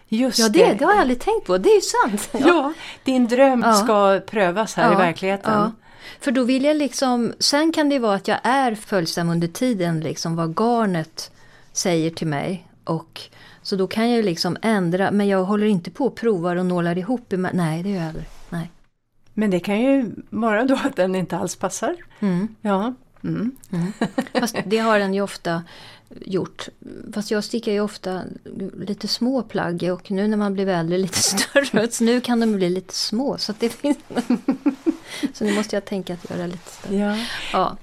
Just 0.08 0.38
Ja, 0.38 0.48
det, 0.48 0.72
det 0.74 0.84
har 0.84 0.92
jag 0.92 1.00
aldrig 1.00 1.20
tänkt 1.20 1.46
på. 1.46 1.58
Det 1.58 1.68
är 1.68 1.74
ju 1.74 1.80
sant. 1.80 2.28
Ja, 2.46 2.72
din 3.04 3.26
dröm 3.28 3.62
Ja. 3.66 3.72
ska 3.74 4.20
prövas 4.26 4.74
här 4.74 4.90
i 4.90 4.92
Ja, 4.92 4.98
verkligheten. 4.98 5.52
Ja. 5.52 5.72
För 6.20 6.30
då 6.32 6.44
vill 6.44 6.64
jag 6.64 6.76
liksom, 6.76 7.32
sen 7.38 7.72
kan 7.72 7.88
det 7.88 7.98
vara 7.98 8.14
att 8.14 8.28
jag 8.28 8.38
är 8.42 8.74
följsam 8.74 9.28
under 9.30 9.48
tiden, 9.48 10.00
liksom 10.00 10.36
vad 10.36 10.54
garnet 10.58 11.30
säger 11.72 12.10
till 12.10 12.26
mig. 12.26 12.66
Och 12.84 13.20
Så 13.62 13.76
då 13.76 13.86
kan 13.86 14.10
jag 14.10 14.24
liksom 14.24 14.56
ändra, 14.62 15.10
men 15.10 15.28
jag 15.28 15.44
håller 15.44 15.66
inte 15.66 15.90
på 15.90 16.06
och 16.06 16.16
provar 16.16 16.56
och 16.56 16.66
nålar 16.66 16.98
ihop. 16.98 17.32
i- 17.32 17.36
Nej, 17.36 17.82
det 17.82 17.88
gör 17.88 17.96
jag 17.98 18.06
aldrig. 18.08 18.26
Nej. 18.48 18.70
Men 19.34 19.50
det 19.50 19.60
kan 19.60 19.80
ju 19.80 20.10
vara 20.30 20.64
då 20.64 20.74
att 20.84 20.96
den 20.96 21.14
inte 21.14 21.36
alls 21.38 21.56
passar. 21.56 21.96
Mm. 22.20 22.48
Ja. 22.60 22.94
Mm. 23.24 23.52
Fast 24.32 24.56
det 24.66 24.78
har 24.78 24.98
den 24.98 25.14
ju 25.14 25.20
ofta 25.22 25.62
gjort. 26.20 26.68
Fast 27.12 27.30
jag 27.30 27.44
stickar 27.44 27.72
ju 27.72 27.80
ofta 27.80 28.22
lite 28.78 29.08
små 29.08 29.42
plagg 29.42 29.82
och 29.92 30.10
nu 30.10 30.28
när 30.28 30.36
man 30.36 30.54
blir 30.54 30.68
äldre 30.68 30.98
lite 30.98 31.18
större. 31.22 31.90
Så 31.90 32.04
nu 32.04 32.20
kan 32.20 32.40
de 32.40 32.56
bli 32.56 32.70
lite 32.70 32.94
små. 32.94 33.38
Så 33.38 33.54
det 33.58 33.68
finns... 33.68 33.98
Så 35.32 35.44
nu 35.44 35.54
måste 35.54 35.76
jag 35.76 35.84
tänka 35.84 36.14
att 36.14 36.30
göra 36.30 36.46
lite 36.46 36.70
större. 36.70 36.96
Ja. 36.96 37.16
Ja, 37.52 37.76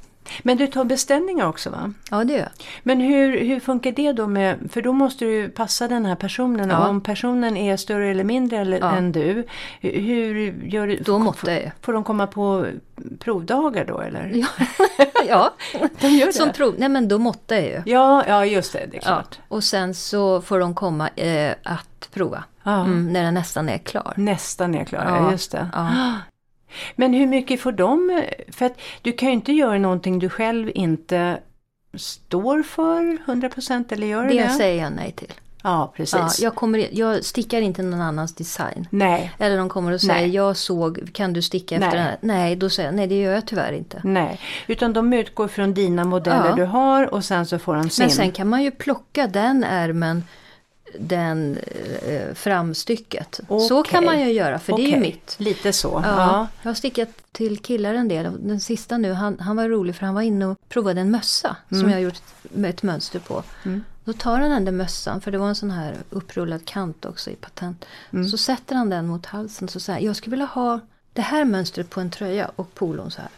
Men 0.44 0.58
du 0.58 0.68
tar 0.68 0.84
beställningar 0.86 1.48
också 1.48 1.70
va? 1.70 1.94
ja 2.12 2.24
det 2.24 2.34
gör 2.34 2.40
jag. 2.40 2.50
Men 2.84 3.02
hur, 3.02 3.40
hur 3.46 3.60
funkar 3.60 3.92
det 3.92 4.12
då 4.14 4.28
med, 4.28 4.58
för 4.72 4.82
då 4.82 4.94
måste 4.94 5.26
du 5.26 5.50
passa 5.50 5.88
den 5.88 6.06
här 6.06 6.16
personen. 6.16 6.70
Ja. 6.70 6.88
Om 6.88 7.02
personen 7.02 7.58
är 7.58 7.78
större 7.78 8.12
eller 8.12 8.24
mindre 8.24 8.58
eller, 8.58 8.80
Ja. 8.80 8.92
än 8.96 9.12
du, 9.12 9.46
hur- 9.82 10.64
gör 10.66 10.88
du? 10.88 10.96
Då 10.96 11.20
måste 11.20 11.52
jag. 11.52 11.72
Får 11.82 11.94
de 11.94 12.04
komma 12.04 12.28
på 12.28 12.66
provdagar 13.20 13.86
då 13.86 14.00
eller? 14.02 14.32
Ja, 14.36 14.48
ja. 15.28 15.54
De 16.02 16.08
gör 16.08 16.26
det? 16.28 16.34
som 16.34 16.52
prov. 16.52 16.76
Nej 16.78 16.90
men 16.90 17.08
då 17.08 17.18
måttar 17.18 17.56
jag 17.56 17.66
ju. 17.66 17.82
Ja, 17.86 18.24
ja 18.28 18.46
just 18.46 18.74
det, 18.74 18.86
det 18.92 18.98
är 18.98 19.02
Ja. 19.02 19.16
klart. 19.16 19.40
Och 19.48 19.64
sen 19.64 19.94
så 19.94 20.42
får 20.42 20.60
de 20.60 20.76
komma 20.76 21.10
eh, 21.16 21.54
att 21.64 22.10
prova. 22.14 22.44
Ja. 22.64 22.82
Mm, 22.82 23.14
när 23.14 23.24
den 23.24 23.34
nästan 23.34 23.70
är 23.70 23.78
klar. 23.78 24.14
Nästan 24.18 24.76
är 24.76 24.86
klara, 24.86 25.10
Ja. 25.10 25.32
just 25.32 25.52
det. 25.52 25.68
Ja. 25.74 25.88
Men 26.96 27.14
hur 27.14 27.28
mycket 27.28 27.62
får 27.62 27.72
de? 27.72 28.24
För 28.52 28.66
att 28.66 28.74
du 29.02 29.12
kan 29.12 29.28
ju 29.30 29.34
inte 29.34 29.52
göra 29.54 29.78
någonting 29.78 30.20
du 30.20 30.30
själv 30.30 30.72
inte 30.76 31.40
står 31.98 32.64
för 32.64 33.18
100% 33.26 33.94
eller 33.94 34.08
gör 34.08 34.28
det? 34.28 34.44
Det 34.44 34.50
säger 34.50 34.84
jag 34.84 34.94
nej 34.94 35.12
till. 35.12 35.34
Ja, 35.66 35.94
precis. 35.96 36.14
Ja, 36.16 36.30
jag, 36.40 36.56
kommer, 36.56 36.88
jag 36.92 37.24
stickar 37.26 37.62
inte 37.62 37.82
någon 37.84 38.02
annans 38.02 38.36
design. 38.36 38.88
Nej, 38.90 39.32
Eller 39.40 39.58
de 39.58 39.70
kommer 39.70 39.92
och 39.92 40.02
säger, 40.02 40.14
Nej. 40.14 40.30
jag 40.30 40.58
såg, 40.58 41.14
kan 41.14 41.34
du 41.34 41.42
sticka 41.42 41.76
efter 41.76 41.88
Nej. 41.88 41.96
den 41.98 42.06
här? 42.06 42.18
Nej, 42.22 42.56
då 42.56 42.70
säger 42.70 42.90
jag, 42.90 42.96
nej 42.96 43.08
det 43.08 43.20
gör 43.22 43.34
jag 43.34 43.46
tyvärr 43.48 43.74
inte. 43.74 44.02
nej. 44.04 44.40
Utan 44.68 44.94
de 44.94 45.14
utgår 45.14 45.48
från 45.48 45.74
dina 45.74 46.04
modeller 46.06 46.50
Ja. 46.50 46.56
du 46.56 46.64
har 46.66 47.14
och 47.14 47.24
sen 47.26 47.46
så 47.46 47.60
får 47.60 47.76
de 47.76 47.90
sin. 47.90 48.04
Men 48.04 48.12
sen 48.12 48.32
kan 48.32 48.50
man 48.50 48.64
ju 48.64 48.72
plocka 48.72 49.28
den 49.28 49.64
ärmen, 49.64 50.24
den 51.00 51.58
eh, 52.08 52.34
framstycket. 52.34 53.40
Så 53.48 53.80
Okej. 53.80 53.92
kan 53.92 54.06
man 54.06 54.20
ju 54.20 54.32
göra, 54.32 54.60
för 54.60 54.78
det 54.78 54.84
är 54.84 54.88
ju 54.88 55.00
mitt. 55.00 55.36
Lite 55.38 55.74
så. 55.74 56.02
Ja, 56.06 56.18
Ja. 56.18 56.48
Jag 56.62 56.70
har 56.70 56.76
stickat 56.76 57.10
till 57.32 57.58
killar 57.60 57.94
en 57.94 58.08
del. 58.08 58.48
Den 58.48 58.60
sista 58.60 58.98
nu, 58.98 59.14
han, 59.14 59.40
han 59.40 59.56
var 59.56 59.70
rolig 59.70 59.96
för 59.96 60.06
han 60.06 60.16
var 60.16 60.22
inne 60.22 60.46
och 60.46 60.70
provade 60.70 61.02
en 61.02 61.12
mössa 61.12 61.56
som 61.70 61.90
jag 61.90 62.02
gjort 62.02 62.22
med 62.42 62.70
ett 62.70 62.84
mönster 62.84 63.20
på. 63.20 63.44
Mm. 63.66 63.84
Då 64.06 64.14
tar 64.14 64.40
han 64.40 64.50
den 64.50 64.66
där 64.66 64.72
mössan, 64.72 65.22
för 65.22 65.32
det 65.32 65.38
var 65.38 65.48
en 65.48 65.56
sån 65.56 65.72
här 65.72 65.96
upprullad 66.10 66.66
kant 66.66 67.06
också 67.06 67.30
i 67.30 67.36
patent. 67.36 67.86
Mm. 68.14 68.30
Så 68.30 68.38
sätter 68.38 68.76
han 68.76 68.90
den 68.90 69.08
mot 69.08 69.26
halsen 69.26 69.68
och 69.76 69.82
säger 69.82 70.06
jag 70.08 70.16
skulle 70.16 70.32
vilja 70.32 70.46
ha 70.46 70.80
det 71.14 71.22
här 71.22 71.46
mönstret 71.46 71.90
på 71.90 72.00
en 72.02 72.12
tröja 72.12 72.52
och 72.56 72.74
polon 72.74 73.12
så 73.12 73.22
här. 73.22 73.30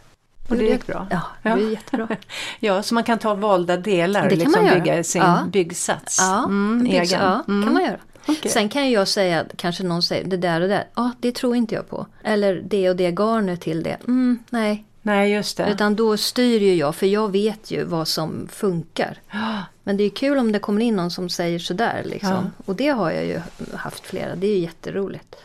Och 0.50 0.56
det 0.56 0.64
gick 0.64 0.88
bra? 0.88 1.08
Ja, 1.12 1.22
det 1.44 1.50
Ja. 1.50 1.56
var 1.56 1.62
jättebra. 1.72 2.08
Ja, 2.60 2.84
så 2.84 2.94
man 2.94 3.04
kan 3.04 3.20
ta 3.20 3.34
valda 3.36 3.78
delar 3.78 4.26
och 4.26 4.32
liksom 4.38 4.70
bygga 4.74 5.04
sin 5.04 5.22
Ja. 5.22 5.44
byggsats. 5.52 6.18
Ja, 6.22 6.44
Mm, 6.44 6.84
byggs- 6.84 7.12
egen. 7.14 7.22
ja 7.26 7.44
Mm. 7.48 7.64
kan 7.64 7.74
man 7.74 7.84
göra. 7.84 7.98
Okej. 8.28 8.52
Sen 8.52 8.70
kan 8.70 8.92
jag 8.92 9.08
säga, 9.08 9.46
kanske 9.56 9.84
någon 9.84 10.02
säger 10.02 10.24
det 10.28 10.38
där 10.38 10.62
och 10.62 10.68
det, 10.70 10.88
ja 10.96 11.12
det 11.20 11.32
tror 11.36 11.56
inte 11.56 11.76
jag 11.76 11.90
på. 11.90 12.08
Eller 12.24 12.62
det 12.66 12.90
och 12.90 12.96
det 12.96 13.12
garnet 13.12 13.62
till 13.62 13.84
det, 13.84 13.98
mm, 14.08 14.40
nej. 14.50 14.86
Nej, 15.02 15.32
just 15.34 15.58
det. 15.58 15.70
Utan 15.72 15.96
då 15.96 16.18
styr 16.18 16.62
ju 16.62 16.76
jag, 16.76 16.96
för 16.96 17.06
jag 17.06 17.32
vet 17.32 17.72
ju 17.72 17.84
vad 17.84 18.08
som 18.08 18.48
funkar. 18.52 19.18
Ja. 19.32 19.64
Men 19.84 19.98
det 19.98 20.04
är 20.04 20.10
kul 20.10 20.38
om 20.38 20.52
det 20.52 20.60
kommer 20.60 20.82
in 20.82 20.96
någon 20.96 21.12
som 21.12 21.30
säger 21.30 21.60
sådär 21.60 22.02
liksom. 22.06 22.30
Ja. 22.30 22.44
Och 22.66 22.76
det 22.76 22.88
har 22.88 23.12
jag 23.12 23.26
ju 23.26 23.40
haft 23.74 24.06
flera, 24.06 24.36
det 24.36 24.48
är 24.48 24.52
ju 24.52 24.58
jätteroligt. 24.60 25.36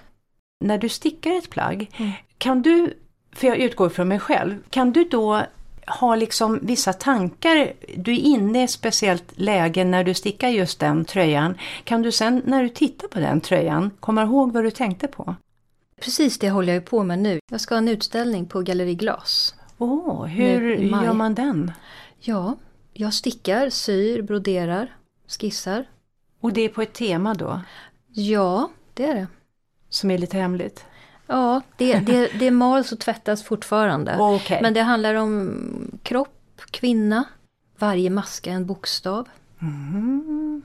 När 0.64 0.78
du 0.78 0.88
stickar 0.88 1.30
ett 1.38 1.51
plagg, 1.51 1.90
Mm. 1.96 2.12
kan 2.38 2.62
du, 2.62 2.94
för 3.33 3.47
jag 3.47 3.57
utgår 3.57 3.89
från 3.89 4.09
mig 4.09 4.18
själv, 4.18 4.57
kan 4.70 4.93
du 4.93 5.05
då 5.05 5.43
ha 5.87 6.14
liksom 6.16 6.59
vissa 6.62 6.93
tankar, 6.93 7.72
du 7.97 8.12
är 8.12 8.18
inne 8.18 8.61
i 8.61 8.64
ett 8.64 8.70
speciellt 8.70 9.24
läge 9.35 9.85
när 9.85 10.05
du 10.05 10.14
stickar 10.14 10.49
just 10.49 10.81
den 10.81 11.05
tröjan. 11.05 11.55
Kan 11.85 12.03
du 12.03 12.12
sen 12.12 12.43
när 12.47 12.62
du 12.62 12.68
tittar 12.68 13.09
på 13.09 13.18
den 13.20 13.41
tröjan 13.41 13.91
komma 14.01 14.22
ihåg 14.22 14.53
vad 14.53 14.64
du 14.64 14.70
tänkte 14.70 15.09
på? 15.09 15.35
Precis 16.01 16.39
det 16.39 16.51
håller 16.51 16.74
jag 16.74 16.85
på 16.85 17.03
med 17.03 17.18
nu. 17.18 17.39
Jag 17.51 17.61
ska 17.61 17.74
ha 17.74 17.78
en 17.78 17.89
utställning 17.89 18.47
på 18.47 18.61
Galleri 18.62 18.95
Glas. 18.95 19.55
Åh, 19.78 20.24
hur 20.26 20.70
i 20.76 20.91
maj. 20.91 21.05
gör 21.07 21.12
man 21.12 21.35
den? 21.35 21.72
Ja, 22.20 22.57
jag 22.93 23.14
stickar, 23.14 23.70
syr, 23.70 24.22
broderar, 24.22 24.97
skissar. 25.28 25.85
Och 26.41 26.53
det 26.53 26.61
är 26.61 26.68
på 26.68 26.83
ett 26.83 26.93
tema 26.93 27.35
då, 27.35 27.61
Ja, 28.12 28.70
det 28.95 29.05
är 29.07 29.14
det. 29.14 29.26
som 29.89 30.11
är 30.11 30.18
lite 30.18 30.37
hemligt? 30.37 30.85
Ja, 31.31 31.62
det, 31.76 31.99
det, 31.99 32.31
det 32.39 32.51
mals 32.51 32.93
och 32.93 32.99
tvättas 32.99 33.43
fortfarande. 33.43 34.16
Okej. 34.20 34.59
Men 34.62 34.74
det 34.74 34.83
handlar 34.83 35.14
om 35.14 36.01
kropp, 36.03 36.61
kvinna, 36.70 37.24
varje 37.78 38.11
maska 38.11 38.51
en 38.51 38.66
bokstav. 38.66 39.28
Mm. 39.62 40.62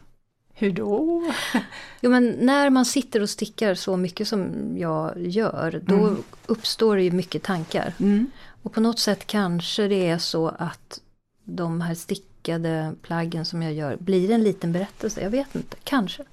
Hur 0.53 0.71
då? 0.71 1.23
Jo, 2.01 2.11
men 2.11 2.35
när 2.39 2.69
man 2.69 2.85
sitter 2.85 3.21
och 3.21 3.29
stickar 3.29 3.75
så 3.75 3.97
mycket 3.97 4.27
som 4.27 4.53
jag 4.77 5.13
gör, 5.17 5.81
då 5.85 6.15
uppstår 6.45 6.95
det 6.95 7.03
ju 7.03 7.11
mycket 7.11 7.43
tankar. 7.43 7.93
Mm. 7.99 8.31
Och 8.63 8.73
på 8.73 8.81
något 8.81 8.99
sätt 8.99 9.27
kanske 9.27 9.87
det 9.87 10.07
är 10.07 10.17
så 10.17 10.47
att 10.47 11.01
de 11.43 11.81
här 11.81 11.95
stickade 11.95 12.93
plaggen 13.01 13.45
som 13.45 13.61
jag 13.63 13.73
gör 13.73 13.97
blir 13.99 14.31
en 14.31 14.43
liten 14.43 14.71
berättelse. 14.71 15.21
Jag 15.21 15.29
vet 15.29 15.55
inte, 15.55 15.77
kanske. 15.83 16.23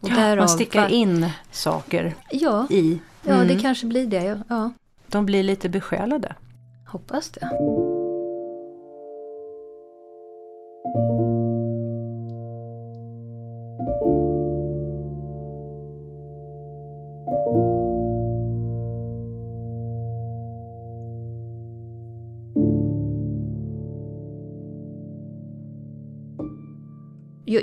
Och 0.00 0.10
därav 0.10 0.38
Man 0.38 0.48
stickar 0.48 0.88
in 0.88 1.30
saker 1.50 2.14
Ja, 2.30 2.66
i. 2.70 3.00
ja 3.26 3.34
Mm. 3.34 3.48
det 3.48 3.58
kanske 3.62 3.86
blir 3.86 4.06
det. 4.06 4.40
Ja, 4.48 4.72
De 5.08 5.24
blir 5.26 5.42
lite 5.42 5.68
besjälade. 5.68 6.34
hoppas 6.86 7.30
det. 7.30 7.48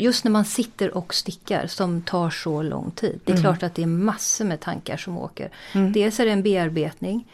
Just 0.02 0.24
när 0.24 0.32
man 0.32 0.46
sitter 0.46 0.98
och 0.98 1.14
stickar 1.14 1.68
som 1.68 2.02
tar 2.02 2.30
så 2.30 2.62
lång 2.62 2.92
tid. 2.92 3.20
Det 3.24 3.32
är 3.32 3.38
klart 3.38 3.64
att 3.64 3.76
det 3.76 3.82
är 3.84 3.88
massor 3.88 4.46
med 4.46 4.60
tankar 4.60 4.98
som 4.98 5.18
åker. 5.18 5.50
Dels 5.94 6.20
är 6.20 6.26
det 6.26 6.32
en 6.32 6.44
bearbetning. 6.44 7.28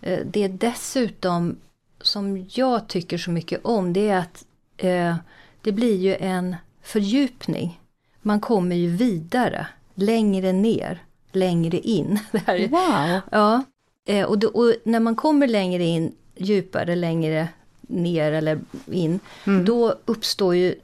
Eh, 0.00 0.18
Det 0.26 0.42
är 0.44 0.48
dessutom, 0.48 1.56
som 2.00 2.46
jag 2.50 2.88
tycker 2.88 3.18
så 3.18 3.30
mycket 3.30 3.64
om, 3.64 3.92
det 3.92 4.08
är 4.08 4.18
att 4.18 4.44
eh, 4.76 5.16
det 5.60 5.72
blir 5.72 5.96
ju 5.96 6.14
en 6.16 6.56
fördjupning. 6.82 7.80
Man 8.22 8.40
kommer 8.40 8.76
ju 8.76 8.88
vidare, 8.96 9.66
längre 9.94 10.52
ner, 10.52 11.02
längre 11.32 11.78
in. 11.78 12.18
Det 12.32 12.38
här 12.46 12.54
är, 12.56 12.68
Wow! 12.68 13.20
Ja, 13.30 13.62
eh, 14.08 14.26
och, 14.26 14.38
då, 14.38 14.48
och 14.48 14.74
när 14.84 15.00
man 15.00 15.16
kommer 15.16 15.48
längre 15.48 15.84
in, 15.84 16.12
djupare, 16.36 16.96
längre 16.96 17.48
ner 17.80 18.32
eller 18.32 18.58
in, 18.90 19.20
då 19.64 19.94
uppstår 20.04 20.54
ju 20.56 20.74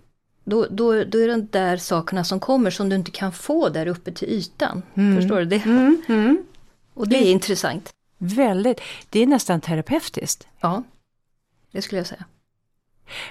då, 0.49 0.67
då, 0.71 1.05
då 1.05 1.19
är 1.19 1.27
det 1.29 1.33
de 1.33 1.47
där 1.51 1.77
sakerna 1.77 2.25
som 2.25 2.41
kommer 2.41 2.71
som 2.71 2.89
du 2.89 2.97
inte 2.97 3.11
kan 3.11 3.33
få 3.33 3.69
där 3.69 3.87
uppe 3.87 4.13
till 4.13 4.29
ytan. 4.29 4.83
Förstår 5.17 5.39
du? 5.39 5.45
Det? 5.45 5.65
Mm, 5.65 6.03
mm. 6.09 6.45
Och 6.95 7.09
det 7.09 7.17
är 7.17 7.31
intressant. 7.33 7.93
Väldigt. 8.19 8.81
Det 9.11 9.21
är 9.21 9.27
nästan 9.27 9.61
terapeutiskt. 9.61 10.47
Ja, 10.61 10.83
det 11.73 11.83
skulle 11.83 11.99
jag 11.99 12.07
säga. 12.07 12.25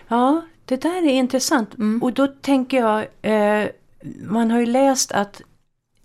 Ja, 0.08 0.42
det 0.66 0.82
där 0.82 1.06
är 1.06 1.14
intressant. 1.14 1.78
Mm. 1.78 2.04
Och 2.04 2.14
då 2.14 2.28
tänker 2.28 2.78
jag, 2.78 3.08
eh, 3.22 3.68
man 4.24 4.52
har 4.52 4.60
ju 4.60 4.66
läst 4.66 5.12
att 5.12 5.42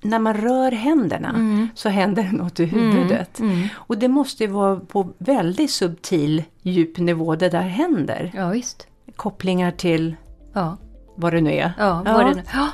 när 0.01 0.19
man 0.19 0.35
rör 0.35 0.73
händerna 0.73 1.29
Mm. 1.29 1.69
så 1.75 1.89
händer 1.89 2.23
det 2.23 2.33
något 2.33 2.61
i 2.61 2.65
huvudet. 2.65 3.41
Mm. 3.41 3.69
Och 3.75 3.99
det 3.99 4.09
måste 4.09 4.45
ju 4.45 4.51
vara 4.51 4.77
på 4.81 5.13
väldigt 5.19 5.71
subtil 5.71 6.43
djup 6.63 6.99
nivå 6.99 7.37
det 7.37 7.49
där 7.49 7.63
händer. 7.63 8.33
Ja, 8.35 8.49
visst. 8.49 8.87
Kopplingar 9.17 9.71
till 9.71 10.17
Ja, 10.53 10.77
vad 11.15 11.33
det 11.33 11.41
nu 11.41 11.51
är. 11.53 11.73
ja, 11.79 12.03
Ja. 12.05 12.13
Var 12.13 12.25
det 12.25 12.35
nu? 12.35 12.43
Ja. 12.53 12.69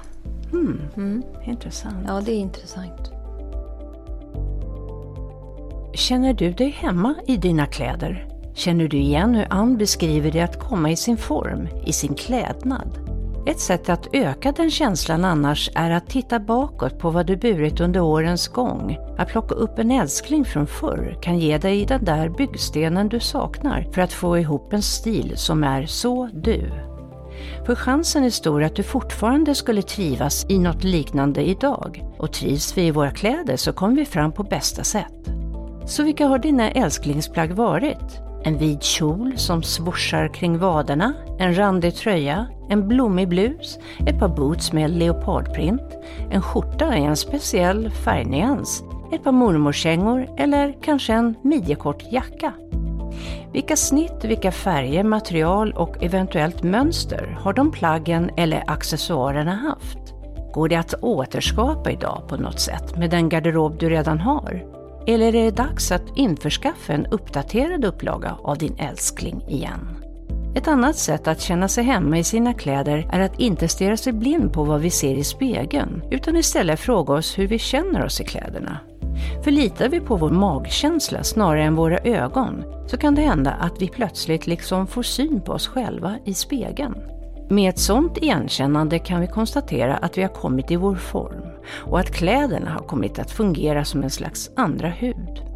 Mm, 0.53 0.80
Mm. 0.97 1.22
intressant. 1.45 1.97
ja, 2.07 2.20
det 2.24 2.32
är 2.32 2.39
intressant. 2.39 3.12
Känner 5.95 6.32
du 6.34 6.53
dig 6.53 6.70
hemma 6.70 7.14
i 7.26 7.36
dina 7.36 7.66
kläder? 7.66 8.26
Känner 8.55 8.89
du 8.89 8.97
igen 8.97 9.34
hur 9.34 9.47
Ann 9.51 9.76
beskriver 9.76 10.30
det 10.30 10.41
att 10.41 10.61
komma 10.61 10.91
i 10.91 10.97
sin 10.97 11.16
form, 11.16 11.68
i 11.86 11.93
sin 11.93 12.14
klädnad? 12.14 12.99
Ett 13.47 13.61
sätt 13.61 13.89
att 13.89 14.07
öka 14.12 14.53
den 14.53 14.70
känslan 14.70 15.24
annars 15.24 15.70
är 15.74 15.91
att 15.91 16.07
titta 16.09 16.39
bakåt 16.41 16.99
på 16.99 17.11
vad 17.11 17.26
du 17.26 17.36
burit 17.36 17.80
under 17.80 18.01
årens 18.01 18.49
gång. 18.49 18.99
Att 19.18 19.28
plocka 19.28 19.55
upp 19.55 19.78
en 19.78 19.91
älskling 19.91 20.45
från 20.45 20.66
förr 20.66 21.18
kan 21.22 21.39
ge 21.39 21.59
dig 21.59 21.86
den 21.86 22.05
där 22.05 22.28
byggstenen 22.28 23.09
du 23.09 23.20
saknar 23.20 23.86
för 23.93 24.03
att 24.03 24.12
få 24.12 24.39
ihop 24.39 24.72
en 24.72 24.82
stil 24.82 25.32
som 25.36 25.64
är 25.64 25.86
så 25.86 26.28
du. 26.32 26.70
För 27.66 27.74
chansen 27.74 28.24
är 28.24 28.30
stor 28.30 28.62
att 28.62 28.76
du 28.76 28.82
fortfarande 28.82 29.55
skulle 29.55 29.82
trivas 29.82 30.46
i 30.49 30.59
något 30.59 30.84
liknande 30.84 31.49
idag. 31.49 32.05
Och 32.18 32.32
trivs 32.32 32.78
vi 32.78 32.86
i 32.86 32.90
våra 32.90 33.11
kläder 33.11 33.57
så 33.57 33.72
kommer 33.72 33.96
vi 33.96 34.05
fram 34.05 34.32
på 34.32 34.42
bästa 34.42 34.84
sätt. 34.84 35.30
Så 35.86 36.03
vilka 36.03 36.26
har 36.26 36.38
dina 36.38 36.70
älsklingsplagg 36.70 37.53
varit? 37.53 38.20
En 38.44 38.59
vid 38.59 38.82
kjol 38.82 39.32
som 39.36 39.62
svorsar 39.62 40.34
kring 40.34 40.59
vaderna, 40.59 41.14
en 41.38 41.59
randig 41.59 41.94
tröja, 41.94 42.46
en 42.68 42.88
blommig 42.88 43.28
blus, 43.28 43.78
ett 44.07 44.18
par 44.18 44.28
boots 44.28 44.72
med 44.72 44.90
leopardprint, 44.90 45.99
en 46.30 46.42
skjorta 46.42 46.96
i 46.96 47.05
en 47.05 47.16
speciell 47.16 47.90
färgnyans, 47.90 48.82
ett 49.12 49.24
par 49.24 49.32
mormorskängor 49.32 50.28
eller 50.36 50.76
kanske 50.82 51.12
en 51.12 51.34
midjekort 51.42 52.12
jacka. 52.12 52.53
Vilka 53.53 53.76
snitt, 53.76 54.24
vilka 54.24 54.53
färger, 54.53 55.05
material 55.05 55.72
och 55.72 56.03
eventuellt 56.03 56.62
mönster 56.62 57.38
har 57.40 57.53
de 57.53 57.72
plaggen 57.72 58.30
eller 58.36 58.70
accessoarerna 58.70 59.55
haft? 59.55 59.99
Går 60.53 60.68
det 60.68 60.76
att 60.76 60.94
återskapa 60.94 61.90
idag 61.90 62.22
på 62.28 62.36
något 62.36 62.61
sätt 62.61 62.96
med 62.96 63.11
den 63.11 63.28
garderob 63.28 63.78
du 63.78 63.90
redan 63.90 64.20
har? 64.20 64.64
Eller 65.07 65.26
är 65.26 65.32
det 65.32 65.51
dags 65.51 65.92
att 65.92 66.16
införskaffa 66.16 66.92
en 66.92 67.07
uppdaterad 67.07 67.84
upplaga 67.84 68.36
av 68.42 68.59
din 68.59 68.76
älskling 68.78 69.44
igen? 69.49 69.99
Ett 70.55 70.68
annat 70.68 70.96
sätt 70.96 71.28
att 71.28 71.40
känna 71.40 71.68
sig 71.68 71.84
hemma 71.84 72.18
i 72.18 72.24
sina 72.24 72.55
kläder 72.55 73.09
är 73.12 73.20
att 73.20 73.40
inte 73.40 73.68
stirra 73.68 73.96
sig 73.96 74.12
blind 74.12 74.53
på 74.53 74.64
vad 74.64 74.80
vi 74.80 74.90
ser 74.90 75.14
i 75.14 75.24
spegeln, 75.24 76.03
utan 76.11 76.36
istället 76.36 76.80
fråga 76.80 77.14
oss 77.14 77.38
hur 77.38 77.46
vi 77.46 77.59
känner 77.59 78.05
oss 78.05 78.20
i 78.20 78.24
kläderna. 78.24 78.78
För 79.45 79.51
litar 79.51 79.89
vi 79.89 80.01
på 80.01 80.16
vår 80.16 80.31
magkänsla 80.31 81.23
snarare 81.23 81.64
än 81.64 81.75
våra 81.75 81.99
ögon 81.99 82.64
så 82.87 82.97
kan 82.97 83.14
det 83.14 83.23
hända 83.23 83.51
att 83.51 83.83
vi 83.83 83.89
plötsligt 83.89 84.47
liksom 84.47 84.87
får 84.87 85.03
syn 85.03 85.41
på 85.41 85.53
oss 85.53 85.69
själva 85.69 86.19
i 86.25 86.35
spegeln. 86.35 86.95
Med 87.51 87.69
ett 87.71 87.79
sådant 87.79 88.19
igenkännande 88.19 88.99
kan 88.99 89.21
vi 89.21 89.27
konstatera 89.27 89.97
att 89.97 90.19
vi 90.19 90.23
har 90.23 90.29
kommit 90.29 90.71
i 90.71 90.77
vår 90.77 90.95
form 90.95 91.43
och 91.71 92.01
att 92.01 92.14
kläderna 92.14 92.71
har 92.71 92.87
kommit 92.87 93.19
att 93.19 93.31
fungera 93.31 93.85
som 93.85 94.03
en 94.03 94.11
slags 94.11 94.51
andra 94.57 94.89
hud. 94.89 95.47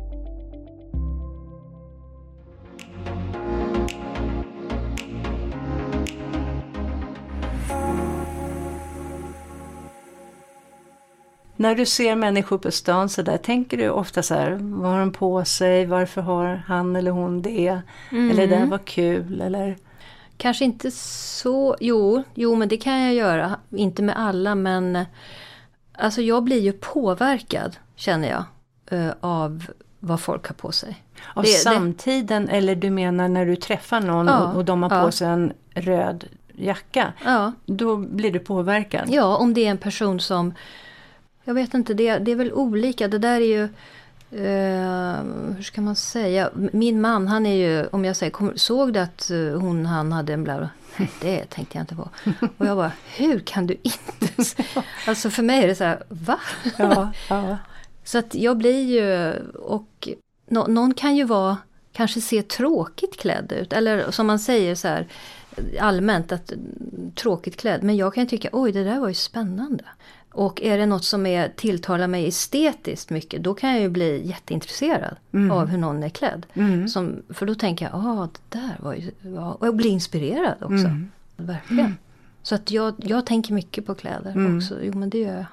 När 11.56 11.74
du 11.74 11.86
ser 11.86 12.16
människor 12.16 12.58
på 12.58 12.70
stan 12.70 13.08
så 13.08 13.22
där, 13.22 13.36
tänker 13.36 13.76
du 13.76 13.90
ofta 13.90 14.22
så 14.22 14.34
här, 14.34 14.58
vad 14.60 14.90
har 14.90 15.00
de 15.00 15.12
på 15.12 15.44
sig, 15.44 15.86
varför 15.86 16.20
har 16.20 16.62
han 16.66 16.96
eller 16.96 17.10
hon 17.10 17.42
det? 17.42 17.80
Mm. 18.10 18.30
Eller 18.30 18.46
det 18.46 18.56
där 18.56 18.66
var 18.66 18.78
kul, 18.78 19.40
eller? 19.40 19.76
Kanske 20.36 20.64
inte 20.64 20.90
så, 20.90 21.76
jo, 21.80 22.22
jo 22.34 22.54
men 22.54 22.68
det 22.68 22.76
kan 22.76 23.00
jag 23.00 23.14
göra. 23.14 23.56
Inte 23.70 24.02
med 24.02 24.16
alla 24.18 24.54
men 24.54 24.98
Alltså 25.98 26.22
jag 26.22 26.42
blir 26.44 26.60
ju 26.60 26.72
påverkad, 26.72 27.76
känner 27.94 28.28
jag, 28.28 28.44
eh, 28.98 29.12
av 29.20 29.66
vad 30.00 30.20
folk 30.20 30.46
har 30.46 30.54
på 30.54 30.72
sig. 30.72 31.02
Av 31.34 31.42
det, 31.42 31.48
samtiden 31.48 32.46
det... 32.46 32.52
eller 32.52 32.74
du 32.74 32.90
menar 32.90 33.28
när 33.28 33.46
du 33.46 33.56
träffar 33.56 34.00
någon 34.00 34.26
ja, 34.26 34.52
och 34.52 34.64
de 34.64 34.82
har 34.82 34.96
ja. 34.96 35.04
på 35.04 35.12
sig 35.12 35.28
en 35.28 35.52
röd 35.74 36.24
jacka? 36.52 37.12
Ja. 37.24 37.52
Då 37.66 37.96
blir 37.96 38.30
du 38.30 38.38
påverkad? 38.38 39.08
Ja, 39.10 39.36
om 39.36 39.54
det 39.54 39.66
är 39.66 39.70
en 39.70 39.78
person 39.78 40.20
som 40.20 40.54
jag 41.44 41.54
vet 41.54 41.74
inte, 41.74 41.94
det, 41.94 42.18
det 42.18 42.32
är 42.32 42.36
väl 42.36 42.52
olika. 42.52 43.08
Det 43.08 43.18
där 43.18 43.40
är 43.40 43.46
ju... 43.46 43.68
Uh, 44.34 45.22
hur 45.56 45.62
ska 45.62 45.80
man 45.80 45.96
säga? 45.96 46.50
Min 46.72 47.00
man, 47.00 47.28
han 47.28 47.46
är 47.46 47.54
ju, 47.54 47.86
om 47.86 48.04
jag 48.04 48.16
säger, 48.16 48.32
kom, 48.32 48.52
såg 48.56 48.92
du 48.92 49.00
att 49.00 49.30
eh, 49.30 49.60
hon, 49.60 49.86
han 49.86 50.12
hade 50.12 50.32
en 50.32 50.44
blå... 50.44 50.68
Det 51.20 51.44
tänkte 51.44 51.78
jag 51.78 51.82
inte 51.82 51.94
på. 51.94 52.08
Och 52.58 52.66
jag 52.66 52.76
bara, 52.76 52.92
hur 53.16 53.40
kan 53.40 53.66
du 53.66 53.76
inte? 53.82 54.44
Alltså 55.06 55.30
för 55.30 55.42
mig 55.42 55.62
är 55.62 55.66
det 55.66 55.74
så 55.74 55.84
här, 55.84 56.02
va? 56.08 56.40
Ja, 56.78 57.12
ja. 57.28 57.58
Så 58.04 58.18
att 58.18 58.34
jag 58.34 58.56
blir 58.56 58.82
ju, 58.82 59.32
och 59.54 60.08
no, 60.48 60.66
någon 60.68 60.94
kan 60.94 61.16
ju 61.16 61.24
vara, 61.24 61.56
kanske 61.92 62.20
se 62.20 62.42
tråkigt 62.42 63.20
klädd 63.20 63.52
ut. 63.52 63.72
Eller 63.72 64.10
som 64.10 64.26
man 64.26 64.38
säger 64.38 64.74
så 64.74 64.88
här 64.88 65.08
allmänt, 65.80 66.32
att 66.32 66.52
tråkigt 67.14 67.56
klädd. 67.56 67.82
Men 67.82 67.96
jag 67.96 68.14
kan 68.14 68.26
tycka, 68.26 68.48
oj 68.52 68.72
det 68.72 68.84
där 68.84 69.00
var 69.00 69.08
ju 69.08 69.14
spännande. 69.14 69.84
Och 70.32 70.62
är 70.62 70.78
det 70.78 70.86
något 70.86 71.04
som 71.04 71.26
är, 71.26 71.48
tilltalar 71.48 72.06
mig 72.06 72.28
estetiskt 72.28 73.10
mycket, 73.10 73.42
då 73.42 73.54
kan 73.54 73.70
jag 73.70 73.80
ju 73.80 73.88
bli 73.88 74.26
jätteintresserad 74.26 75.16
mm. 75.32 75.50
av 75.50 75.66
hur 75.66 75.78
någon 75.78 76.02
är 76.02 76.08
klädd. 76.08 76.46
Mm. 76.54 76.88
Som, 76.88 77.22
för 77.28 77.46
då 77.46 77.54
tänker 77.54 77.84
jag, 77.84 77.94
ah 77.94 78.28
det 78.32 78.58
där 78.58 78.76
var 78.78 78.94
ju... 78.94 79.10
Ja, 79.34 79.52
och 79.52 79.66
jag 79.66 79.76
blir 79.76 79.90
inspirerad 79.90 80.56
också. 80.60 80.86
Mm. 80.86 81.10
Verkligen. 81.36 81.84
Mm. 81.84 81.96
Så 82.42 82.54
att 82.54 82.70
jag, 82.70 82.94
jag 82.98 83.26
tänker 83.26 83.54
mycket 83.54 83.86
på 83.86 83.94
kläder 83.94 84.30
mm. 84.30 84.56
också. 84.56 84.78
Jo 84.82 84.92
men 84.94 85.10
det 85.10 85.18
gör 85.18 85.36
jag. 85.36 85.46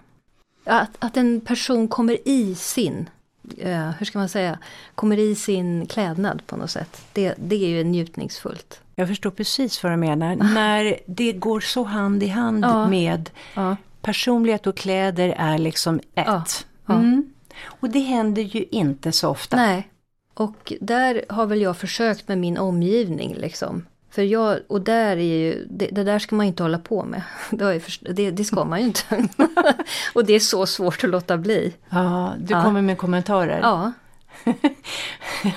Att, 0.63 0.95
att 0.99 1.17
en 1.17 1.41
person 1.41 1.87
kommer 1.87 2.27
i 2.27 2.55
sin, 2.55 3.09
eh, 3.57 3.89
hur 3.89 4.05
ska 4.05 4.19
man 4.19 4.29
säga, 4.29 4.57
kommer 4.95 5.17
i 5.19 5.35
sin 5.35 5.85
klädnad 5.85 6.41
på 6.47 6.57
något 6.57 6.71
sätt. 6.71 7.01
Det, 7.13 7.33
det 7.37 7.55
är 7.55 7.69
ju 7.69 7.83
njutningsfullt. 7.83 8.81
Jag 8.95 9.07
förstår 9.07 9.31
precis 9.31 9.83
vad 9.83 9.91
du 9.91 9.97
menar. 9.97 10.35
När 10.35 10.99
det 11.05 11.33
går 11.33 11.59
så 11.59 11.83
hand 11.83 12.23
i 12.23 12.27
hand 12.27 12.63
ja. 12.63 12.87
med 12.87 13.29
ja 13.53 13.75
personlighet 14.01 14.67
och 14.67 14.77
kläder 14.77 15.35
är 15.37 15.57
liksom 15.57 15.99
ett. 16.15 16.65
Ja. 16.85 16.93
Mm. 16.93 17.33
Och 17.65 17.89
det 17.89 17.99
händer 17.99 18.41
ju 18.41 18.65
inte 18.71 19.11
så 19.11 19.29
ofta. 19.29 19.57
Nej, 19.57 19.89
och 20.33 20.73
där 20.81 21.25
har 21.29 21.45
väl 21.45 21.61
jag 21.61 21.77
försökt 21.77 22.27
med 22.27 22.37
min 22.37 22.57
omgivning 22.57 23.35
liksom. 23.35 23.85
För 24.11 24.21
jag, 24.21 24.59
och 24.67 24.81
där 24.81 25.17
är 25.17 25.37
ju, 25.37 25.65
det, 25.69 25.87
det 25.91 26.03
där 26.03 26.19
ska 26.19 26.35
man 26.35 26.45
inte 26.45 26.63
hålla 26.63 26.79
på 26.79 27.03
med. 27.03 27.21
Det, 28.15 28.31
det 28.31 28.43
ska 28.43 28.65
man 28.65 28.79
ju 28.79 28.85
inte. 28.85 29.27
och 30.13 30.25
det 30.25 30.33
är 30.33 30.39
så 30.39 30.65
svårt 30.65 31.03
att 31.03 31.09
låta 31.09 31.37
bli. 31.37 31.73
Ja, 31.89 32.33
du 32.39 32.53
ja. 32.53 32.63
kommer 32.63 32.81
med 32.81 32.97
kommentarer? 32.97 33.59
Ja. 33.61 33.91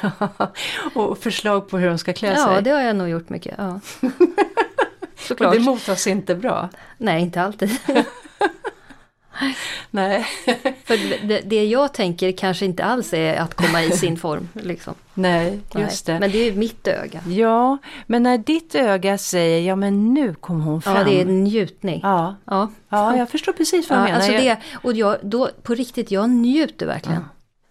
ja. 0.02 0.28
Och 0.94 1.18
förslag 1.18 1.68
på 1.68 1.78
hur 1.78 1.88
de 1.88 1.98
ska 1.98 2.12
klä 2.12 2.36
sig? 2.36 2.54
Ja, 2.54 2.60
det 2.60 2.70
har 2.70 2.80
jag 2.80 2.96
nog 2.96 3.08
gjort 3.08 3.28
mycket. 3.28 3.54
Ja. 3.58 3.80
Såklart. 5.16 5.48
Och 5.48 5.54
det 5.54 5.60
mottas 5.60 6.06
inte 6.06 6.34
bra? 6.34 6.68
Nej, 6.98 7.22
inte 7.22 7.42
alltid. 7.42 7.78
Nej. 9.90 10.26
För 10.84 11.26
det, 11.28 11.40
det, 11.40 11.66
jag 11.66 11.94
tänker 11.94 12.32
kanske 12.32 12.64
inte 12.64 12.84
alls 12.84 13.14
är 13.14 13.34
att 13.34 13.54
komma 13.54 13.82
i 13.82 13.90
sin 13.90 14.16
form. 14.16 14.48
Liksom. 14.52 14.94
Nej, 15.14 15.60
just 15.74 16.06
Nej. 16.06 16.14
det. 16.14 16.20
Men 16.20 16.30
det 16.30 16.38
är 16.48 16.52
mitt 16.52 16.88
öga. 16.88 17.20
Ja, 17.28 17.78
men 18.06 18.22
när 18.22 18.38
ditt 18.38 18.74
öga 18.74 19.18
säger 19.18 19.60
ja 19.68 19.76
men 19.76 20.14
nu 20.14 20.34
kom 20.34 20.60
hon 20.60 20.82
fram. 20.82 20.96
Ja, 20.96 21.04
det 21.04 21.20
är 21.20 21.22
en 21.22 21.44
njutning. 21.44 22.00
Ja, 22.02 22.36
ja. 22.44 22.70
ja 22.88 23.16
jag 23.16 23.30
förstår 23.30 23.52
precis 23.52 23.90
vad 23.90 23.98
du 23.98 24.02
ja, 24.02 24.04
menar. 24.04 24.16
Alltså 24.16 24.32
det, 24.32 24.56
och 24.74 24.92
jag, 24.92 25.16
då, 25.22 25.50
på 25.62 25.74
riktigt, 25.74 26.10
jag 26.10 26.30
njuter 26.30 26.86
verkligen. 26.86 27.24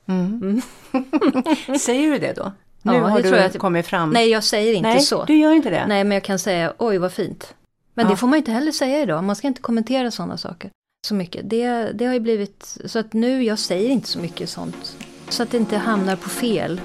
Ja. 0.06 0.14
Mm. 0.14 0.62
Mm. 0.94 1.80
säger 1.80 2.12
du 2.12 2.20
det 2.20 2.34
då? 2.34 2.52
Nu 2.82 2.94
ja, 2.94 3.08
har 3.08 3.22
du 3.22 3.30
jag 3.30 3.54
kommit 3.54 3.88
fram. 3.88 4.10
Nej, 4.10 4.30
jag 4.30 4.44
säger 4.44 4.74
inte 4.74 4.90
Nej, 4.90 5.00
så. 5.00 5.26
du 5.26 5.38
gör 5.38 5.52
inte 5.52 5.70
det? 5.70 5.86
Nej, 5.88 6.04
men 6.04 6.16
jag 6.16 6.24
kan 6.24 6.40
säga 6.40 6.74
oj 6.78 6.98
vad 6.98 7.12
fint. 7.12 7.54
Men 7.94 8.08
det 8.08 8.18
får 8.18 8.28
man 8.28 8.38
inte 8.38 8.52
heller 8.52 8.72
säga 8.72 9.02
idag. 9.02 9.24
Man 9.24 9.36
ska 9.36 9.48
inte 9.48 9.62
kommentera 9.62 10.12
sådana 10.12 10.38
saker 10.38 10.72
så 11.06 11.16
mycket. 11.16 11.50
Det, 11.50 11.92
det 11.92 12.06
har 12.06 12.14
ju 12.14 12.20
blivit 12.20 12.78
så 12.86 13.00
att 13.00 13.14
nu, 13.14 13.44
jag 13.44 13.60
säger 13.60 13.90
inte 13.90 14.08
så 14.08 14.20
mycket 14.20 14.50
sånt. 14.50 14.98
Så 15.30 15.44
att 15.44 15.52
det 15.52 15.58
inte 15.58 15.78
hamnar 15.78 16.16
på 16.16 16.30
fel. 16.30 16.82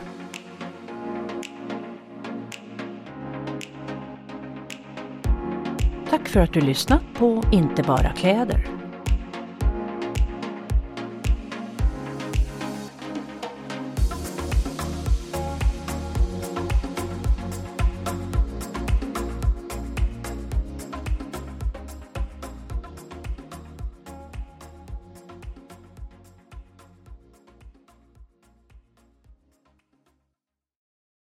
Tack 6.11 6.29
för 6.29 6.41
att 6.41 6.53
du 6.53 6.61
lyssnat 6.61 7.03
på 7.15 7.45
Inte 7.53 7.83
bara 7.83 8.13
kläder. 8.13 8.86